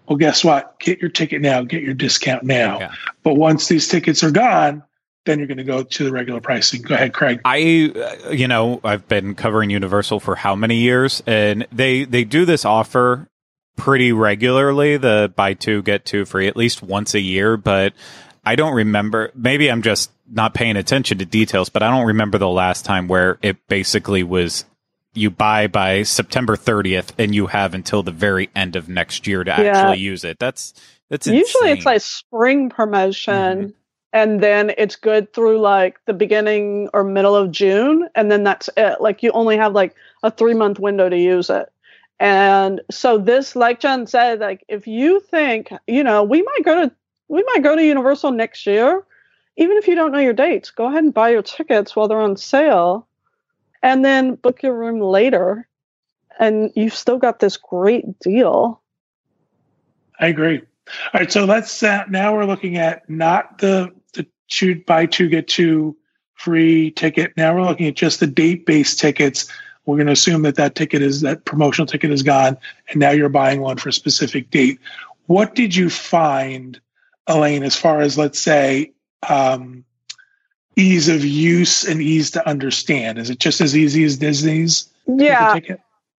Well, 0.08 0.18
guess 0.18 0.44
what? 0.44 0.80
Get 0.80 1.00
your 1.00 1.10
ticket 1.10 1.42
now, 1.42 1.62
get 1.64 1.84
your 1.84 1.94
discount 1.94 2.44
now. 2.44 2.80
Yeah. 2.80 2.92
But 3.24 3.36
once 3.36 3.68
these 3.68 3.88
tickets 3.88 4.24
are 4.24 4.32
gone, 4.32 4.84
then 5.26 5.38
you're 5.38 5.48
going 5.48 5.58
to 5.60 5.64
go 5.64 5.84
to 5.84 6.04
the 6.04 6.12
regular 6.12 6.42
pricing. 6.42 6.82
Go 6.82 6.96
ahead, 6.96 7.14
Craig. 7.14 7.40
I, 7.46 7.94
uh, 8.26 8.32
you 8.32 8.48
know, 8.48 8.82
I've 8.84 9.08
been 9.08 9.36
covering 9.36 9.70
Universal 9.70 10.20
for 10.20 10.36
how 10.36 10.56
many 10.56 10.78
years, 10.78 11.22
and 11.28 11.66
they 11.72 12.04
they 12.06 12.24
do 12.24 12.44
this 12.44 12.66
offer 12.66 13.28
pretty 13.78 14.12
regularly. 14.12 14.98
The 14.98 15.32
buy 15.36 15.54
two 15.54 15.82
get 15.84 16.06
two 16.06 16.26
free 16.26 16.48
at 16.48 16.58
least 16.58 16.82
once 16.84 17.14
a 17.14 17.22
year, 17.22 17.56
but 17.56 17.94
I 18.44 18.56
don't 18.56 18.74
remember. 18.74 19.32
Maybe 19.36 19.70
I'm 19.70 19.82
just 19.82 20.12
not 20.30 20.54
paying 20.54 20.78
attention 20.78 21.20
to 21.20 21.26
details, 21.26 21.70
but 21.70 21.84
I 21.84 21.90
don't 21.90 22.08
remember 22.08 22.38
the 22.38 22.50
last 22.50 22.86
time 22.86 23.08
where 23.08 23.38
it 23.42 23.68
basically 23.68 24.24
was 24.24 24.66
you 25.14 25.30
buy 25.30 25.68
by 25.68 26.04
September 26.04 26.56
30th 26.56 27.12
and 27.18 27.36
you 27.36 27.48
have 27.48 27.74
until 27.74 28.02
the 28.02 28.12
very 28.12 28.50
end 28.56 28.76
of 28.76 28.88
next 28.88 29.28
year 29.28 29.44
to 29.44 29.52
Yeah. 29.52 29.78
actually 29.78 30.00
use 30.00 30.24
it. 30.24 30.40
That's 30.40 30.74
that's 31.10 31.28
usually 31.28 31.72
it's 31.72 31.86
like 31.86 32.02
spring 32.02 32.70
promotion. 32.70 33.34
Mm-hmm. 33.34 33.70
And 34.14 34.42
then 34.42 34.74
it's 34.78 34.98
good 34.98 35.34
through 35.34 35.60
like 35.60 36.00
the 36.06 36.14
beginning 36.14 36.90
or 36.94 37.04
middle 37.04 37.36
of 37.36 37.52
June, 37.52 38.10
and 38.14 38.30
then 38.30 38.44
that's 38.44 38.70
it. 38.76 39.00
Like 39.00 39.24
you 39.24 39.32
only 39.32 39.56
have 39.58 39.74
like 39.74 39.96
a 40.24 40.32
three 40.32 40.54
month 40.54 40.80
window 40.80 41.08
to 41.08 41.18
use 41.18 41.50
it. 41.50 41.70
And 42.20 42.82
so 42.92 43.18
this, 43.18 43.56
like 43.56 43.80
John 43.80 44.06
said, 44.08 44.40
like 44.40 44.64
if 44.68 44.86
you 44.86 45.22
think, 45.22 45.70
you 45.88 46.04
know, 46.04 46.24
we 46.24 46.42
might 46.42 46.64
go 46.64 46.76
to 46.88 46.92
we 47.32 47.44
might 47.48 47.64
go 47.64 47.78
to 47.78 47.84
Universal 47.84 48.32
next 48.32 48.68
year, 48.68 49.06
even 49.56 49.78
if 49.78 49.88
you 49.88 49.96
don't 49.96 50.12
know 50.12 50.20
your 50.20 50.34
dates, 50.34 50.70
go 50.70 50.88
ahead 50.88 51.06
and 51.06 51.14
buy 51.14 51.30
your 51.30 51.42
tickets 51.42 51.96
while 51.96 52.10
they're 52.10 52.20
on 52.20 52.36
sale, 52.36 53.08
and 53.82 54.04
then 54.04 54.36
book 54.36 54.62
your 54.62 54.78
room 54.78 55.00
later, 55.00 55.66
and 56.40 56.72
you've 56.76 56.94
still 56.94 57.18
got 57.18 57.40
this 57.40 57.56
great 57.56 58.20
deal. 58.20 58.82
I 60.20 60.28
agree. 60.28 60.62
All 61.14 61.22
right, 61.22 61.32
so 61.32 61.46
let's 61.46 61.82
uh, 61.82 62.04
now 62.10 62.36
we're 62.36 62.46
looking 62.46 62.76
at 62.76 63.10
not 63.10 63.60
the 63.60 63.92
the 64.14 64.28
two 64.50 64.84
buy 64.84 65.06
two 65.06 65.30
get 65.30 65.48
two 65.48 65.96
free 66.34 66.92
ticket. 66.92 67.32
Now 67.38 67.56
we're 67.56 67.64
looking 67.64 67.88
at 67.88 67.96
just 67.96 68.20
the 68.20 68.28
date 68.28 68.66
based 68.66 69.00
tickets. 69.00 69.50
We're 69.86 69.96
going 69.96 70.08
to 70.08 70.14
assume 70.14 70.42
that 70.42 70.56
that 70.56 70.76
ticket 70.76 71.02
is 71.02 71.22
that 71.22 71.46
promotional 71.46 71.88
ticket 71.88 72.12
is 72.12 72.24
gone, 72.24 72.58
and 72.90 73.00
now 73.00 73.12
you're 73.12 73.30
buying 73.30 73.62
one 73.62 73.78
for 73.78 73.88
a 73.88 73.94
specific 73.94 74.50
date. 74.50 74.80
What 75.28 75.56
did 75.56 75.74
you 75.74 75.90
find, 75.90 76.80
Elaine, 77.28 77.64
as 77.64 77.76
far 77.76 78.02
as 78.02 78.18
let's 78.18 78.40
say 78.40 78.94
um, 79.28 79.84
ease 80.76 81.08
of 81.08 81.24
use 81.24 81.84
and 81.84 82.02
ease 82.02 82.32
to 82.32 82.48
understand? 82.48 83.18
Is 83.18 83.30
it 83.30 83.40
just 83.40 83.62
as 83.62 83.76
easy 83.76 84.04
as 84.04 84.18
Disney's? 84.18 84.90
Yeah, 85.08 85.60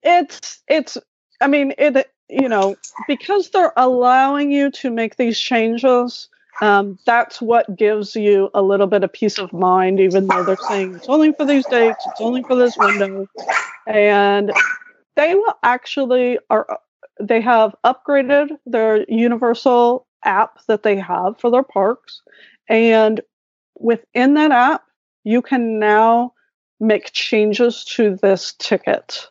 it's 0.03 0.61
it's 0.69 0.99
i 1.41 1.47
mean 1.47 1.73
it 1.79 2.11
you 2.29 2.49
know 2.49 2.77
because 3.07 3.51
they're 3.51 3.73
allowing 3.77 4.51
you 4.51 4.71
to 4.71 4.91
make 4.91 5.17
these 5.17 5.39
changes 5.39 6.29
um, 6.61 6.99
that's 7.07 7.41
what 7.41 7.77
gives 7.77 8.15
you 8.15 8.51
a 8.55 8.63
little 8.63 8.87
bit 8.87 9.03
of 9.03 9.13
peace 9.13 9.39
of 9.39 9.53
mind 9.53 9.99
even 10.01 10.27
though 10.27 10.45
they're 10.45 10.57
saying 10.57 10.95
it's 10.95 11.09
only 11.09 11.33
for 11.33 11.45
these 11.45 11.67
dates 11.67 12.05
it's 12.11 12.21
only 12.21 12.43
for 12.43 12.55
this 12.55 12.77
window. 12.77 13.27
And 13.87 14.53
they 15.17 15.35
will 15.35 15.59
actually 15.63 16.39
are 16.51 16.79
they 17.19 17.41
have 17.41 17.75
upgraded 17.85 18.51
their 18.67 19.05
universal 19.11 20.07
app 20.25 20.59
that 20.67 20.83
they 20.83 20.97
have 20.97 21.39
for 21.39 21.51
their 21.51 21.63
parks 21.63 22.23
and 22.69 23.21
within 23.79 24.35
that 24.35 24.53
app 24.53 24.85
you 25.25 25.43
can 25.43 25.79
now 25.79 26.33
make 26.81 27.13
changes 27.13 27.85
to 27.85 28.17
this 28.23 28.55
ticket 28.59 29.29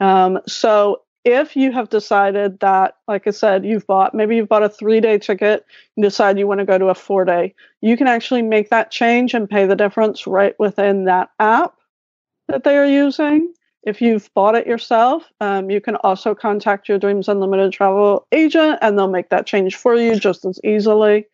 um, 0.00 0.40
so 0.46 1.02
if 1.24 1.56
you 1.56 1.72
have 1.72 1.88
decided 1.88 2.60
that, 2.60 2.96
like 3.08 3.26
I 3.26 3.30
said, 3.30 3.64
you've 3.64 3.86
bought 3.86 4.14
maybe 4.14 4.36
you've 4.36 4.48
bought 4.48 4.62
a 4.62 4.68
three 4.68 5.00
day 5.00 5.18
ticket, 5.18 5.64
and 5.96 6.04
decide 6.04 6.38
you 6.38 6.46
want 6.46 6.60
to 6.60 6.66
go 6.66 6.78
to 6.78 6.88
a 6.88 6.94
four 6.94 7.24
day, 7.24 7.54
you 7.80 7.96
can 7.96 8.06
actually 8.06 8.42
make 8.42 8.70
that 8.70 8.90
change 8.90 9.32
and 9.34 9.48
pay 9.48 9.66
the 9.66 9.76
difference 9.76 10.26
right 10.26 10.54
within 10.58 11.04
that 11.04 11.30
app 11.40 11.74
that 12.48 12.64
they 12.64 12.76
are 12.76 12.86
using. 12.86 13.52
If 13.86 14.00
you've 14.00 14.32
bought 14.34 14.54
it 14.54 14.66
yourself, 14.66 15.24
um, 15.40 15.70
you 15.70 15.80
can 15.80 15.96
also 15.96 16.34
contact 16.34 16.88
your 16.88 16.98
Dreams 16.98 17.28
Unlimited 17.28 17.72
travel 17.72 18.26
agent 18.32 18.78
and 18.80 18.98
they'll 18.98 19.08
make 19.08 19.28
that 19.28 19.46
change 19.46 19.76
for 19.76 19.94
you 19.94 20.18
just 20.18 20.44
as 20.44 20.58
easily. 20.64 21.26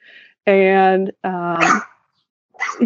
And 0.47 1.13
um, 1.23 1.83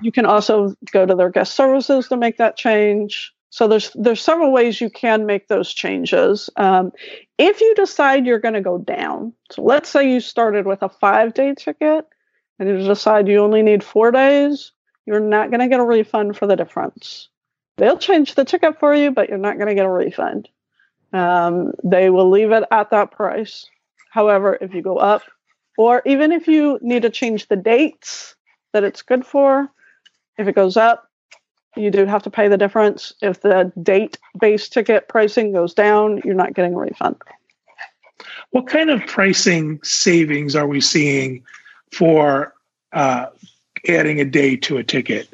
you 0.02 0.12
can 0.12 0.26
also 0.26 0.74
go 0.92 1.06
to 1.06 1.14
their 1.14 1.30
guest 1.30 1.54
services 1.54 2.08
to 2.08 2.16
make 2.16 2.36
that 2.38 2.56
change. 2.56 3.32
So 3.50 3.68
there's 3.68 3.90
there's 3.94 4.20
several 4.20 4.52
ways 4.52 4.80
you 4.80 4.90
can 4.90 5.26
make 5.26 5.48
those 5.48 5.72
changes. 5.72 6.50
Um, 6.56 6.92
if 7.38 7.60
you 7.60 7.74
decide 7.74 8.26
you're 8.26 8.40
going 8.40 8.54
to 8.54 8.60
go 8.60 8.78
down, 8.78 9.32
so 9.50 9.62
let's 9.62 9.88
say 9.88 10.10
you 10.10 10.20
started 10.20 10.66
with 10.66 10.82
a 10.82 10.88
five 10.88 11.34
day 11.34 11.54
ticket 11.54 12.06
and 12.58 12.68
you 12.68 12.78
decide 12.78 13.28
you 13.28 13.38
only 13.38 13.62
need 13.62 13.84
four 13.84 14.10
days, 14.10 14.72
you're 15.06 15.20
not 15.20 15.50
going 15.50 15.60
to 15.60 15.68
get 15.68 15.80
a 15.80 15.84
refund 15.84 16.36
for 16.36 16.46
the 16.46 16.56
difference. 16.56 17.28
They'll 17.76 17.98
change 17.98 18.34
the 18.34 18.44
ticket 18.44 18.78
for 18.78 18.94
you, 18.94 19.10
but 19.10 19.28
you're 19.28 19.38
not 19.38 19.56
going 19.56 19.68
to 19.68 19.74
get 19.74 19.86
a 19.86 19.90
refund. 19.90 20.48
Um, 21.12 21.72
they 21.82 22.10
will 22.10 22.30
leave 22.30 22.52
it 22.52 22.64
at 22.70 22.90
that 22.90 23.10
price. 23.10 23.68
However, 24.10 24.56
if 24.60 24.74
you 24.74 24.82
go 24.82 24.98
up, 24.98 25.22
or 25.76 26.02
even 26.06 26.30
if 26.30 26.46
you 26.46 26.78
need 26.82 27.02
to 27.02 27.10
change 27.10 27.48
the 27.48 27.56
dates 27.56 28.36
that 28.72 28.84
it's 28.84 29.02
good 29.02 29.26
for, 29.26 29.68
if 30.38 30.46
it 30.46 30.54
goes 30.54 30.76
up, 30.76 31.10
you 31.76 31.90
do 31.90 32.06
have 32.06 32.22
to 32.22 32.30
pay 32.30 32.46
the 32.46 32.56
difference. 32.56 33.12
If 33.20 33.40
the 33.40 33.72
date 33.82 34.18
based 34.38 34.72
ticket 34.72 35.08
pricing 35.08 35.52
goes 35.52 35.74
down, 35.74 36.22
you're 36.24 36.34
not 36.34 36.54
getting 36.54 36.74
a 36.74 36.78
refund. 36.78 37.16
What 38.50 38.68
kind 38.68 38.90
of 38.90 39.04
pricing 39.06 39.80
savings 39.82 40.54
are 40.54 40.68
we 40.68 40.80
seeing 40.80 41.42
for 41.90 42.54
uh, 42.92 43.26
adding 43.88 44.20
a 44.20 44.24
day 44.24 44.56
to 44.56 44.76
a 44.76 44.84
ticket? 44.84 45.28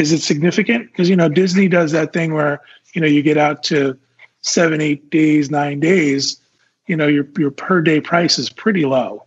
Is 0.00 0.12
it 0.12 0.22
significant? 0.22 0.86
Because 0.86 1.10
you 1.10 1.16
know 1.16 1.28
Disney 1.28 1.68
does 1.68 1.92
that 1.92 2.14
thing 2.14 2.32
where 2.32 2.62
you 2.94 3.02
know 3.02 3.06
you 3.06 3.22
get 3.22 3.36
out 3.36 3.62
to 3.64 3.98
seven, 4.40 4.80
eight 4.80 5.10
days, 5.10 5.50
nine 5.50 5.78
days. 5.78 6.40
You 6.86 6.96
know 6.96 7.06
your 7.06 7.28
your 7.38 7.50
per 7.50 7.82
day 7.82 8.00
price 8.00 8.38
is 8.38 8.48
pretty 8.48 8.86
low. 8.86 9.24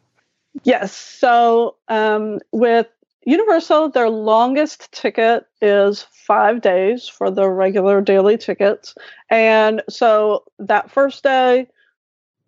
Yes. 0.63 0.95
So 0.95 1.75
um, 1.89 2.39
with 2.51 2.87
Universal, 3.25 3.89
their 3.89 4.09
longest 4.09 4.91
ticket 4.91 5.45
is 5.61 6.07
five 6.11 6.61
days 6.61 7.07
for 7.07 7.29
the 7.29 7.47
regular 7.47 8.01
daily 8.01 8.37
tickets. 8.37 8.95
And 9.29 9.83
so 9.89 10.43
that 10.57 10.89
first 10.89 11.23
day 11.23 11.67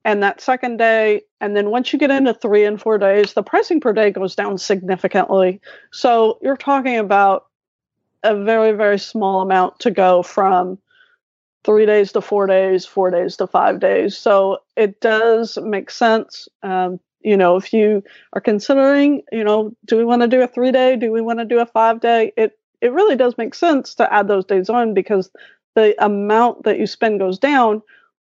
and 0.04 0.22
that 0.24 0.42
second 0.42 0.78
day, 0.78 1.22
and 1.40 1.56
then 1.56 1.70
once 1.70 1.94
you 1.94 2.00
get 2.00 2.12
into 2.12 2.34
three 2.34 2.66
and 2.66 2.82
four 2.82 2.98
days, 2.98 3.34
the 3.34 3.44
pricing 3.44 3.80
per 3.80 3.94
day 3.94 4.12
goes 4.12 4.36
down 4.36 4.58
significantly. 4.58 5.62
So 5.92 6.40
you're 6.42 6.58
talking 6.58 6.98
about 6.98 7.46
a 8.26 8.44
very, 8.44 8.72
very 8.72 9.00
small 9.00 9.42
amount 9.42 9.80
to 9.82 9.92
go 9.92 10.24
from 10.24 10.78
three 11.64 11.86
days 11.86 12.12
to 12.12 12.22
four 12.22 12.48
days, 12.48 12.86
four 12.86 13.10
days 13.10 13.38
to 13.38 13.48
five 13.48 13.80
days. 13.80 14.18
So 14.18 14.60
it 14.76 15.02
does 15.02 15.58
make 15.62 15.90
sense. 15.90 16.48
Um, 16.64 17.00
you 17.22 17.36
know, 17.36 17.56
if 17.56 17.74
you 17.74 18.04
are 18.34 18.42
considering, 18.42 19.24
you 19.32 19.44
know, 19.44 19.72
do 19.86 19.98
we 19.98 20.06
want 20.06 20.22
to 20.22 20.28
do 20.28 20.42
a 20.42 20.48
three 20.48 20.72
day? 20.72 20.96
Do 20.96 21.12
we 21.12 21.22
want 21.22 21.40
to 21.40 21.46
do 21.46 21.60
a 21.60 21.66
five 21.66 22.00
day? 22.00 22.32
It 22.38 22.58
it 22.82 22.94
really 22.94 23.16
does 23.16 23.38
make 23.38 23.56
sense 23.56 23.96
to 23.96 24.14
add 24.14 24.28
those 24.28 24.46
days 24.46 24.70
on 24.70 24.94
because 24.94 25.32
the 25.74 25.96
amount 26.04 26.64
that 26.64 26.78
you 26.78 26.86
spend 26.86 27.20
goes 27.20 27.40
down. 27.40 27.82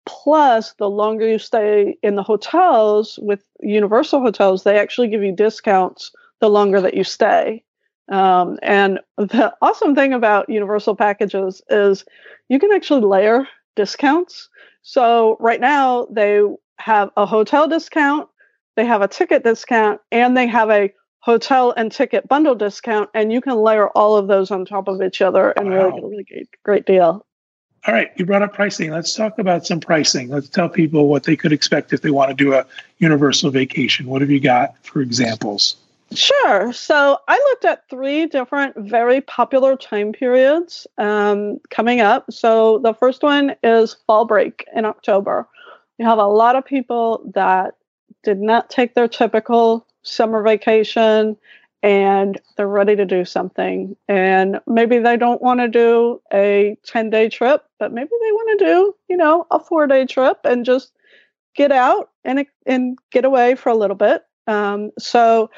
Plus, 0.06 0.74
the 0.74 0.90
longer 0.90 1.28
you 1.28 1.40
stay 1.40 1.98
in 2.02 2.16
the 2.16 2.24
hotels 2.24 3.20
with 3.22 3.44
Universal 3.62 4.22
hotels, 4.22 4.64
they 4.64 4.78
actually 4.78 5.08
give 5.08 5.24
you 5.24 5.32
discounts 5.32 6.12
the 6.42 6.50
longer 6.50 6.82
that 6.82 6.94
you 6.94 7.04
stay. 7.04 7.64
Um, 8.10 8.58
and 8.62 9.00
the 9.18 9.54
awesome 9.62 9.96
thing 9.96 10.14
about 10.14 10.50
Universal 10.50 10.96
packages 10.96 11.62
is 11.70 12.04
you 12.50 12.60
can 12.60 12.72
actually 12.72 13.02
layer 13.02 13.48
discounts. 13.76 14.50
So 14.82 15.38
right 15.40 15.62
now 15.62 16.08
they 16.12 16.42
have 16.80 17.12
a 17.18 17.26
hotel 17.26 17.68
discount, 17.68 18.30
they 18.76 18.86
have 18.86 19.02
a 19.02 19.08
ticket 19.08 19.44
discount, 19.44 20.02
and 20.12 20.36
they 20.36 20.48
have 20.48 20.70
a 20.70 20.92
hotel 21.20 21.72
and 21.76 21.92
ticket 21.92 22.28
bundle 22.28 22.56
discount, 22.56 23.10
and 23.14 23.32
you 23.32 23.42
can 23.42 23.58
layer 23.58 23.90
all 23.90 24.18
of 24.18 24.28
those 24.28 24.52
on 24.52 24.66
top 24.66 24.88
of 24.88 25.02
each 25.02 25.22
other 25.22 25.52
and 25.52 25.70
wow. 25.70 25.76
really 25.76 25.92
get 25.92 26.04
a 26.04 26.08
really 26.08 26.24
great, 26.24 26.50
great 26.64 26.86
deal. 26.86 27.26
All 27.88 27.94
right, 27.94 28.12
you 28.18 28.26
brought 28.26 28.42
up 28.42 28.54
pricing. 28.54 28.92
Let's 28.92 29.14
talk 29.14 29.40
about 29.40 29.66
some 29.66 29.80
pricing. 29.80 30.30
Let's 30.30 30.50
tell 30.50 30.68
people 30.68 31.08
what 31.08 31.24
they 31.24 31.38
could 31.38 31.54
expect 31.54 31.94
if 31.94 32.02
they 32.02 32.12
want 32.12 32.30
to 32.30 32.36
do 32.36 32.54
a 32.54 32.66
universal 32.98 33.52
vacation. 33.52 34.06
What 34.08 34.22
have 34.22 34.30
you 34.30 34.42
got 34.42 34.76
for 34.86 35.02
examples? 35.02 35.78
Sure. 36.14 36.74
So 36.74 37.20
I 37.28 37.36
looked 37.50 37.66
at 37.66 37.88
three 37.90 38.26
different 38.26 38.76
very 38.78 39.22
popular 39.22 39.76
time 39.76 40.12
periods 40.12 40.88
um, 40.98 41.60
coming 41.70 42.02
up. 42.02 42.32
So 42.32 42.80
the 42.80 42.94
first 42.94 43.22
one 43.22 43.56
is 43.64 43.96
fall 44.08 44.26
break 44.26 44.66
in 44.76 44.86
October. 44.86 45.48
You 46.00 46.06
have 46.06 46.18
a 46.18 46.26
lot 46.26 46.56
of 46.56 46.66
people 46.66 47.30
that 47.36 47.76
did 48.24 48.40
not 48.40 48.70
take 48.70 48.96
their 48.96 49.08
typical 49.08 49.86
summer 50.02 50.42
vacation 50.42 51.38
and 51.84 52.42
they're 52.58 52.68
ready 52.68 52.96
to 52.96 53.06
do 53.06 53.24
something. 53.24 53.96
And 54.08 54.60
maybe 54.66 54.98
they 54.98 55.16
don't 55.16 55.42
want 55.42 55.60
to 55.60 55.68
do 55.68 56.22
a 56.34 56.76
10 56.86 57.12
day 57.12 57.30
trip, 57.30 57.64
but 57.78 57.94
maybe 57.94 58.10
they 58.10 58.32
want 58.32 58.60
to 58.60 58.66
do, 58.66 58.96
you 59.10 59.18
know, 59.18 59.46
a 59.52 59.60
four 59.60 59.86
day 59.86 60.06
trip 60.08 60.40
and 60.44 60.66
just 60.66 60.92
get 61.56 61.72
out 61.72 62.10
and, 62.26 62.46
and 62.66 62.98
get 63.12 63.26
away 63.26 63.56
for 63.56 63.70
a 63.70 63.76
little 63.76 63.96
bit. 63.96 64.24
Um, 64.48 64.92
so 64.98 65.52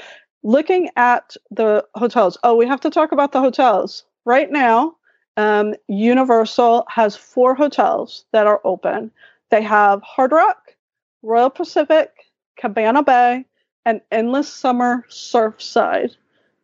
looking 0.43 0.89
at 0.95 1.35
the 1.49 1.85
hotels. 1.95 2.37
Oh, 2.43 2.55
we 2.55 2.67
have 2.67 2.81
to 2.81 2.89
talk 2.89 3.11
about 3.11 3.31
the 3.31 3.41
hotels. 3.41 4.03
Right 4.25 4.51
now, 4.51 4.95
um, 5.37 5.75
Universal 5.87 6.85
has 6.89 7.15
four 7.15 7.55
hotels 7.55 8.25
that 8.31 8.47
are 8.47 8.61
open. 8.63 9.11
They 9.49 9.61
have 9.61 10.01
Hard 10.01 10.31
Rock, 10.31 10.75
Royal 11.21 11.49
Pacific, 11.49 12.11
Cabana 12.57 13.03
Bay, 13.03 13.45
and 13.85 14.01
Endless 14.11 14.51
Summer 14.51 15.05
Surfside. 15.09 16.15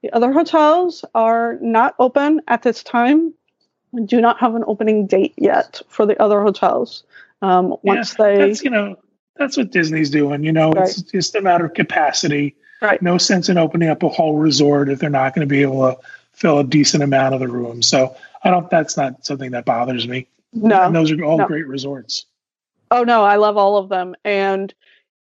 The 0.03 0.11
other 0.13 0.31
hotels 0.31 1.03
are 1.15 1.57
not 1.61 1.95
open 1.99 2.41
at 2.47 2.61
this 2.61 2.83
time. 2.83 3.33
We 3.91 4.03
do 4.03 4.21
not 4.21 4.39
have 4.39 4.55
an 4.55 4.63
opening 4.67 5.07
date 5.07 5.33
yet 5.37 5.81
for 5.87 6.05
the 6.05 6.21
other 6.21 6.41
hotels. 6.41 7.03
Um, 7.41 7.75
once 7.83 8.15
yeah, 8.17 8.25
they, 8.25 8.37
that's, 8.37 8.63
you 8.63 8.69
know, 8.69 8.95
that's 9.35 9.57
what 9.57 9.71
Disney's 9.71 10.09
doing. 10.09 10.43
You 10.43 10.51
know, 10.51 10.71
right. 10.71 10.89
it's 10.89 11.01
just 11.01 11.35
a 11.35 11.41
matter 11.41 11.65
of 11.65 11.73
capacity. 11.73 12.55
Right. 12.81 13.01
No 13.01 13.17
sense 13.17 13.49
in 13.49 13.57
opening 13.57 13.89
up 13.89 14.03
a 14.03 14.09
whole 14.09 14.37
resort 14.37 14.89
if 14.89 14.99
they're 14.99 15.09
not 15.09 15.33
going 15.33 15.47
to 15.47 15.49
be 15.49 15.61
able 15.61 15.91
to 15.91 15.99
fill 16.33 16.59
a 16.59 16.63
decent 16.63 17.03
amount 17.03 17.33
of 17.33 17.39
the 17.39 17.47
rooms. 17.47 17.87
So 17.87 18.15
I 18.43 18.51
don't. 18.51 18.69
That's 18.69 18.97
not 18.97 19.25
something 19.25 19.51
that 19.51 19.65
bothers 19.65 20.07
me. 20.07 20.27
No, 20.53 20.83
and 20.83 20.95
those 20.95 21.11
are 21.11 21.23
all 21.23 21.37
no. 21.37 21.47
great 21.47 21.67
resorts. 21.67 22.25
Oh 22.91 23.03
no, 23.03 23.23
I 23.23 23.35
love 23.35 23.57
all 23.57 23.77
of 23.77 23.89
them. 23.89 24.15
And 24.23 24.73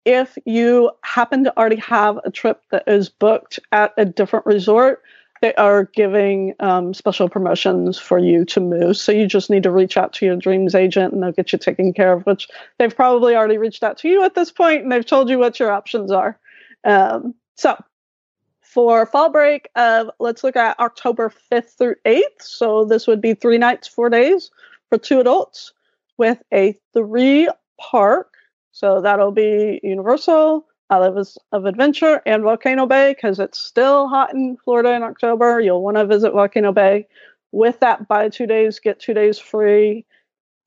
if 0.06 0.38
you 0.46 0.92
happen 1.04 1.44
to 1.44 1.58
already 1.58 1.76
have 1.78 2.20
a 2.24 2.32
trip 2.32 2.62
that 2.72 2.84
is 2.88 3.10
booked 3.10 3.60
at 3.72 3.94
a 3.98 4.06
different 4.06 4.46
resort, 4.46 5.04
they 5.42 5.54
are 5.56 5.86
giving 5.86 6.54
um, 6.60 6.94
special 6.94 7.28
promotions 7.28 8.00
for 8.00 8.18
you 8.18 8.46
to 8.46 8.60
move. 8.60 8.98
So 8.98 9.12
you 9.12 9.28
just 9.28 9.50
need 9.50 9.64
to 9.64 9.72
reach 9.72 9.98
out 9.98 10.14
to 10.14 10.26
your 10.26 10.36
dreams 10.36 10.76
agent 10.76 11.14
and 11.14 11.22
they'll 11.22 11.32
get 11.32 11.52
you 11.52 11.60
taken 11.60 11.94
care 11.94 12.14
of, 12.14 12.24
which 12.26 12.48
they've 12.78 12.96
probably 12.96 13.36
already 13.36 13.58
reached 13.58 13.84
out 13.84 13.98
to 14.00 14.08
you 14.08 14.24
at 14.24 14.36
this 14.36 14.52
point 14.52 14.84
and 14.84 14.92
they've 14.92 15.06
told 15.06 15.30
you 15.30 15.40
what 15.40 15.60
your 15.60 15.72
options 15.72 16.12
are. 16.12 16.40
Um, 16.84 17.36
so 17.56 17.78
for 18.62 19.06
fall 19.06 19.30
break 19.30 19.70
of 19.76 20.10
let's 20.20 20.44
look 20.44 20.56
at 20.56 20.80
October 20.80 21.34
5th 21.52 21.78
through 21.78 21.96
8th. 22.06 22.22
So 22.40 22.86
this 22.86 23.06
would 23.06 23.22
be 23.22 23.34
three 23.34 23.58
nights, 23.58 23.88
four 23.88 24.10
days 24.10 24.50
for 24.90 24.98
two 24.98 25.20
adults 25.20 25.74
with 26.18 26.42
a 26.54 26.78
three 26.94 27.50
park. 27.80 28.34
So 28.72 29.02
that'll 29.02 29.32
be 29.32 29.82
Universal, 29.84 30.66
Islands 30.90 31.38
of 31.52 31.66
Adventure, 31.66 32.22
and 32.26 32.44
Volcano 32.44 32.86
Bay 32.86 33.14
because 33.14 33.40
it's 33.40 33.60
still 33.60 34.08
hot 34.08 34.34
in 34.34 34.56
Florida 34.64 34.94
in 34.94 35.04
October. 35.04 35.60
You'll 35.60 35.84
want 35.84 35.98
to 35.98 36.06
visit 36.06 36.32
Volcano 36.32 36.72
Bay 36.72 37.08
with 37.52 37.80
that 37.82 38.08
buy 38.08 38.30
two 38.30 38.48
days, 38.48 38.80
get 38.80 39.00
two 39.00 39.14
days 39.14 39.38
free, 39.38 40.06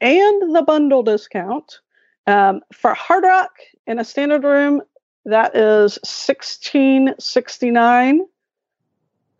and 0.00 0.54
the 0.54 0.62
bundle 0.62 1.02
discount. 1.02 1.80
Um, 2.26 2.60
for 2.72 2.92
Hard 2.94 3.24
Rock 3.24 3.52
in 3.86 3.98
a 3.98 4.04
standard 4.04 4.44
room, 4.44 4.82
that 5.24 5.56
is 5.56 5.98
1669 6.02 8.26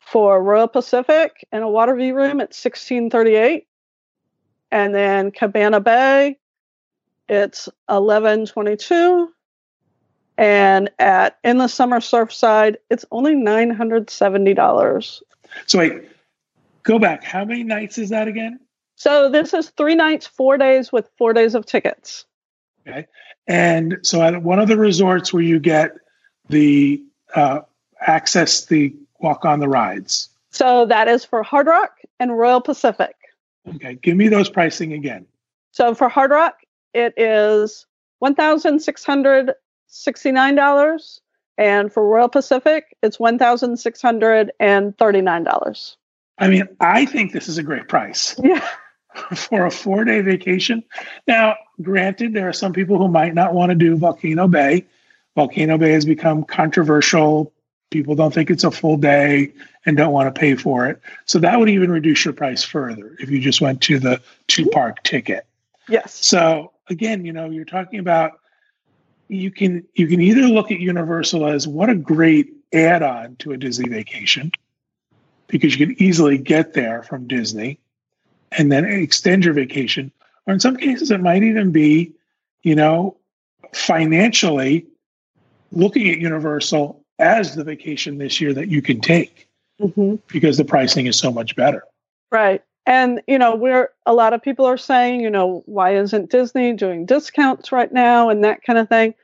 for 0.01 0.43
Royal 0.43 0.69
Pacific 0.69 1.47
and 1.53 1.63
a 1.65 1.69
water 1.69 1.95
view 1.95 2.15
room 2.15 2.41
at 2.41 2.55
1638. 2.55 3.67
And 4.71 4.95
then 4.95 5.31
Cabana 5.31 5.81
Bay, 5.81 6.39
it's 7.29 7.67
1122. 7.87 9.29
And 10.37 10.91
at 10.99 11.39
Endless 11.45 11.73
Summer 11.73 12.01
Surfside, 12.01 12.77
it's 12.91 13.05
only 13.11 13.35
$970. 13.35 15.23
So 15.67 15.79
wait, 15.79 16.09
go 16.83 16.99
back. 16.99 17.23
How 17.23 17.45
many 17.45 17.63
nights 17.63 17.99
is 17.99 18.11
that 18.11 18.27
again? 18.27 18.59
So 18.97 19.29
this 19.29 19.55
is 19.55 19.71
three 19.71 19.95
nights, 19.95 20.27
four 20.27 20.59
days 20.59 20.93
with 20.93 21.09
four 21.19 21.33
days 21.33 21.55
of 21.55 21.67
tickets. 21.67 22.25
Okay. 22.87 23.07
And 23.47 23.99
so 24.03 24.23
at 24.23 24.43
one 24.43 24.59
of 24.59 24.69
the 24.69 24.77
resorts 24.77 25.33
where 25.33 25.43
you 25.43 25.59
get 25.59 25.93
the 26.49 27.03
uh, 27.35 27.61
access 28.01 28.67
the 28.67 28.95
walk 29.21 29.45
on 29.45 29.61
the 29.61 29.69
rides. 29.69 30.29
So 30.51 30.87
that 30.87 31.09
is 31.09 31.25
for 31.25 31.43
Hard 31.43 31.67
Rock 31.67 31.99
and 32.21 32.37
Royal 32.37 32.61
Pacific. 32.61 33.15
Okay, 33.75 33.95
give 33.95 34.17
me 34.17 34.29
those 34.29 34.49
pricing 34.51 34.93
again. 34.93 35.27
So 35.73 35.95
for 35.95 36.09
Hard 36.09 36.31
Rock, 36.31 36.59
it 36.93 37.15
is 37.17 37.87
one 38.19 38.35
thousand 38.35 38.81
six 38.81 39.05
hundred 39.05 39.53
sixty 39.87 40.31
nine 40.31 40.55
dollars, 40.55 41.21
and 41.59 41.93
for 41.93 42.07
Royal 42.07 42.29
Pacific, 42.29 42.97
it's 43.03 43.19
one 43.19 43.39
thousand 43.39 43.79
six 43.79 44.01
hundred 44.01 44.53
and 44.61 44.97
thirty 44.99 45.21
nine 45.21 45.45
dollars. 45.45 45.97
I 46.39 46.49
mean, 46.49 46.69
I 46.81 47.07
think 47.07 47.33
this 47.33 47.49
is 47.49 47.59
a 47.59 47.63
great 47.63 47.89
price. 47.89 48.39
Yeah. 48.43 48.67
For 49.35 49.67
a 49.67 49.71
four 49.71 50.05
day 50.05 50.21
vacation. 50.21 50.83
Now, 51.27 51.57
granted, 51.81 52.35
there 52.35 52.49
are 52.49 52.53
some 52.53 52.73
people 52.73 52.99
who 52.99 53.09
might 53.09 53.35
not 53.35 53.55
want 53.55 53.71
to 53.71 53.77
do 53.77 53.97
Volcano 53.97 54.49
Bay. 54.49 54.87
Volcano 55.37 55.79
Bay 55.79 55.93
has 55.93 56.05
become 56.05 56.45
controversial. 56.45 57.53
People 57.91 58.15
don't 58.15 58.35
think 58.35 58.51
it's 58.51 58.65
a 58.65 58.71
full 58.71 58.97
day 58.97 59.53
and 59.87 59.97
don't 59.97 60.13
want 60.13 60.33
to 60.33 60.39
pay 60.39 60.57
for 60.57 60.87
it. 60.87 61.01
So 61.27 61.39
that 61.41 61.59
would 61.59 61.69
even 61.69 61.91
reduce 61.91 62.25
your 62.25 62.35
price 62.35 62.65
further 62.65 63.17
if 63.21 63.31
you 63.31 63.41
just 63.41 63.61
went 63.61 63.81
to 63.83 63.99
the 63.99 64.21
two 64.49 64.67
park 64.71 65.03
ticket. 65.03 65.47
Yes. 65.89 66.15
So 66.15 66.73
again, 66.89 67.25
you 67.25 67.33
know, 67.33 67.51
you're 67.51 67.65
talking 67.65 68.01
about 68.01 68.41
you 69.29 69.51
can 69.51 69.85
you 69.95 70.07
can 70.07 70.21
either 70.21 70.43
look 70.43 70.71
at 70.71 70.81
Universal 70.81 71.47
as 71.47 71.69
what 71.69 71.89
a 71.89 71.95
great 71.95 72.53
add-on 72.73 73.37
to 73.37 73.53
a 73.53 73.57
Disney 73.57 73.89
vacation 73.89 74.51
because 75.47 75.79
you 75.79 75.87
can 75.87 76.03
easily 76.03 76.39
get 76.39 76.75
there 76.75 77.03
from 77.03 77.27
Disney 77.27 77.79
and 78.53 78.71
then 78.71 78.85
extend 78.85 79.45
your 79.45 79.55
vacation. 79.55 80.13
Or 80.47 80.55
in 80.55 80.61
some 80.61 80.77
cases, 80.77 81.11
it 81.11 81.21
might 81.21 81.43
even 81.43 81.73
be, 81.73 82.13
you 82.63 82.75
know, 82.75 83.17
financially 83.73 84.87
looking 85.73 86.09
at 86.11 86.19
Universal 86.19 87.03
as 87.19 87.55
the 87.55 87.65
vacation 87.65 88.19
this 88.19 88.41
year 88.41 88.53
that 88.53 88.69
you 88.69 88.83
can 88.83 89.01
take 89.01 89.49
mm-hmm. 89.81 90.17
because 90.29 90.57
the 90.57 90.65
pricing 90.65 91.07
is 91.07 91.19
so 91.19 91.33
much 91.33 91.57
better. 91.57 91.85
Right. 92.31 92.63
And, 92.87 93.23
you 93.27 93.39
know, 93.39 93.55
we're 93.55 93.91
a 94.05 94.13
lot 94.13 94.35
of 94.35 94.43
people 94.43 94.67
are 94.67 94.77
saying, 94.77 95.21
you 95.21 95.31
know, 95.31 95.63
why 95.67 95.97
isn't 95.97 96.31
Disney 96.31 96.75
doing 96.75 97.07
discounts 97.07 97.73
right 97.73 97.91
now 97.91 98.29
and 98.29 98.45
that 98.45 98.63
kind 98.63 98.79
of 98.79 98.89
thing? 98.89 99.15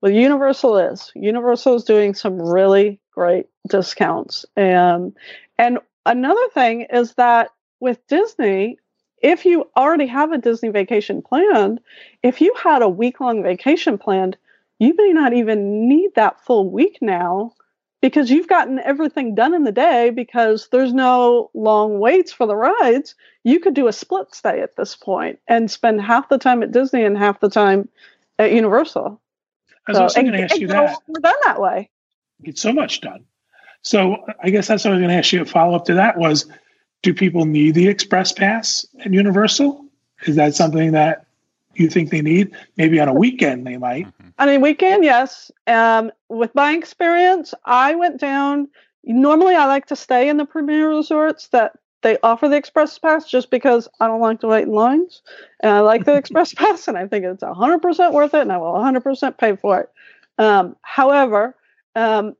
Well, 0.00 0.12
Universal 0.12 0.78
is. 0.78 1.10
Universal 1.14 1.76
is 1.76 1.84
doing 1.84 2.14
some 2.14 2.40
really 2.40 3.00
great 3.12 3.46
discounts. 3.68 4.46
And 4.56 5.16
and 5.58 5.78
another 6.06 6.48
thing 6.54 6.82
is 6.82 7.14
that 7.14 7.50
with 7.80 8.06
Disney, 8.06 8.78
if 9.22 9.44
you 9.44 9.68
already 9.76 10.06
have 10.06 10.32
a 10.32 10.38
Disney 10.38 10.68
vacation 10.68 11.22
planned, 11.22 11.80
if 12.22 12.40
you 12.40 12.54
had 12.54 12.82
a 12.82 12.88
week 12.88 13.20
long 13.20 13.42
vacation 13.42 13.98
planned, 13.98 14.36
you 14.78 14.94
may 14.96 15.12
not 15.12 15.32
even 15.32 15.88
need 15.88 16.14
that 16.14 16.42
full 16.44 16.70
week 16.70 16.98
now 17.00 17.52
because 18.00 18.30
you've 18.30 18.48
gotten 18.48 18.78
everything 18.78 19.34
done 19.34 19.52
in 19.52 19.64
the 19.64 19.72
day 19.72 20.10
because 20.10 20.68
there's 20.72 20.94
no 20.94 21.50
long 21.52 21.98
waits 21.98 22.32
for 22.32 22.46
the 22.46 22.56
rides. 22.56 23.14
You 23.44 23.60
could 23.60 23.74
do 23.74 23.88
a 23.88 23.92
split 23.92 24.34
stay 24.34 24.60
at 24.62 24.76
this 24.76 24.96
point 24.96 25.38
and 25.48 25.70
spend 25.70 26.00
half 26.00 26.30
the 26.30 26.38
time 26.38 26.62
at 26.62 26.72
Disney 26.72 27.04
and 27.04 27.18
half 27.18 27.40
the 27.40 27.50
time 27.50 27.88
at 28.38 28.52
Universal. 28.52 29.20
I 29.86 29.90
was 29.90 29.96
so, 29.96 30.02
also 30.04 30.22
going 30.22 30.32
to 30.32 30.42
ask 30.42 30.56
you 30.56 30.68
that. 30.68 30.96
We're 31.06 31.20
done 31.20 31.34
that 31.44 31.60
way. 31.60 31.90
Get 32.42 32.56
so 32.56 32.72
much 32.72 33.02
done. 33.02 33.26
So 33.82 34.16
I 34.42 34.48
guess 34.48 34.68
that's 34.68 34.84
what 34.84 34.92
I 34.92 34.94
was 34.94 35.00
going 35.00 35.10
to 35.10 35.16
ask 35.16 35.32
you. 35.32 35.42
A 35.42 35.44
follow 35.44 35.76
up 35.76 35.84
to 35.86 35.94
that 35.94 36.16
was, 36.16 36.46
do 37.02 37.14
people 37.14 37.44
need 37.46 37.74
the 37.74 37.88
Express 37.88 38.32
Pass 38.32 38.86
at 39.00 39.12
Universal? 39.12 39.84
Is 40.26 40.36
that 40.36 40.54
something 40.54 40.92
that 40.92 41.26
you 41.74 41.88
think 41.88 42.10
they 42.10 42.20
need? 42.20 42.54
Maybe 42.76 43.00
on 43.00 43.08
a 43.08 43.14
weekend 43.14 43.66
they 43.66 43.76
might. 43.76 44.06
On 44.38 44.48
a 44.48 44.58
weekend, 44.58 45.04
yes. 45.04 45.50
Um, 45.66 46.10
with 46.28 46.54
my 46.54 46.72
experience, 46.72 47.54
I 47.64 47.94
went 47.94 48.20
down. 48.20 48.68
Normally, 49.04 49.54
I 49.54 49.66
like 49.66 49.86
to 49.86 49.96
stay 49.96 50.28
in 50.28 50.36
the 50.36 50.44
premier 50.44 50.90
resorts 50.90 51.48
that 51.48 51.72
they 52.02 52.18
offer 52.22 52.48
the 52.48 52.56
express 52.56 52.98
pass 52.98 53.26
just 53.26 53.50
because 53.50 53.88
I 53.98 54.06
don't 54.06 54.20
like 54.20 54.40
to 54.40 54.48
wait 54.48 54.64
in 54.64 54.72
lines. 54.72 55.22
And 55.60 55.72
I 55.72 55.80
like 55.80 56.04
the 56.04 56.14
express 56.16 56.54
pass 56.54 56.88
and 56.88 56.96
I 56.96 57.06
think 57.06 57.24
it's 57.24 57.42
100% 57.42 58.12
worth 58.12 58.34
it 58.34 58.40
and 58.40 58.52
I 58.52 58.56
will 58.58 58.72
100% 58.72 59.38
pay 59.38 59.56
for 59.56 59.80
it. 59.80 59.90
Um, 60.38 60.76
however, 60.82 61.54
um, 61.94 62.36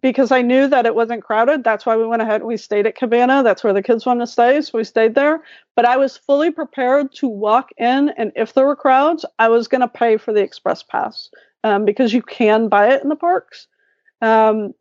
because 0.00 0.32
I 0.32 0.42
knew 0.42 0.66
that 0.68 0.86
it 0.86 0.94
wasn't 0.94 1.22
crowded. 1.22 1.64
That's 1.64 1.84
why 1.84 1.96
we 1.96 2.06
went 2.06 2.22
ahead 2.22 2.40
and 2.40 2.48
we 2.48 2.56
stayed 2.56 2.86
at 2.86 2.96
Cabana. 2.96 3.42
That's 3.42 3.62
where 3.62 3.72
the 3.72 3.82
kids 3.82 4.06
want 4.06 4.20
to 4.20 4.26
stay. 4.26 4.60
So 4.60 4.78
we 4.78 4.84
stayed 4.84 5.14
there. 5.14 5.42
But 5.74 5.84
I 5.84 5.96
was 5.96 6.16
fully 6.16 6.50
prepared 6.50 7.12
to 7.16 7.28
walk 7.28 7.70
in. 7.76 8.10
And 8.10 8.32
if 8.36 8.54
there 8.54 8.66
were 8.66 8.76
crowds, 8.76 9.24
I 9.38 9.48
was 9.48 9.68
going 9.68 9.80
to 9.80 9.88
pay 9.88 10.16
for 10.16 10.32
the 10.32 10.42
express 10.42 10.82
pass 10.82 11.30
um, 11.64 11.84
because 11.84 12.12
you 12.12 12.22
can 12.22 12.68
buy 12.68 12.92
it 12.94 13.02
in 13.02 13.08
the 13.08 13.16
parks. 13.16 13.66
Um, 14.22 14.74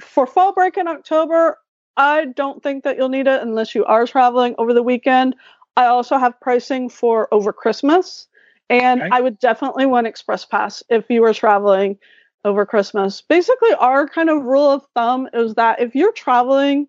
for 0.00 0.26
fall 0.26 0.52
break 0.52 0.76
in 0.76 0.88
October, 0.88 1.58
I 1.96 2.26
don't 2.26 2.62
think 2.62 2.84
that 2.84 2.96
you'll 2.96 3.08
need 3.08 3.26
it 3.26 3.42
unless 3.42 3.74
you 3.74 3.84
are 3.84 4.06
traveling 4.06 4.54
over 4.58 4.74
the 4.74 4.82
weekend. 4.82 5.36
I 5.76 5.86
also 5.86 6.18
have 6.18 6.40
pricing 6.40 6.88
for 6.88 7.32
over 7.32 7.52
Christmas. 7.52 8.26
And 8.70 9.02
okay. 9.02 9.10
I 9.12 9.20
would 9.20 9.38
definitely 9.38 9.86
want 9.86 10.06
Express 10.06 10.44
Pass 10.44 10.82
if 10.88 11.10
you 11.10 11.20
were 11.20 11.34
traveling 11.34 11.98
over 12.44 12.66
Christmas. 12.66 13.22
Basically, 13.22 13.72
our 13.74 14.08
kind 14.08 14.28
of 14.28 14.42
rule 14.42 14.70
of 14.70 14.86
thumb 14.94 15.28
is 15.32 15.54
that 15.54 15.80
if 15.80 15.94
you're 15.94 16.12
traveling 16.12 16.86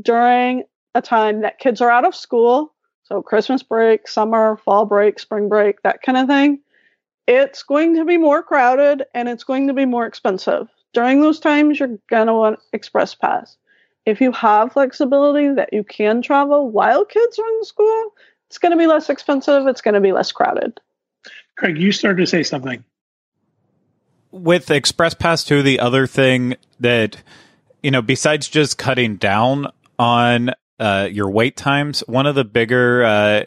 during 0.00 0.64
a 0.94 1.02
time 1.02 1.42
that 1.42 1.58
kids 1.58 1.80
are 1.80 1.90
out 1.90 2.06
of 2.06 2.14
school, 2.14 2.72
so 3.04 3.22
Christmas 3.22 3.62
break, 3.62 4.08
summer, 4.08 4.56
fall 4.56 4.86
break, 4.86 5.18
spring 5.18 5.48
break, 5.48 5.82
that 5.82 6.02
kind 6.02 6.16
of 6.16 6.26
thing, 6.26 6.60
it's 7.26 7.62
going 7.62 7.96
to 7.96 8.04
be 8.04 8.16
more 8.16 8.42
crowded 8.42 9.04
and 9.14 9.28
it's 9.28 9.44
going 9.44 9.66
to 9.68 9.74
be 9.74 9.84
more 9.84 10.06
expensive. 10.06 10.68
During 10.92 11.20
those 11.20 11.40
times, 11.40 11.78
you're 11.78 11.98
going 12.08 12.28
to 12.28 12.34
want 12.34 12.60
Express 12.72 13.14
Pass. 13.14 13.56
If 14.06 14.20
you 14.20 14.32
have 14.32 14.72
flexibility 14.72 15.48
that 15.54 15.72
you 15.72 15.82
can 15.82 16.22
travel 16.22 16.70
while 16.70 17.04
kids 17.04 17.38
are 17.38 17.48
in 17.48 17.64
school, 17.64 18.12
it's 18.48 18.58
going 18.58 18.72
to 18.72 18.78
be 18.78 18.86
less 18.86 19.08
expensive, 19.08 19.66
it's 19.66 19.80
going 19.80 19.94
to 19.94 20.00
be 20.00 20.12
less 20.12 20.30
crowded. 20.30 20.78
Craig, 21.56 21.78
you 21.78 21.92
started 21.92 22.20
to 22.20 22.26
say 22.26 22.42
something 22.42 22.84
with 24.34 24.70
Express 24.70 25.14
Pass 25.14 25.44
2, 25.44 25.62
the 25.62 25.80
other 25.80 26.06
thing 26.06 26.56
that, 26.80 27.22
you 27.82 27.90
know, 27.90 28.02
besides 28.02 28.48
just 28.48 28.78
cutting 28.78 29.16
down 29.16 29.68
on 29.98 30.50
uh, 30.78 31.08
your 31.10 31.30
wait 31.30 31.56
times, 31.56 32.00
one 32.00 32.26
of 32.26 32.34
the 32.34 32.44
bigger, 32.44 33.04
uh, 33.04 33.44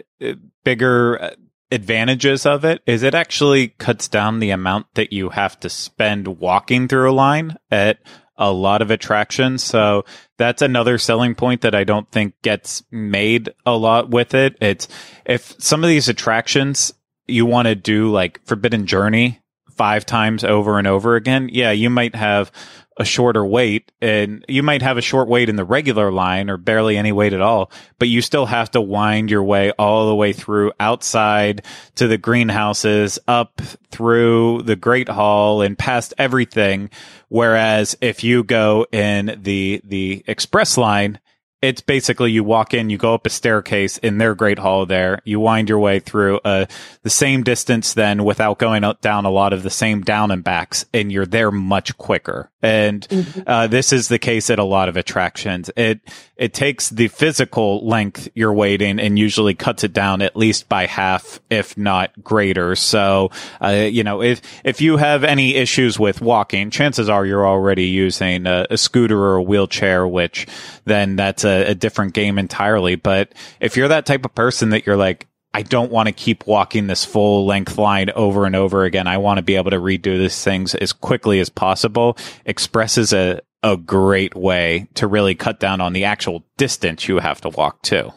bigger 0.64 1.36
advantages 1.72 2.46
of 2.46 2.64
it 2.64 2.82
is 2.86 3.04
it 3.04 3.14
actually 3.14 3.70
cuts 3.70 4.08
down 4.08 4.40
the 4.40 4.52
amount 4.52 4.88
that 4.94 5.12
you 5.12 5.30
have 5.30 5.60
to 5.60 5.70
spend 5.70 6.40
walking 6.40 6.88
through 6.88 7.12
a 7.12 7.14
line 7.14 7.58
at 7.70 8.00
a 8.38 8.52
lot 8.52 8.82
of 8.82 8.92
attractions. 8.92 9.64
So 9.64 10.06
that's 10.38 10.62
another 10.62 10.98
selling 10.98 11.36
point 11.36 11.62
that 11.62 11.76
I 11.76 11.84
don't 11.84 12.10
think 12.12 12.42
gets 12.42 12.84
made 12.92 13.50
a 13.66 13.76
lot 13.76 14.10
with 14.10 14.34
it. 14.34 14.56
It's 14.62 14.88
if 15.26 15.56
some 15.60 15.84
of 15.84 15.90
these 15.90 16.08
attractions 16.08 16.94
you 17.28 17.46
want 17.46 17.68
to 17.68 17.76
do 17.76 18.10
like 18.10 18.40
Forbidden 18.46 18.86
Journey 18.86 19.42
five 19.78 20.06
times 20.06 20.44
over 20.44 20.78
and 20.78 20.88
over 20.88 21.16
again, 21.16 21.50
yeah, 21.52 21.72
you 21.72 21.90
might 21.90 22.16
have 22.16 22.52
a 23.00 23.06
shorter 23.06 23.46
wait 23.46 23.92
and 24.02 24.44
you 24.48 24.64
might 24.64 24.82
have 24.82 24.98
a 24.98 25.02
short 25.02 25.28
wait 25.28 25.50
in 25.50 25.56
the 25.56 25.64
regular 25.64 26.12
line 26.12 26.50
or 26.50 26.58
barely 26.58 26.98
any 26.98 27.12
wait 27.12 27.34
at 27.34 27.42
all, 27.42 27.72
but 28.00 28.08
you 28.08 28.22
still 28.22 28.48
have 28.48 28.72
to 28.72 28.82
wind 28.82 29.30
your 29.30 29.44
way 29.44 29.72
all 29.78 30.08
the 30.08 30.16
way 30.16 30.34
through 30.34 30.72
outside 30.80 31.64
to 31.96 32.08
the 32.08 32.18
greenhouses, 32.18 33.20
up 33.28 33.62
through 33.92 34.64
the 34.64 34.76
Great 34.76 35.10
Hall 35.10 35.62
and 35.62 35.78
past 35.78 36.14
everything. 36.18 36.90
Whereas 37.30 37.96
if 38.02 38.24
you 38.24 38.44
go 38.44 38.88
in 38.92 39.40
the, 39.44 39.82
the 39.84 40.24
express 40.28 40.78
line, 40.78 41.20
it's 41.62 41.82
basically 41.82 42.32
you 42.32 42.44
walk 42.44 42.74
in, 42.74 42.90
you 42.90 42.98
go 42.98 43.16
up 43.16 43.26
a 43.26 43.32
staircase 43.32 43.98
in 43.98 44.20
their 44.20 44.36
great 44.36 44.60
hall 44.60 44.86
there, 44.86 45.22
you 45.26 45.40
wind 45.40 45.70
your 45.70 45.80
way 45.80 46.00
through 46.00 46.40
uh, 46.46 46.66
the 47.02 47.10
same 47.10 47.42
distance 47.42 47.96
then 47.96 48.24
without 48.24 48.60
going 48.60 48.84
down 49.02 49.26
a 49.26 49.32
lot 49.32 49.54
of 49.54 49.64
the 49.64 49.70
same 49.70 50.02
down 50.02 50.30
and 50.30 50.44
backs, 50.44 50.86
and 50.94 51.12
you're 51.12 51.26
there 51.26 51.50
much 51.52 51.98
quicker. 51.98 52.52
And 52.62 53.08
mm-hmm. 53.08 53.42
uh, 53.48 53.68
this 53.68 53.92
is 53.92 54.08
the 54.08 54.20
case 54.20 54.50
at 54.50 54.60
a 54.60 54.64
lot 54.64 54.90
of 54.90 54.98
attractions. 54.98 55.72
It 55.76 56.02
it 56.38 56.54
takes 56.54 56.90
the 56.90 57.08
physical 57.08 57.88
length 57.88 58.30
you're 58.36 58.54
waiting 58.54 59.00
and 59.00 59.18
usually 59.18 59.56
cuts 59.56 59.84
it 59.84 59.94
down 59.94 60.22
at 60.22 60.36
least 60.36 60.70
by 60.70 60.86
half, 60.86 61.40
if 61.50 61.76
not 61.78 62.12
greater. 62.24 62.76
So, 62.76 63.32
uh, 63.60 63.88
you 63.90 64.04
know, 64.04 64.22
if 64.22 64.42
if 64.64 64.82
you 64.82 64.98
have 64.98 65.24
any 65.24 65.56
issues 65.56 66.00
with 66.00 66.22
walking, 66.22 66.70
chances 66.70 67.10
are 67.10 67.26
you're 67.26 67.48
already 67.48 67.86
using 67.86 68.46
a, 68.46 68.68
a 68.70 68.78
scooter 68.78 69.20
or 69.20 69.38
a 69.38 69.42
wheelchair, 69.44 70.08
which 70.08 70.46
then 70.86 71.16
that's 71.16 71.44
a, 71.48 71.72
a 71.72 71.76
different 71.76 72.14
game 72.14 72.38
entirely. 72.38 72.96
But 72.96 73.34
if 73.60 73.76
you're 73.76 73.88
that 73.88 74.06
type 74.06 74.26
of 74.26 74.36
person 74.36 74.70
that 74.70 74.86
you're 74.86 74.98
like, 74.98 75.28
I 75.54 75.64
don't 75.64 75.92
want 75.92 76.08
to 76.08 76.14
keep 76.14 76.46
walking 76.46 76.86
this 76.86 77.04
full 77.04 77.46
length 77.46 77.78
line 77.78 78.12
over 78.12 78.46
and 78.46 78.56
over 78.56 78.84
again. 78.84 79.08
I 79.08 79.18
want 79.18 79.40
to 79.40 79.42
be 79.42 79.56
able 79.56 79.72
to 79.72 79.80
redo 79.80 80.18
these 80.18 80.44
things 80.44 80.76
as 80.76 80.94
quickly 80.94 81.40
as 81.40 81.50
possible. 81.50 82.18
Express 82.46 82.98
is 82.98 83.14
a, 83.14 83.42
a 83.64 83.76
great 83.76 84.36
way 84.36 84.88
to 84.96 85.08
really 85.08 85.34
cut 85.34 85.60
down 85.60 85.82
on 85.82 85.94
the 85.94 86.04
actual 86.04 86.44
distance 86.58 87.08
you 87.08 87.18
have 87.18 87.42
to 87.42 87.50
walk 87.50 87.82
to. 87.84 88.14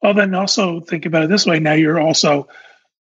Well, 0.00 0.14
then 0.14 0.34
also 0.34 0.80
think 0.80 1.04
about 1.04 1.24
it 1.24 1.28
this 1.28 1.44
way. 1.44 1.60
Now 1.60 1.74
you're 1.74 2.00
also 2.00 2.48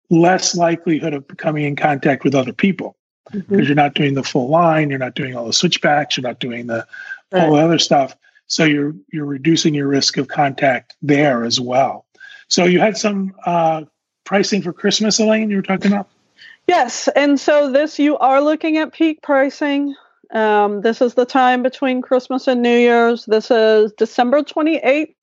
less 0.10 0.56
likelihood 0.56 1.14
of 1.14 1.26
coming 1.38 1.64
in 1.64 1.76
contact 1.76 2.24
with 2.24 2.36
other 2.36 2.54
people 2.54 2.98
because 3.32 3.48
mm-hmm. 3.48 3.62
you're 3.62 3.76
not 3.76 3.94
doing 3.94 4.14
the 4.14 4.24
full 4.24 4.50
line, 4.50 4.90
you're 4.90 5.00
not 5.00 5.16
doing 5.16 5.36
all 5.36 5.46
the 5.46 5.54
switchbacks, 5.54 6.18
you're 6.18 6.28
not 6.28 6.40
doing 6.40 6.68
the 6.68 6.86
right. 7.32 7.44
all 7.44 7.56
the 7.56 7.62
other 7.62 7.80
stuff. 7.80 8.16
So 8.52 8.66
you're 8.66 8.94
you're 9.14 9.26
reducing 9.26 9.74
your 9.74 9.88
risk 9.88 10.18
of 10.18 10.28
contact 10.28 10.98
there 11.02 11.46
as 11.46 11.58
well. 11.58 12.06
So 12.50 12.66
you 12.66 12.82
had 12.82 12.98
some 12.98 13.34
uh, 13.46 13.84
pricing 14.26 14.62
for 14.62 14.74
Christmas, 14.74 15.20
Elaine. 15.20 15.50
You 15.50 15.56
were 15.56 15.62
talking 15.62 15.94
about. 15.94 16.10
Yes, 16.68 17.08
and 17.16 17.40
so 17.40 17.72
this 17.72 17.98
you 17.98 18.18
are 18.18 18.42
looking 18.42 18.76
at 18.76 18.92
peak 18.92 19.22
pricing. 19.22 19.96
Um, 20.32 20.82
this 20.82 21.02
is 21.02 21.14
the 21.14 21.26
time 21.26 21.64
between 21.64 22.02
Christmas 22.02 22.46
and 22.50 22.62
New 22.62 22.78
Year's. 22.78 23.24
This 23.24 23.52
is 23.52 23.94
December 23.94 24.42
28th 24.42 25.16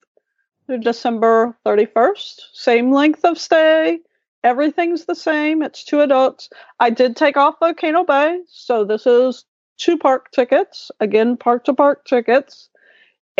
to 0.67 0.79
December 0.79 1.55
31st. 1.67 2.41
Same 2.53 2.91
length 2.91 3.23
of 3.25 3.37
stay. 3.37 3.99
Everything's 4.43 5.05
the 5.05 5.13
same. 5.13 5.61
It's 5.61 5.83
two 5.83 6.01
adults. 6.01 6.49
I 6.79 6.89
did 6.89 7.15
take 7.15 7.37
off 7.37 7.59
Volcano 7.59 8.03
Bay, 8.05 8.39
so 8.47 8.85
this 8.85 9.05
is 9.05 9.45
two 9.77 9.99
park 9.99 10.31
tickets. 10.31 10.89
Again, 10.99 11.37
park 11.37 11.65
to 11.65 11.75
park 11.75 12.05
tickets. 12.05 12.68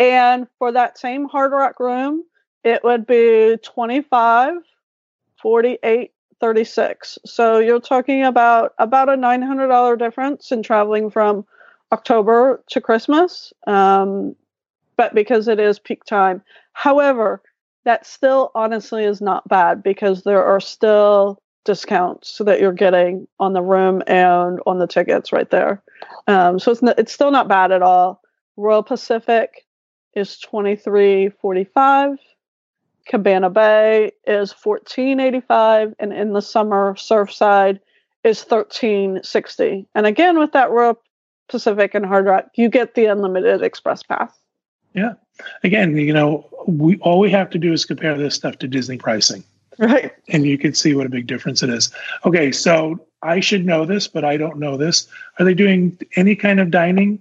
And 0.00 0.46
for 0.58 0.72
that 0.72 0.96
same 0.98 1.26
Hard 1.28 1.52
Rock 1.52 1.78
room, 1.78 2.24
it 2.64 2.82
would 2.82 3.06
be 3.06 3.58
25, 3.62 4.54
48, 5.42 6.12
36. 6.40 7.18
So 7.26 7.58
you're 7.58 7.80
talking 7.80 8.24
about 8.24 8.72
about 8.78 9.10
a 9.10 9.12
$900 9.12 9.98
difference 9.98 10.52
in 10.52 10.62
traveling 10.62 11.10
from 11.10 11.44
October 11.92 12.64
to 12.70 12.80
Christmas. 12.80 13.52
Um, 13.66 14.34
but 14.96 15.14
because 15.14 15.48
it 15.48 15.60
is 15.60 15.78
peak 15.78 16.04
time. 16.04 16.42
However, 16.72 17.42
that 17.84 18.06
still 18.06 18.52
honestly 18.54 19.04
is 19.04 19.20
not 19.20 19.46
bad 19.48 19.82
because 19.82 20.22
there 20.22 20.44
are 20.44 20.60
still 20.60 21.42
discounts 21.66 22.38
that 22.38 22.58
you're 22.58 22.72
getting 22.72 23.28
on 23.38 23.52
the 23.52 23.62
room 23.62 24.02
and 24.06 24.60
on 24.66 24.78
the 24.78 24.86
tickets 24.86 25.30
right 25.30 25.50
there. 25.50 25.82
Um, 26.26 26.58
so 26.58 26.72
it's, 26.72 26.80
it's 26.82 27.12
still 27.12 27.30
not 27.30 27.48
bad 27.48 27.70
at 27.70 27.82
all. 27.82 28.22
Royal 28.56 28.82
Pacific 28.82 29.66
is 30.14 30.38
2345 30.38 32.18
Cabana 33.06 33.50
Bay 33.50 34.12
is 34.26 34.52
1485 34.52 35.94
and 35.98 36.12
Endless 36.12 36.50
Summer 36.50 36.94
Surfside 36.94 37.80
is 38.22 38.40
1360. 38.42 39.88
And 39.94 40.06
again 40.06 40.38
with 40.38 40.52
that 40.52 40.70
Royal 40.70 41.00
Pacific 41.48 41.94
and 41.94 42.06
Hard 42.06 42.26
Rock, 42.26 42.46
you 42.54 42.68
get 42.68 42.94
the 42.94 43.06
unlimited 43.06 43.62
express 43.62 44.02
pass. 44.02 44.32
Yeah. 44.94 45.14
Again, 45.64 45.96
you 45.96 46.12
know, 46.12 46.48
we 46.66 46.98
all 46.98 47.18
we 47.18 47.30
have 47.30 47.50
to 47.50 47.58
do 47.58 47.72
is 47.72 47.84
compare 47.84 48.16
this 48.16 48.34
stuff 48.34 48.58
to 48.58 48.68
Disney 48.68 48.98
pricing. 48.98 49.42
Right. 49.78 50.12
And 50.28 50.44
you 50.44 50.58
can 50.58 50.74
see 50.74 50.94
what 50.94 51.06
a 51.06 51.08
big 51.08 51.26
difference 51.26 51.62
it 51.62 51.70
is. 51.70 51.90
Okay, 52.24 52.52
so 52.52 53.00
I 53.22 53.40
should 53.40 53.64
know 53.64 53.86
this, 53.86 54.06
but 54.06 54.24
I 54.24 54.36
don't 54.36 54.58
know 54.58 54.76
this. 54.76 55.08
Are 55.38 55.44
they 55.44 55.54
doing 55.54 55.98
any 56.16 56.36
kind 56.36 56.60
of 56.60 56.70
dining 56.70 57.18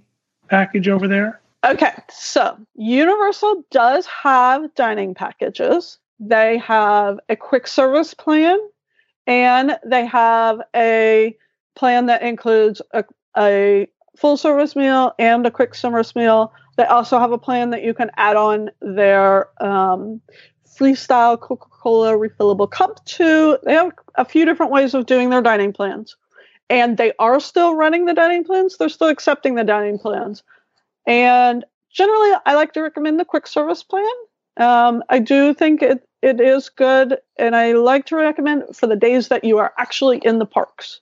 package 0.49 0.87
over 0.87 1.07
there? 1.07 1.39
Okay, 1.65 1.91
so 2.09 2.57
Universal 2.75 3.65
does 3.69 4.05
have 4.05 4.73
dining 4.75 5.13
packages. 5.13 5.97
They 6.19 6.57
have 6.59 7.19
a 7.27 7.35
quick 7.35 7.67
service 7.67 8.13
plan 8.13 8.57
and 9.27 9.77
they 9.85 10.05
have 10.05 10.61
a 10.73 11.35
plan 11.75 12.05
that 12.05 12.21
includes 12.21 12.81
a, 12.93 13.03
a 13.37 13.87
full 14.17 14.37
service 14.37 14.75
meal 14.75 15.13
and 15.19 15.45
a 15.45 15.51
quick 15.51 15.75
service 15.75 16.15
meal. 16.15 16.53
They 16.77 16.85
also 16.85 17.19
have 17.19 17.33
a 17.33 17.37
plan 17.37 17.71
that 17.71 17.83
you 17.83 17.93
can 17.93 18.09
add 18.15 18.37
on 18.37 18.69
their 18.81 19.49
um, 19.61 20.21
freestyle 20.65 21.39
Coca 21.39 21.67
Cola 21.69 22.13
refillable 22.13 22.71
cup 22.71 23.03
to. 23.05 23.59
They 23.65 23.73
have 23.73 23.91
a 24.15 24.23
few 24.23 24.45
different 24.45 24.71
ways 24.71 24.93
of 24.93 25.05
doing 25.05 25.29
their 25.29 25.41
dining 25.41 25.73
plans. 25.73 26.15
And 26.69 26.97
they 26.97 27.11
are 27.19 27.39
still 27.39 27.75
running 27.75 28.05
the 28.05 28.13
dining 28.13 28.45
plans, 28.45 28.77
they're 28.77 28.89
still 28.89 29.07
accepting 29.07 29.55
the 29.55 29.63
dining 29.63 29.99
plans. 29.99 30.43
And 31.07 31.65
generally, 31.91 32.31
I 32.45 32.55
like 32.55 32.73
to 32.73 32.81
recommend 32.81 33.19
the 33.19 33.25
quick 33.25 33.47
service 33.47 33.83
plan. 33.83 34.05
Um, 34.57 35.03
I 35.09 35.19
do 35.19 35.53
think 35.53 35.81
it, 35.81 36.07
it 36.21 36.41
is 36.41 36.69
good, 36.69 37.17
and 37.37 37.55
I 37.55 37.73
like 37.73 38.05
to 38.07 38.15
recommend 38.15 38.75
for 38.75 38.87
the 38.87 38.95
days 38.95 39.29
that 39.29 39.43
you 39.43 39.57
are 39.57 39.73
actually 39.77 40.19
in 40.19 40.39
the 40.39 40.45
parks. 40.45 40.99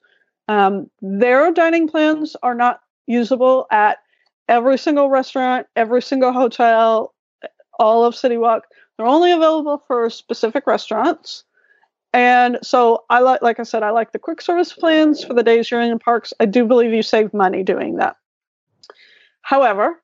Um, 0.48 0.90
their 1.02 1.52
dining 1.52 1.88
plans 1.88 2.36
are 2.44 2.56
not 2.56 2.82
usable 3.08 3.68
at 3.72 3.98
every 4.48 4.78
single 4.78 5.10
restaurant, 5.10 5.68
every 5.76 6.02
single 6.02 6.32
hotel, 6.32 7.14
all 7.80 8.06
of 8.06 8.16
City 8.16 8.38
Walk. 8.38 8.64
They're 8.98 9.06
only 9.06 9.32
available 9.32 9.84
for 9.88 10.10
specific 10.10 10.68
restaurants. 10.68 11.44
And 12.14 12.58
so 12.64 13.04
I 13.10 13.20
like 13.20 13.42
like 13.42 13.60
I 13.60 13.64
said, 13.64 13.84
I 13.84 13.92
like 13.92 14.12
the 14.12 14.20
quick 14.20 14.42
service 14.42 14.74
plans 14.74 15.24
for 15.24 15.34
the 15.34 15.44
days 15.44 15.70
you're 15.70 15.82
in 15.82 15.92
the 15.92 16.00
parks. 16.00 16.34
I 16.40 16.46
do 16.46 16.66
believe 16.66 16.94
you 16.94 17.04
save 17.04 17.34
money 17.34 17.64
doing 17.64 17.98
that. 17.98 18.16
However, 19.48 20.04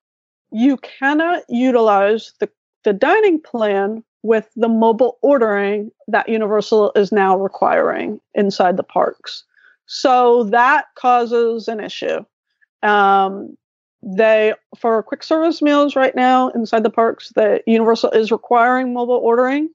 you 0.51 0.77
cannot 0.77 1.43
utilize 1.49 2.31
the, 2.39 2.49
the 2.85 2.93
dining 2.93 3.41
plan 3.41 4.01
with 4.21 4.49
the 4.55 4.69
mobile 4.69 5.17
ordering 5.21 5.91
that 6.07 6.29
Universal 6.29 6.93
is 6.95 7.11
now 7.11 7.37
requiring 7.37 8.21
inside 8.33 8.77
the 8.77 8.83
parks. 8.83 9.43
So 9.85 10.45
that 10.45 10.85
causes 10.95 11.67
an 11.67 11.81
issue. 11.81 12.23
Um, 12.83 13.57
they 14.01 14.53
for 14.79 15.03
quick 15.03 15.23
service 15.23 15.61
meals 15.61 15.97
right 15.97 16.15
now 16.15 16.47
inside 16.51 16.83
the 16.83 16.89
parks, 16.89 17.33
the 17.35 17.61
Universal 17.67 18.11
is 18.11 18.31
requiring 18.31 18.93
mobile 18.93 19.19
ordering, 19.21 19.67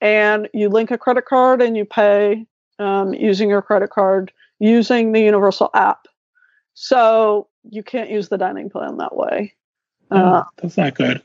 and 0.00 0.48
you 0.52 0.68
link 0.68 0.90
a 0.90 0.98
credit 0.98 1.26
card 1.26 1.62
and 1.62 1.76
you 1.76 1.84
pay 1.84 2.44
um, 2.80 3.14
using 3.14 3.48
your 3.48 3.62
credit 3.62 3.90
card 3.90 4.32
using 4.58 5.12
the 5.12 5.20
Universal 5.20 5.70
app. 5.74 6.08
So 6.74 7.46
you 7.70 7.82
can't 7.82 8.10
use 8.10 8.28
the 8.28 8.38
dining 8.38 8.70
plan 8.70 8.98
that 8.98 9.16
way. 9.16 9.54
Oh, 10.10 10.16
uh, 10.16 10.44
that's 10.56 10.76
not 10.76 10.94
good. 10.94 11.22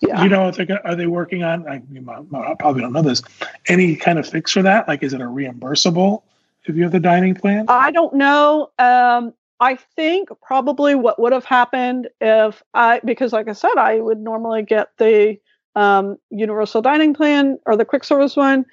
Yeah. 0.00 0.22
You 0.22 0.28
know, 0.28 0.52
are 0.84 0.96
they 0.96 1.06
working 1.06 1.44
on? 1.44 1.66
I, 1.68 1.76
I 1.76 2.54
probably 2.58 2.82
don't 2.82 2.92
know 2.92 3.02
this. 3.02 3.22
Any 3.68 3.96
kind 3.96 4.18
of 4.18 4.28
fix 4.28 4.52
for 4.52 4.62
that? 4.62 4.86
Like, 4.86 5.02
is 5.02 5.12
it 5.12 5.20
a 5.20 5.24
reimbursable 5.24 6.22
if 6.64 6.76
you 6.76 6.82
have 6.82 6.92
the 6.92 7.00
dining 7.00 7.34
plan? 7.34 7.66
I 7.68 7.90
don't 7.90 8.14
know. 8.14 8.70
Um, 8.78 9.32
I 9.60 9.76
think 9.96 10.28
probably 10.42 10.94
what 10.94 11.20
would 11.20 11.32
have 11.32 11.44
happened 11.44 12.08
if 12.20 12.62
I, 12.74 13.00
because 13.04 13.32
like 13.32 13.48
I 13.48 13.52
said, 13.52 13.76
I 13.78 14.00
would 14.00 14.18
normally 14.18 14.62
get 14.62 14.88
the 14.98 15.38
um, 15.76 16.18
universal 16.30 16.82
dining 16.82 17.14
plan 17.14 17.58
or 17.64 17.76
the 17.76 17.84
quick 17.84 18.04
service 18.04 18.36
one. 18.36 18.66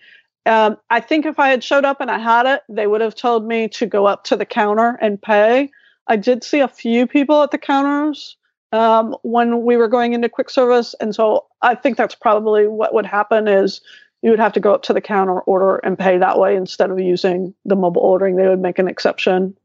Um, 0.46 0.78
I 0.90 1.00
think 1.00 1.26
if 1.26 1.40
I 1.40 1.50
had 1.50 1.64
showed 1.64 1.86
up 1.86 2.02
and 2.02 2.10
I 2.10 2.18
had 2.18 2.48
it, 2.48 2.62
they 2.68 2.88
would 2.88 3.02
have 3.02 3.16
told 3.16 3.48
me 3.48 3.68
to 3.70 3.86
go 3.86 4.08
up 4.08 4.24
to 4.26 4.36
the 4.36 4.46
counter 4.46 4.98
and 5.02 5.22
pay. 5.22 5.70
I 6.08 6.16
did 6.16 6.44
see 6.44 6.60
a 6.60 6.68
few 6.68 7.08
people 7.08 7.42
at 7.44 7.52
the 7.52 7.58
counters 7.58 8.38
um, 8.72 9.16
when 9.24 9.64
we 9.64 9.78
were 9.78 9.88
going 9.88 10.14
into 10.14 10.30
quick 10.30 10.50
service, 10.50 10.96
and 11.00 11.14
so 11.14 11.46
I 11.62 11.76
think 11.76 11.98
that's 11.98 12.16
probably 12.16 12.68
what 12.68 12.94
would 12.94 13.06
happen 13.06 13.48
is 13.48 13.82
you 14.22 14.30
would 14.30 14.40
have 14.40 14.54
to 14.54 14.60
go 14.60 14.74
up 14.74 14.84
to 14.84 14.94
the 14.94 15.02
counter, 15.02 15.40
order, 15.42 15.78
and 15.78 15.98
pay 15.98 16.18
that 16.18 16.38
way 16.38 16.56
instead 16.56 16.92
of 16.92 17.00
using 17.00 17.54
the 17.66 17.76
mobile 17.76 18.02
ordering. 18.02 18.36
They 18.36 18.48
would 18.48 18.62
make 18.62 18.80
an 18.80 18.88
exception, 18.88 19.58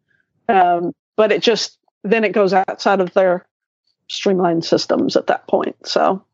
um, 0.49 0.93
but 1.17 1.33
it 1.33 1.43
just 1.43 1.79
then 2.03 2.25
it 2.25 2.33
goes 2.33 2.53
outside 2.53 3.01
of 3.01 3.13
their 3.13 3.47
streamlined 4.09 4.65
systems 4.65 5.17
at 5.17 5.27
that 5.27 5.47
point. 5.47 5.77
So 5.87 6.25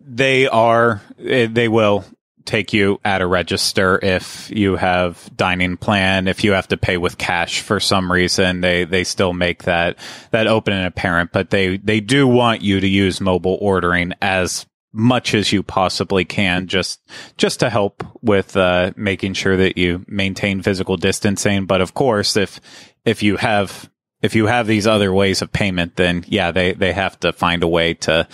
they 0.00 0.46
are 0.48 1.02
eh, 1.24 1.48
they 1.50 1.68
will 1.68 2.04
take 2.44 2.72
you 2.72 3.00
at 3.04 3.22
a 3.22 3.26
register 3.26 3.98
if 4.02 4.50
you 4.50 4.76
have 4.76 5.30
dining 5.36 5.76
plan. 5.76 6.28
If 6.28 6.44
you 6.44 6.52
have 6.52 6.68
to 6.68 6.76
pay 6.76 6.96
with 6.96 7.18
cash 7.18 7.60
for 7.60 7.80
some 7.80 8.10
reason, 8.10 8.60
they, 8.60 8.84
they 8.84 9.04
still 9.04 9.32
make 9.32 9.64
that, 9.64 9.98
that 10.30 10.46
open 10.46 10.74
and 10.74 10.86
apparent, 10.86 11.32
but 11.32 11.50
they, 11.50 11.78
they 11.78 12.00
do 12.00 12.26
want 12.26 12.62
you 12.62 12.80
to 12.80 12.88
use 12.88 13.20
mobile 13.20 13.58
ordering 13.60 14.12
as 14.20 14.66
much 14.94 15.34
as 15.34 15.52
you 15.52 15.60
possibly 15.60 16.24
can 16.24 16.68
just 16.68 17.00
just 17.36 17.58
to 17.58 17.68
help 17.68 18.04
with 18.22 18.56
uh, 18.56 18.92
making 18.96 19.32
sure 19.32 19.56
that 19.56 19.76
you 19.76 20.04
maintain 20.06 20.62
physical 20.62 20.96
distancing 20.96 21.66
but 21.66 21.80
of 21.80 21.94
course 21.94 22.36
if 22.36 22.60
if 23.04 23.20
you 23.20 23.36
have 23.36 23.90
if 24.24 24.34
you 24.34 24.46
have 24.46 24.66
these 24.66 24.86
other 24.86 25.12
ways 25.12 25.42
of 25.42 25.52
payment, 25.52 25.96
then 25.96 26.24
yeah, 26.26 26.50
they, 26.50 26.72
they 26.72 26.94
have 26.94 27.20
to 27.20 27.30
find 27.30 27.62
a 27.62 27.68
way 27.68 27.92
to, 27.92 28.26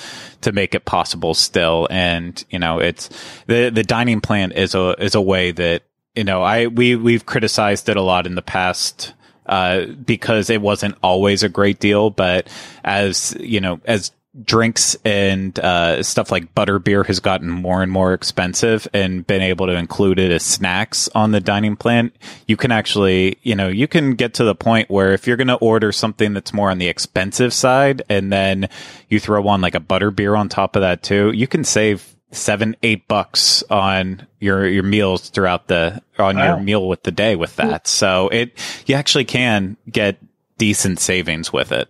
to 0.43 0.53
make 0.53 0.77
it 0.77 0.85
possible 0.85 1.35
still. 1.35 1.89
And, 1.91 2.45
you 2.49 2.61
know, 2.61 2.79
it's 2.79 3.11
the, 3.49 3.71
the 3.71 3.83
dining 3.83 4.21
plan 4.21 4.53
is 4.53 4.77
a, 4.77 4.95
is 5.03 5.17
a 5.17 5.21
way 5.21 5.51
that, 5.51 5.83
you 6.15 6.23
know, 6.23 6.45
I, 6.45 6.69
we, 6.69 6.95
we've 6.95 7.27
criticized 7.27 7.89
it 7.89 7.97
a 7.97 8.03
lot 8.03 8.29
in 8.29 8.37
the 8.37 8.43
past, 8.43 9.15
uh, 9.47 9.87
because 9.87 10.49
it 10.49 10.61
wasn't 10.61 10.95
always 11.03 11.43
a 11.43 11.49
great 11.49 11.81
deal. 11.81 12.11
But 12.11 12.47
as, 12.85 13.37
you 13.41 13.61
know, 13.61 13.81
as 13.85 14.13
drinks 14.43 14.97
and 15.05 15.59
uh, 15.59 16.03
stuff 16.03 16.31
like 16.31 16.55
butter 16.55 16.79
beer 16.79 17.03
has 17.03 17.19
gotten 17.19 17.51
more 17.51 17.83
and 17.83 17.91
more 17.91 18.15
expensive 18.15 18.87
and 18.93 19.27
been 19.27 19.43
able 19.43 19.67
to 19.67 19.75
include 19.75 20.21
it 20.21 20.31
as 20.31 20.45
snacks 20.45 21.09
on 21.15 21.33
the 21.33 21.41
dining 21.41 21.75
plan. 21.75 22.13
You 22.47 22.57
can 22.57 22.71
actually 22.71 23.39
you 23.43 23.57
know 23.57 23.69
you 23.69 23.89
can 23.89 24.15
get 24.15 24.35
to 24.35 24.45
the 24.45 24.55
point 24.55 24.89
where 24.89 25.13
if 25.13 25.27
you're 25.27 25.37
going 25.37 25.49
to 25.49 25.57
order 25.57 25.91
something 25.91 26.33
that's 26.33 26.53
more 26.53 26.71
on 26.71 26.79
the 26.79 26.89
expensive 26.89 27.53
side 27.53 28.03
and 28.09 28.33
then 28.33 28.69
you 29.09 29.19
throw 29.19 29.47
on 29.49 29.61
like 29.61 29.75
a 29.75 29.81
butter 29.81 30.13
beer 30.13 30.37
on 30.37 30.49
top 30.49 30.77
of 30.77 30.83
that 30.83 31.03
too 31.03 31.33
you 31.33 31.49
can 31.49 31.65
save 31.65 32.15
seven 32.33 32.77
eight 32.85 33.09
bucks 33.09 33.65
on 33.71 34.27
your 34.39 34.67
your 34.69 34.85
meals 34.85 35.31
throughout 35.31 35.67
the 35.67 36.01
on 36.19 36.37
wow. 36.37 36.55
your 36.55 36.61
meal 36.61 36.89
with 36.89 37.03
the 37.03 37.11
day 37.11 37.35
with 37.35 37.57
that. 37.57 37.89
So 37.89 38.29
it 38.29 38.57
you 38.87 38.95
actually 38.95 39.25
can 39.25 39.77
get 39.91 40.19
decent 40.57 41.01
savings 41.01 41.53
with 41.53 41.73
it. 41.73 41.89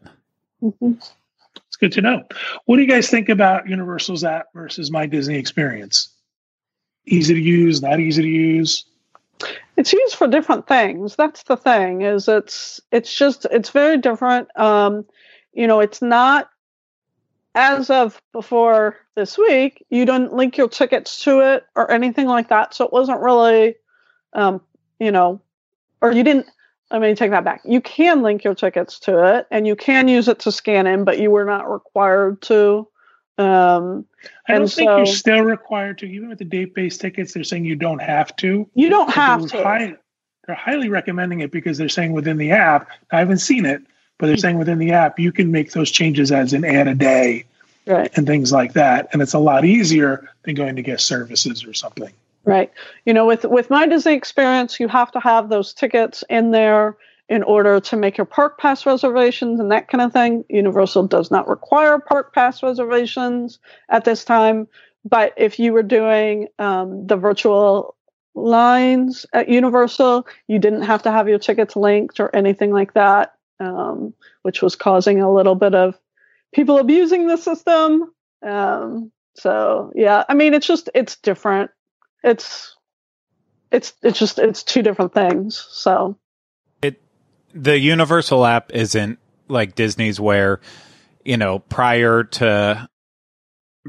Mm-hmm 0.63 0.93
good 1.81 1.93
to 1.93 2.03
know. 2.03 2.23
What 2.67 2.77
do 2.77 2.83
you 2.83 2.89
guys 2.89 3.09
think 3.09 3.29
about 3.29 3.69
Universal's 3.69 4.25
app 4.25 4.49
versus 4.55 4.91
My 4.91 5.07
Disney 5.07 5.37
Experience? 5.37 6.15
Easy 7.07 7.35
to 7.35 7.41
use, 7.41 7.83
not 7.83 7.99
easy 7.99 8.23
to 8.23 8.29
use? 8.29 8.85
it's 9.81 9.93
used 9.93 10.15
for 10.15 10.27
different 10.27 10.67
things. 10.67 11.17
That's 11.17 11.43
the 11.45 11.57
thing 11.57 12.03
is 12.03 12.29
it's 12.29 12.81
it's 12.93 13.13
just 13.13 13.47
it's 13.51 13.71
very 13.71 13.97
different. 13.97 14.49
Um, 14.59 15.07
you 15.53 15.67
know, 15.67 15.81
it's 15.81 16.03
not 16.03 16.51
as 17.55 17.91
of 17.91 18.21
before 18.33 18.97
this 19.15 19.39
week. 19.39 19.85
You 19.89 20.05
didn't 20.05 20.35
link 20.35 20.57
your 20.57 20.69
tickets 20.69 21.25
to 21.25 21.41
it 21.41 21.65
or 21.75 21.91
anything 21.91 22.27
like 22.27 22.49
that, 22.49 22.75
so 22.75 22.85
it 22.85 22.93
wasn't 22.93 23.21
really, 23.21 23.77
um, 24.35 24.61
you 24.99 25.11
know, 25.11 25.41
or 26.01 26.13
you 26.13 26.23
didn't. 26.23 26.47
Let 26.91 27.01
me 27.01 27.15
take 27.15 27.31
that 27.31 27.45
back. 27.45 27.63
You 27.65 27.81
can 27.81 28.23
link 28.23 28.43
your 28.43 28.55
tickets 28.55 28.99
to 29.01 29.37
it, 29.37 29.47
and 29.51 29.67
you 29.67 29.77
can 29.77 30.09
use 30.09 30.27
it 30.27 30.41
to 30.41 30.53
scan 30.53 30.87
in, 30.87 31.05
but 31.05 31.21
you 31.21 31.31
were 31.31 31.45
not 31.45 31.71
required 31.71 32.43
to. 32.43 32.89
Um, 33.39 34.07
I 34.49 34.59
don't 34.59 34.71
think 34.71 34.89
so, 34.89 34.97
you're 34.99 35.07
still 35.07 35.43
required 35.43 35.99
to, 35.99 36.07
even 36.07 36.29
with 36.29 36.39
the 36.39 36.45
date 36.45 36.75
based 36.75 37.01
tickets. 37.01 37.33
They're 37.33 37.45
saying 37.45 37.65
you 37.65 37.77
don't 37.77 38.03
have 38.03 38.35
to. 38.37 38.69
You 38.75 38.91
don't 38.91 39.11
have 39.11 39.47
to. 39.47 39.63
High, 39.63 39.97
they're 40.47 40.57
highly 40.57 40.89
recommending 40.89 41.41
it 41.41 41.53
because 41.53 41.79
they're 41.79 41.89
saying 41.89 42.13
within 42.13 42.37
the 42.37 42.51
app. 42.51 42.89
I 43.13 43.21
haven't 43.21 43.39
seen 43.39 43.65
it, 43.65 43.83
but 44.19 44.27
they're 44.27 44.37
saying 44.37 44.59
within 44.59 44.79
the 44.79 44.93
app 44.93 45.19
you 45.19 45.33
can 45.33 45.53
make 45.53 45.73
those 45.73 45.91
changes 45.91 46.33
as 46.33 46.53
an 46.53 46.65
add 46.65 46.89
a 46.89 46.95
day, 46.95 47.45
right. 47.87 48.11
and 48.17 48.27
things 48.27 48.53
like 48.53 48.73
that, 48.73 49.09
and 49.13 49.23
it's 49.23 49.35
a 49.35 49.39
lot 49.39 49.65
easier 49.65 50.29
than 50.43 50.55
going 50.57 50.77
to 50.77 50.83
guest 50.83 51.07
services 51.07 51.65
or 51.65 51.73
something. 51.73 52.13
Right. 52.45 52.73
You 53.05 53.13
know, 53.13 53.27
with 53.27 53.45
with 53.45 53.69
my 53.69 53.87
Disney 53.87 54.15
experience, 54.15 54.81
you 54.81 54.89
have 54.89 55.13
to 55.13 55.21
have 55.21 55.51
those 55.51 55.75
tickets 55.75 56.25
in 56.31 56.53
there 56.53 56.97
in 57.29 57.43
order 57.45 57.79
to 57.81 57.97
make 57.97 58.17
your 58.17 58.25
park 58.25 58.59
pass 58.59 58.87
reservations 58.87 59.61
and 59.61 59.71
that 59.71 59.89
kind 59.89 60.03
of 60.03 60.13
thing. 60.13 60.45
Universal 60.49 61.07
does 61.07 61.31
not 61.31 61.47
require 61.49 61.99
park 61.99 62.35
pass 62.35 62.63
reservations 62.63 63.59
at 63.89 64.05
this 64.05 64.25
time. 64.25 64.67
But 65.05 65.33
if 65.37 65.59
you 65.59 65.73
were 65.73 65.83
doing 65.83 66.49
um, 66.59 67.07
the 67.07 67.17
virtual 67.17 67.95
lines 68.35 69.27
at 69.33 69.49
Universal, 69.49 70.27
you 70.49 70.59
didn't 70.59 70.83
have 70.83 71.03
to 71.05 71.11
have 71.11 71.29
your 71.29 71.39
tickets 71.39 71.77
linked 71.77 72.21
or 72.21 72.35
anything 72.35 72.73
like 72.73 72.95
that, 72.95 73.35
um, 73.61 74.13
which 74.43 74.61
was 74.63 74.77
causing 74.77 75.21
a 75.21 75.33
little 75.33 75.55
bit 75.55 75.75
of 75.75 75.99
people 76.53 76.79
abusing 76.79 77.29
the 77.29 77.37
system. 77.37 78.13
Um, 78.43 79.13
so 79.37 79.93
yeah, 79.95 80.25
I 80.29 80.35
mean, 80.35 80.55
it's 80.55 80.67
just 80.67 80.91
it's 80.95 81.17
different. 81.17 81.71
It's 82.23 82.77
it's 83.71 83.95
it's 84.03 84.19
just 84.19 84.39
it's 84.39 84.63
two 84.63 84.83
different 84.83 85.15
things. 85.15 85.67
So 85.71 86.19
it 86.83 87.01
the 87.55 87.79
Universal 87.79 88.45
app 88.45 88.73
isn't 88.73 89.19
like 89.49 89.75
Disney's 89.75 90.21
where, 90.21 90.61
you 91.25 91.37
know, 91.37 91.59
prior 91.59 92.25
to 92.25 92.89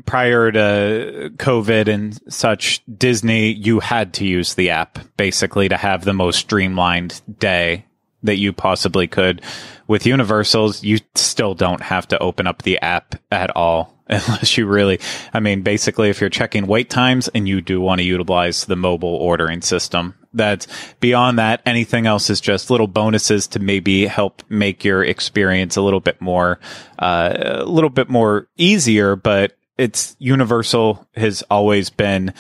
prior 0.06 0.52
to 0.52 1.32
COVID 1.36 1.88
and 1.88 2.18
such, 2.32 2.82
Disney, 2.86 3.52
you 3.52 3.80
had 3.80 4.14
to 4.16 4.26
use 4.26 4.56
the 4.56 4.70
app 4.70 5.00
basically 5.18 5.70
to 5.70 5.78
have 5.78 6.06
the 6.06 6.14
most 6.14 6.40
streamlined 6.40 7.22
day 7.40 7.86
that 8.24 8.38
you 8.38 8.54
possibly 8.54 9.08
could. 9.08 9.42
With 9.88 10.06
Universals, 10.06 10.84
you 10.84 11.00
still 11.16 11.54
don't 11.54 11.82
have 11.82 12.08
to 12.10 12.20
open 12.20 12.48
up 12.48 12.62
the 12.62 12.80
app 12.80 13.16
at 13.32 13.56
all 13.56 13.98
unless 14.08 14.58
you 14.58 14.66
really, 14.68 15.00
I 15.34 15.40
mean, 15.40 15.62
basically, 15.62 16.10
if 16.10 16.22
you're 16.22 16.30
checking 16.30 16.68
wait 16.68 16.90
times 16.90 17.28
and 17.30 17.48
you 17.48 17.62
do 17.62 17.80
want 17.80 18.00
to 18.00 18.06
utilize 18.06 18.66
the 18.66 18.76
mobile 18.76 19.16
ordering 19.16 19.62
system, 19.62 20.16
that 20.34 20.68
beyond 21.00 21.40
that, 21.40 21.62
anything 21.66 22.06
else 22.06 22.30
is 22.30 22.40
just 22.40 22.70
little 22.70 22.88
bonuses 22.88 23.48
to 23.48 23.60
maybe 23.60 24.06
help 24.06 24.44
make 24.50 24.84
your 24.84 25.04
experience 25.04 25.76
a 25.76 25.82
little 25.82 26.00
bit 26.00 26.22
more, 26.22 26.60
uh, 27.00 27.34
a 27.60 27.66
little 27.66 27.90
bit 27.90 28.10
more 28.10 28.48
easier. 28.58 29.16
But 29.16 29.58
it's 29.78 30.16
universal 30.20 31.08
has 31.16 31.44
always 31.50 31.90
been 31.90 32.34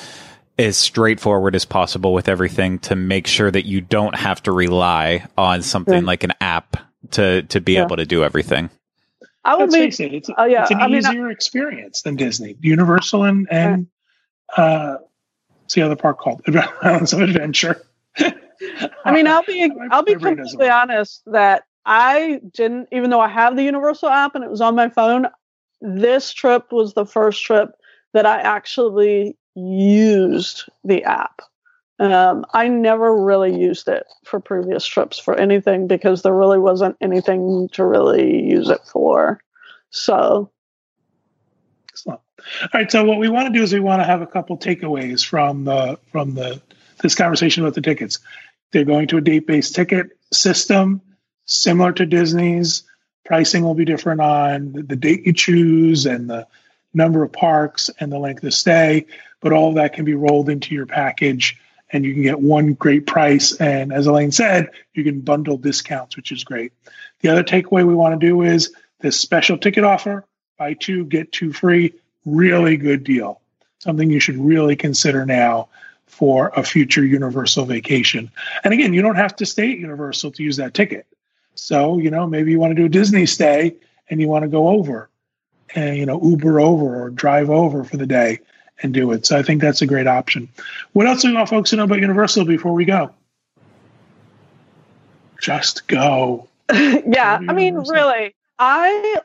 as 0.61 0.77
straightforward 0.77 1.55
as 1.55 1.65
possible 1.65 2.13
with 2.13 2.29
everything 2.29 2.79
to 2.79 2.95
make 2.95 3.27
sure 3.27 3.49
that 3.49 3.65
you 3.65 3.81
don't 3.81 4.15
have 4.15 4.41
to 4.43 4.51
rely 4.51 5.25
on 5.37 5.61
something 5.61 6.01
yeah. 6.01 6.07
like 6.07 6.23
an 6.23 6.33
app 6.39 6.77
to 7.11 7.41
to 7.43 7.59
be 7.59 7.73
yeah. 7.73 7.83
able 7.83 7.97
to 7.97 8.05
do 8.05 8.23
everything. 8.23 8.69
I 9.43 9.55
would 9.55 9.71
Let's 9.71 9.75
face 9.75 9.99
it, 9.99 10.13
it's, 10.13 10.29
uh, 10.29 10.43
yeah, 10.43 10.63
it's 10.63 10.71
an 10.71 10.81
I 10.81 10.87
easier 10.89 11.23
mean, 11.23 11.31
experience 11.31 12.03
than 12.03 12.15
Disney, 12.15 12.55
Universal, 12.61 13.23
and 13.23 13.47
and 13.51 13.87
uh, 14.55 14.97
what's 15.61 15.73
the 15.73 15.81
other 15.81 15.95
park 15.95 16.19
called? 16.19 16.43
Islands 16.81 17.13
of 17.13 17.21
Adventure. 17.21 17.81
I 18.19 19.11
mean, 19.11 19.25
I'll 19.27 19.43
be 19.43 19.71
I'll 19.91 20.03
be 20.03 20.15
completely 20.15 20.69
honest 20.69 21.23
that 21.25 21.63
I 21.85 22.39
didn't, 22.53 22.89
even 22.91 23.09
though 23.09 23.19
I 23.19 23.29
have 23.29 23.55
the 23.55 23.63
Universal 23.63 24.09
app 24.09 24.35
and 24.35 24.43
it 24.43 24.51
was 24.51 24.61
on 24.61 24.75
my 24.75 24.89
phone. 24.89 25.25
This 25.81 26.31
trip 26.31 26.71
was 26.71 26.93
the 26.93 27.07
first 27.07 27.43
trip 27.43 27.71
that 28.13 28.27
I 28.27 28.39
actually 28.41 29.35
used 29.55 30.63
the 30.83 31.03
app. 31.03 31.41
Um, 31.99 32.45
I 32.51 32.67
never 32.67 33.15
really 33.23 33.59
used 33.59 33.87
it 33.87 34.05
for 34.23 34.39
previous 34.39 34.85
trips 34.85 35.19
for 35.19 35.35
anything 35.35 35.87
because 35.87 36.23
there 36.23 36.33
really 36.33 36.57
wasn't 36.57 36.97
anything 36.99 37.69
to 37.73 37.85
really 37.85 38.43
use 38.43 38.69
it 38.69 38.81
for. 38.91 39.39
So, 39.91 40.51
excellent. 41.89 42.21
All 42.63 42.69
right. 42.73 42.91
So 42.91 43.03
what 43.03 43.19
we 43.19 43.29
want 43.29 43.53
to 43.53 43.53
do 43.53 43.61
is 43.61 43.71
we 43.71 43.79
want 43.79 44.01
to 44.01 44.05
have 44.05 44.21
a 44.21 44.27
couple 44.27 44.57
takeaways 44.57 45.23
from 45.23 45.65
the 45.65 45.99
from 46.11 46.33
the 46.33 46.59
this 47.01 47.13
conversation 47.13 47.63
about 47.63 47.75
the 47.75 47.81
tickets. 47.81 48.19
They're 48.71 48.83
going 48.85 49.07
to 49.09 49.17
a 49.17 49.21
date 49.21 49.45
based 49.45 49.75
ticket 49.75 50.17
system 50.31 51.01
similar 51.45 51.91
to 51.93 52.05
Disney's. 52.05 52.83
Pricing 53.25 53.63
will 53.63 53.75
be 53.75 53.85
different 53.85 54.21
on 54.21 54.73
the 54.73 54.95
date 54.95 55.27
you 55.27 55.33
choose 55.33 56.05
and 56.05 56.29
the 56.29 56.47
number 56.93 57.23
of 57.23 57.31
parks 57.31 57.89
and 57.99 58.11
the 58.11 58.19
length 58.19 58.43
of 58.43 58.53
stay, 58.53 59.05
but 59.41 59.51
all 59.51 59.73
that 59.73 59.93
can 59.93 60.05
be 60.05 60.13
rolled 60.13 60.49
into 60.49 60.73
your 60.73 60.85
package 60.85 61.59
and 61.91 62.05
you 62.05 62.13
can 62.13 62.23
get 62.23 62.39
one 62.39 62.73
great 62.73 63.05
price. 63.05 63.53
And 63.57 63.91
as 63.91 64.07
Elaine 64.07 64.31
said, 64.31 64.69
you 64.93 65.03
can 65.03 65.21
bundle 65.21 65.57
discounts, 65.57 66.15
which 66.15 66.31
is 66.31 66.43
great. 66.43 66.71
The 67.19 67.29
other 67.29 67.43
takeaway 67.43 67.85
we 67.85 67.95
want 67.95 68.19
to 68.19 68.25
do 68.25 68.41
is 68.43 68.73
this 68.99 69.19
special 69.19 69.57
ticket 69.57 69.83
offer 69.83 70.25
buy 70.57 70.73
two, 70.75 71.05
get 71.05 71.31
two 71.31 71.51
free. 71.51 71.93
Really 72.23 72.77
good 72.77 73.03
deal. 73.03 73.41
Something 73.79 74.11
you 74.11 74.19
should 74.19 74.37
really 74.37 74.75
consider 74.75 75.25
now 75.25 75.69
for 76.05 76.51
a 76.55 76.63
future 76.63 77.03
Universal 77.03 77.65
vacation. 77.65 78.29
And 78.63 78.73
again, 78.73 78.93
you 78.93 79.01
don't 79.01 79.15
have 79.15 79.35
to 79.37 79.45
stay 79.45 79.71
at 79.71 79.79
Universal 79.79 80.33
to 80.33 80.43
use 80.43 80.57
that 80.57 80.75
ticket. 80.75 81.07
So, 81.55 81.97
you 81.97 82.11
know, 82.11 82.27
maybe 82.27 82.51
you 82.51 82.59
want 82.59 82.71
to 82.71 82.75
do 82.75 82.85
a 82.85 82.89
Disney 82.89 83.25
stay 83.25 83.75
and 84.09 84.21
you 84.21 84.27
want 84.27 84.43
to 84.43 84.49
go 84.49 84.67
over 84.69 85.09
and, 85.73 85.97
you 85.97 86.05
know, 86.05 86.21
Uber 86.21 86.59
over 86.59 87.03
or 87.03 87.09
drive 87.09 87.49
over 87.49 87.83
for 87.83 87.97
the 87.97 88.05
day 88.05 88.39
and 88.81 88.93
do 88.93 89.11
it. 89.11 89.25
So 89.25 89.37
I 89.37 89.43
think 89.43 89.61
that's 89.61 89.81
a 89.81 89.85
great 89.85 90.07
option. 90.07 90.49
What 90.93 91.07
else 91.07 91.21
do 91.21 91.29
you 91.29 91.35
want 91.35 91.49
folks 91.49 91.69
to 91.71 91.75
know 91.75 91.83
about 91.83 91.99
Universal 91.99 92.45
before 92.45 92.73
we 92.73 92.85
go? 92.85 93.11
Just 95.41 95.87
go. 95.87 96.47
yeah, 96.71 97.39
I 97.47 97.53
mean, 97.53 97.75
really, 97.75 98.35
I 98.59 99.17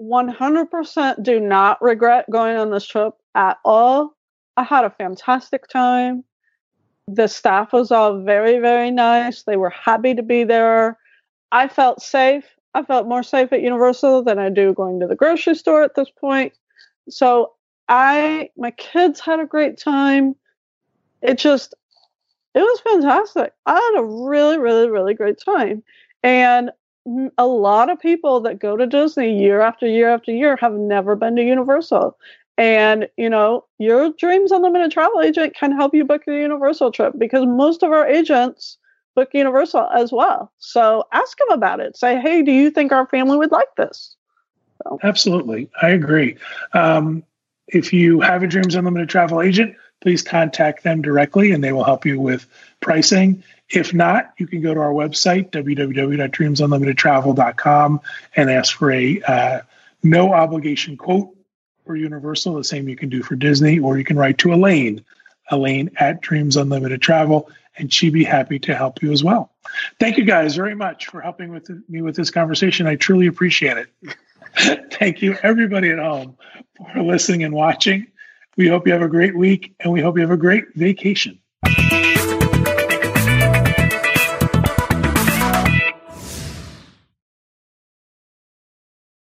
100% 0.00 1.22
do 1.22 1.40
not 1.40 1.80
regret 1.80 2.28
going 2.30 2.56
on 2.56 2.70
this 2.70 2.86
trip 2.86 3.14
at 3.34 3.58
all. 3.64 4.16
I 4.56 4.64
had 4.64 4.84
a 4.84 4.90
fantastic 4.90 5.68
time. 5.68 6.24
The 7.06 7.28
staff 7.28 7.72
was 7.72 7.90
all 7.90 8.22
very, 8.22 8.58
very 8.58 8.90
nice. 8.90 9.42
They 9.42 9.56
were 9.56 9.70
happy 9.70 10.14
to 10.14 10.22
be 10.22 10.44
there. 10.44 10.98
I 11.52 11.68
felt 11.68 12.02
safe. 12.02 12.44
I 12.74 12.82
felt 12.82 13.08
more 13.08 13.22
safe 13.22 13.52
at 13.52 13.62
Universal 13.62 14.24
than 14.24 14.38
I 14.38 14.48
do 14.48 14.74
going 14.74 15.00
to 15.00 15.06
the 15.06 15.16
grocery 15.16 15.54
store 15.54 15.82
at 15.82 15.94
this 15.94 16.10
point. 16.10 16.52
So 17.08 17.52
I 17.90 18.50
my 18.56 18.70
kids 18.70 19.20
had 19.20 19.40
a 19.40 19.46
great 19.46 19.76
time. 19.76 20.36
It 21.20 21.36
just 21.36 21.74
it 22.54 22.60
was 22.60 22.80
fantastic. 22.80 23.52
I 23.66 23.74
had 23.74 24.00
a 24.00 24.04
really, 24.04 24.58
really, 24.58 24.88
really 24.88 25.14
great 25.14 25.38
time. 25.44 25.82
And 26.22 26.70
a 27.36 27.46
lot 27.46 27.90
of 27.90 27.98
people 27.98 28.40
that 28.40 28.58
go 28.58 28.76
to 28.76 28.86
Disney 28.86 29.38
year 29.40 29.60
after 29.60 29.86
year 29.86 30.08
after 30.08 30.32
year 30.32 30.56
have 30.56 30.72
never 30.74 31.16
been 31.16 31.36
to 31.36 31.42
Universal. 31.42 32.16
And, 32.58 33.08
you 33.16 33.30
know, 33.30 33.64
your 33.78 34.10
Dreams 34.12 34.52
Unlimited 34.52 34.92
travel 34.92 35.20
agent 35.22 35.56
can 35.56 35.72
help 35.72 35.94
you 35.94 36.04
book 36.04 36.22
your 36.26 36.38
Universal 36.38 36.92
trip 36.92 37.14
because 37.16 37.46
most 37.46 37.82
of 37.82 37.90
our 37.90 38.06
agents 38.06 38.76
book 39.14 39.30
Universal 39.32 39.88
as 39.94 40.12
well. 40.12 40.52
So 40.58 41.04
ask 41.12 41.38
them 41.38 41.50
about 41.50 41.80
it. 41.80 41.96
Say, 41.96 42.20
hey, 42.20 42.42
do 42.42 42.52
you 42.52 42.70
think 42.70 42.92
our 42.92 43.06
family 43.06 43.38
would 43.38 43.50
like 43.50 43.74
this? 43.76 44.14
So. 44.82 44.98
Absolutely. 45.02 45.70
I 45.82 45.88
agree. 45.90 46.36
Um, 46.74 47.22
if 47.72 47.92
you 47.92 48.20
have 48.20 48.42
a 48.42 48.46
Dreams 48.46 48.74
Unlimited 48.74 49.08
travel 49.08 49.40
agent, 49.40 49.76
please 50.00 50.22
contact 50.22 50.82
them 50.82 51.00
directly 51.02 51.52
and 51.52 51.62
they 51.62 51.70
will 51.72 51.84
help 51.84 52.04
you 52.06 52.18
with 52.20 52.44
pricing. 52.80 53.44
If 53.68 53.94
not, 53.94 54.32
you 54.38 54.48
can 54.48 54.62
go 54.62 54.74
to 54.74 54.80
our 54.80 54.92
website, 54.92 55.50
www.dreamsunlimitedtravel.com, 55.50 58.00
and 58.34 58.50
ask 58.50 58.76
for 58.76 58.90
a 58.90 59.22
uh, 59.22 59.60
no 60.02 60.32
obligation 60.32 60.96
quote 60.96 61.36
for 61.86 61.94
Universal, 61.94 62.54
the 62.54 62.64
same 62.64 62.88
you 62.88 62.96
can 62.96 63.08
do 63.08 63.22
for 63.22 63.36
Disney, 63.36 63.78
or 63.78 63.96
you 63.98 64.04
can 64.04 64.16
write 64.16 64.38
to 64.38 64.52
Elaine, 64.52 65.04
Elaine 65.50 65.90
at 65.96 66.20
Dreams 66.20 66.56
Unlimited 66.56 67.00
Travel, 67.00 67.48
and 67.76 67.92
she'd 67.92 68.12
be 68.12 68.24
happy 68.24 68.58
to 68.60 68.74
help 68.74 69.02
you 69.02 69.12
as 69.12 69.22
well. 69.22 69.52
Thank 70.00 70.18
you 70.18 70.24
guys 70.24 70.56
very 70.56 70.74
much 70.74 71.06
for 71.06 71.20
helping 71.20 71.52
with 71.52 71.70
me 71.88 72.02
with 72.02 72.16
this 72.16 72.30
conversation. 72.30 72.86
I 72.86 72.96
truly 72.96 73.28
appreciate 73.28 73.76
it. 73.76 73.88
Thank 74.92 75.22
you, 75.22 75.36
everybody 75.42 75.90
at 75.90 75.98
home, 75.98 76.36
for 76.92 77.02
listening 77.02 77.44
and 77.44 77.54
watching. 77.54 78.06
We 78.56 78.68
hope 78.68 78.86
you 78.86 78.92
have 78.92 79.02
a 79.02 79.08
great 79.08 79.36
week 79.36 79.74
and 79.80 79.92
we 79.92 80.00
hope 80.00 80.16
you 80.16 80.22
have 80.22 80.30
a 80.30 80.36
great 80.36 80.64
vacation. 80.74 81.38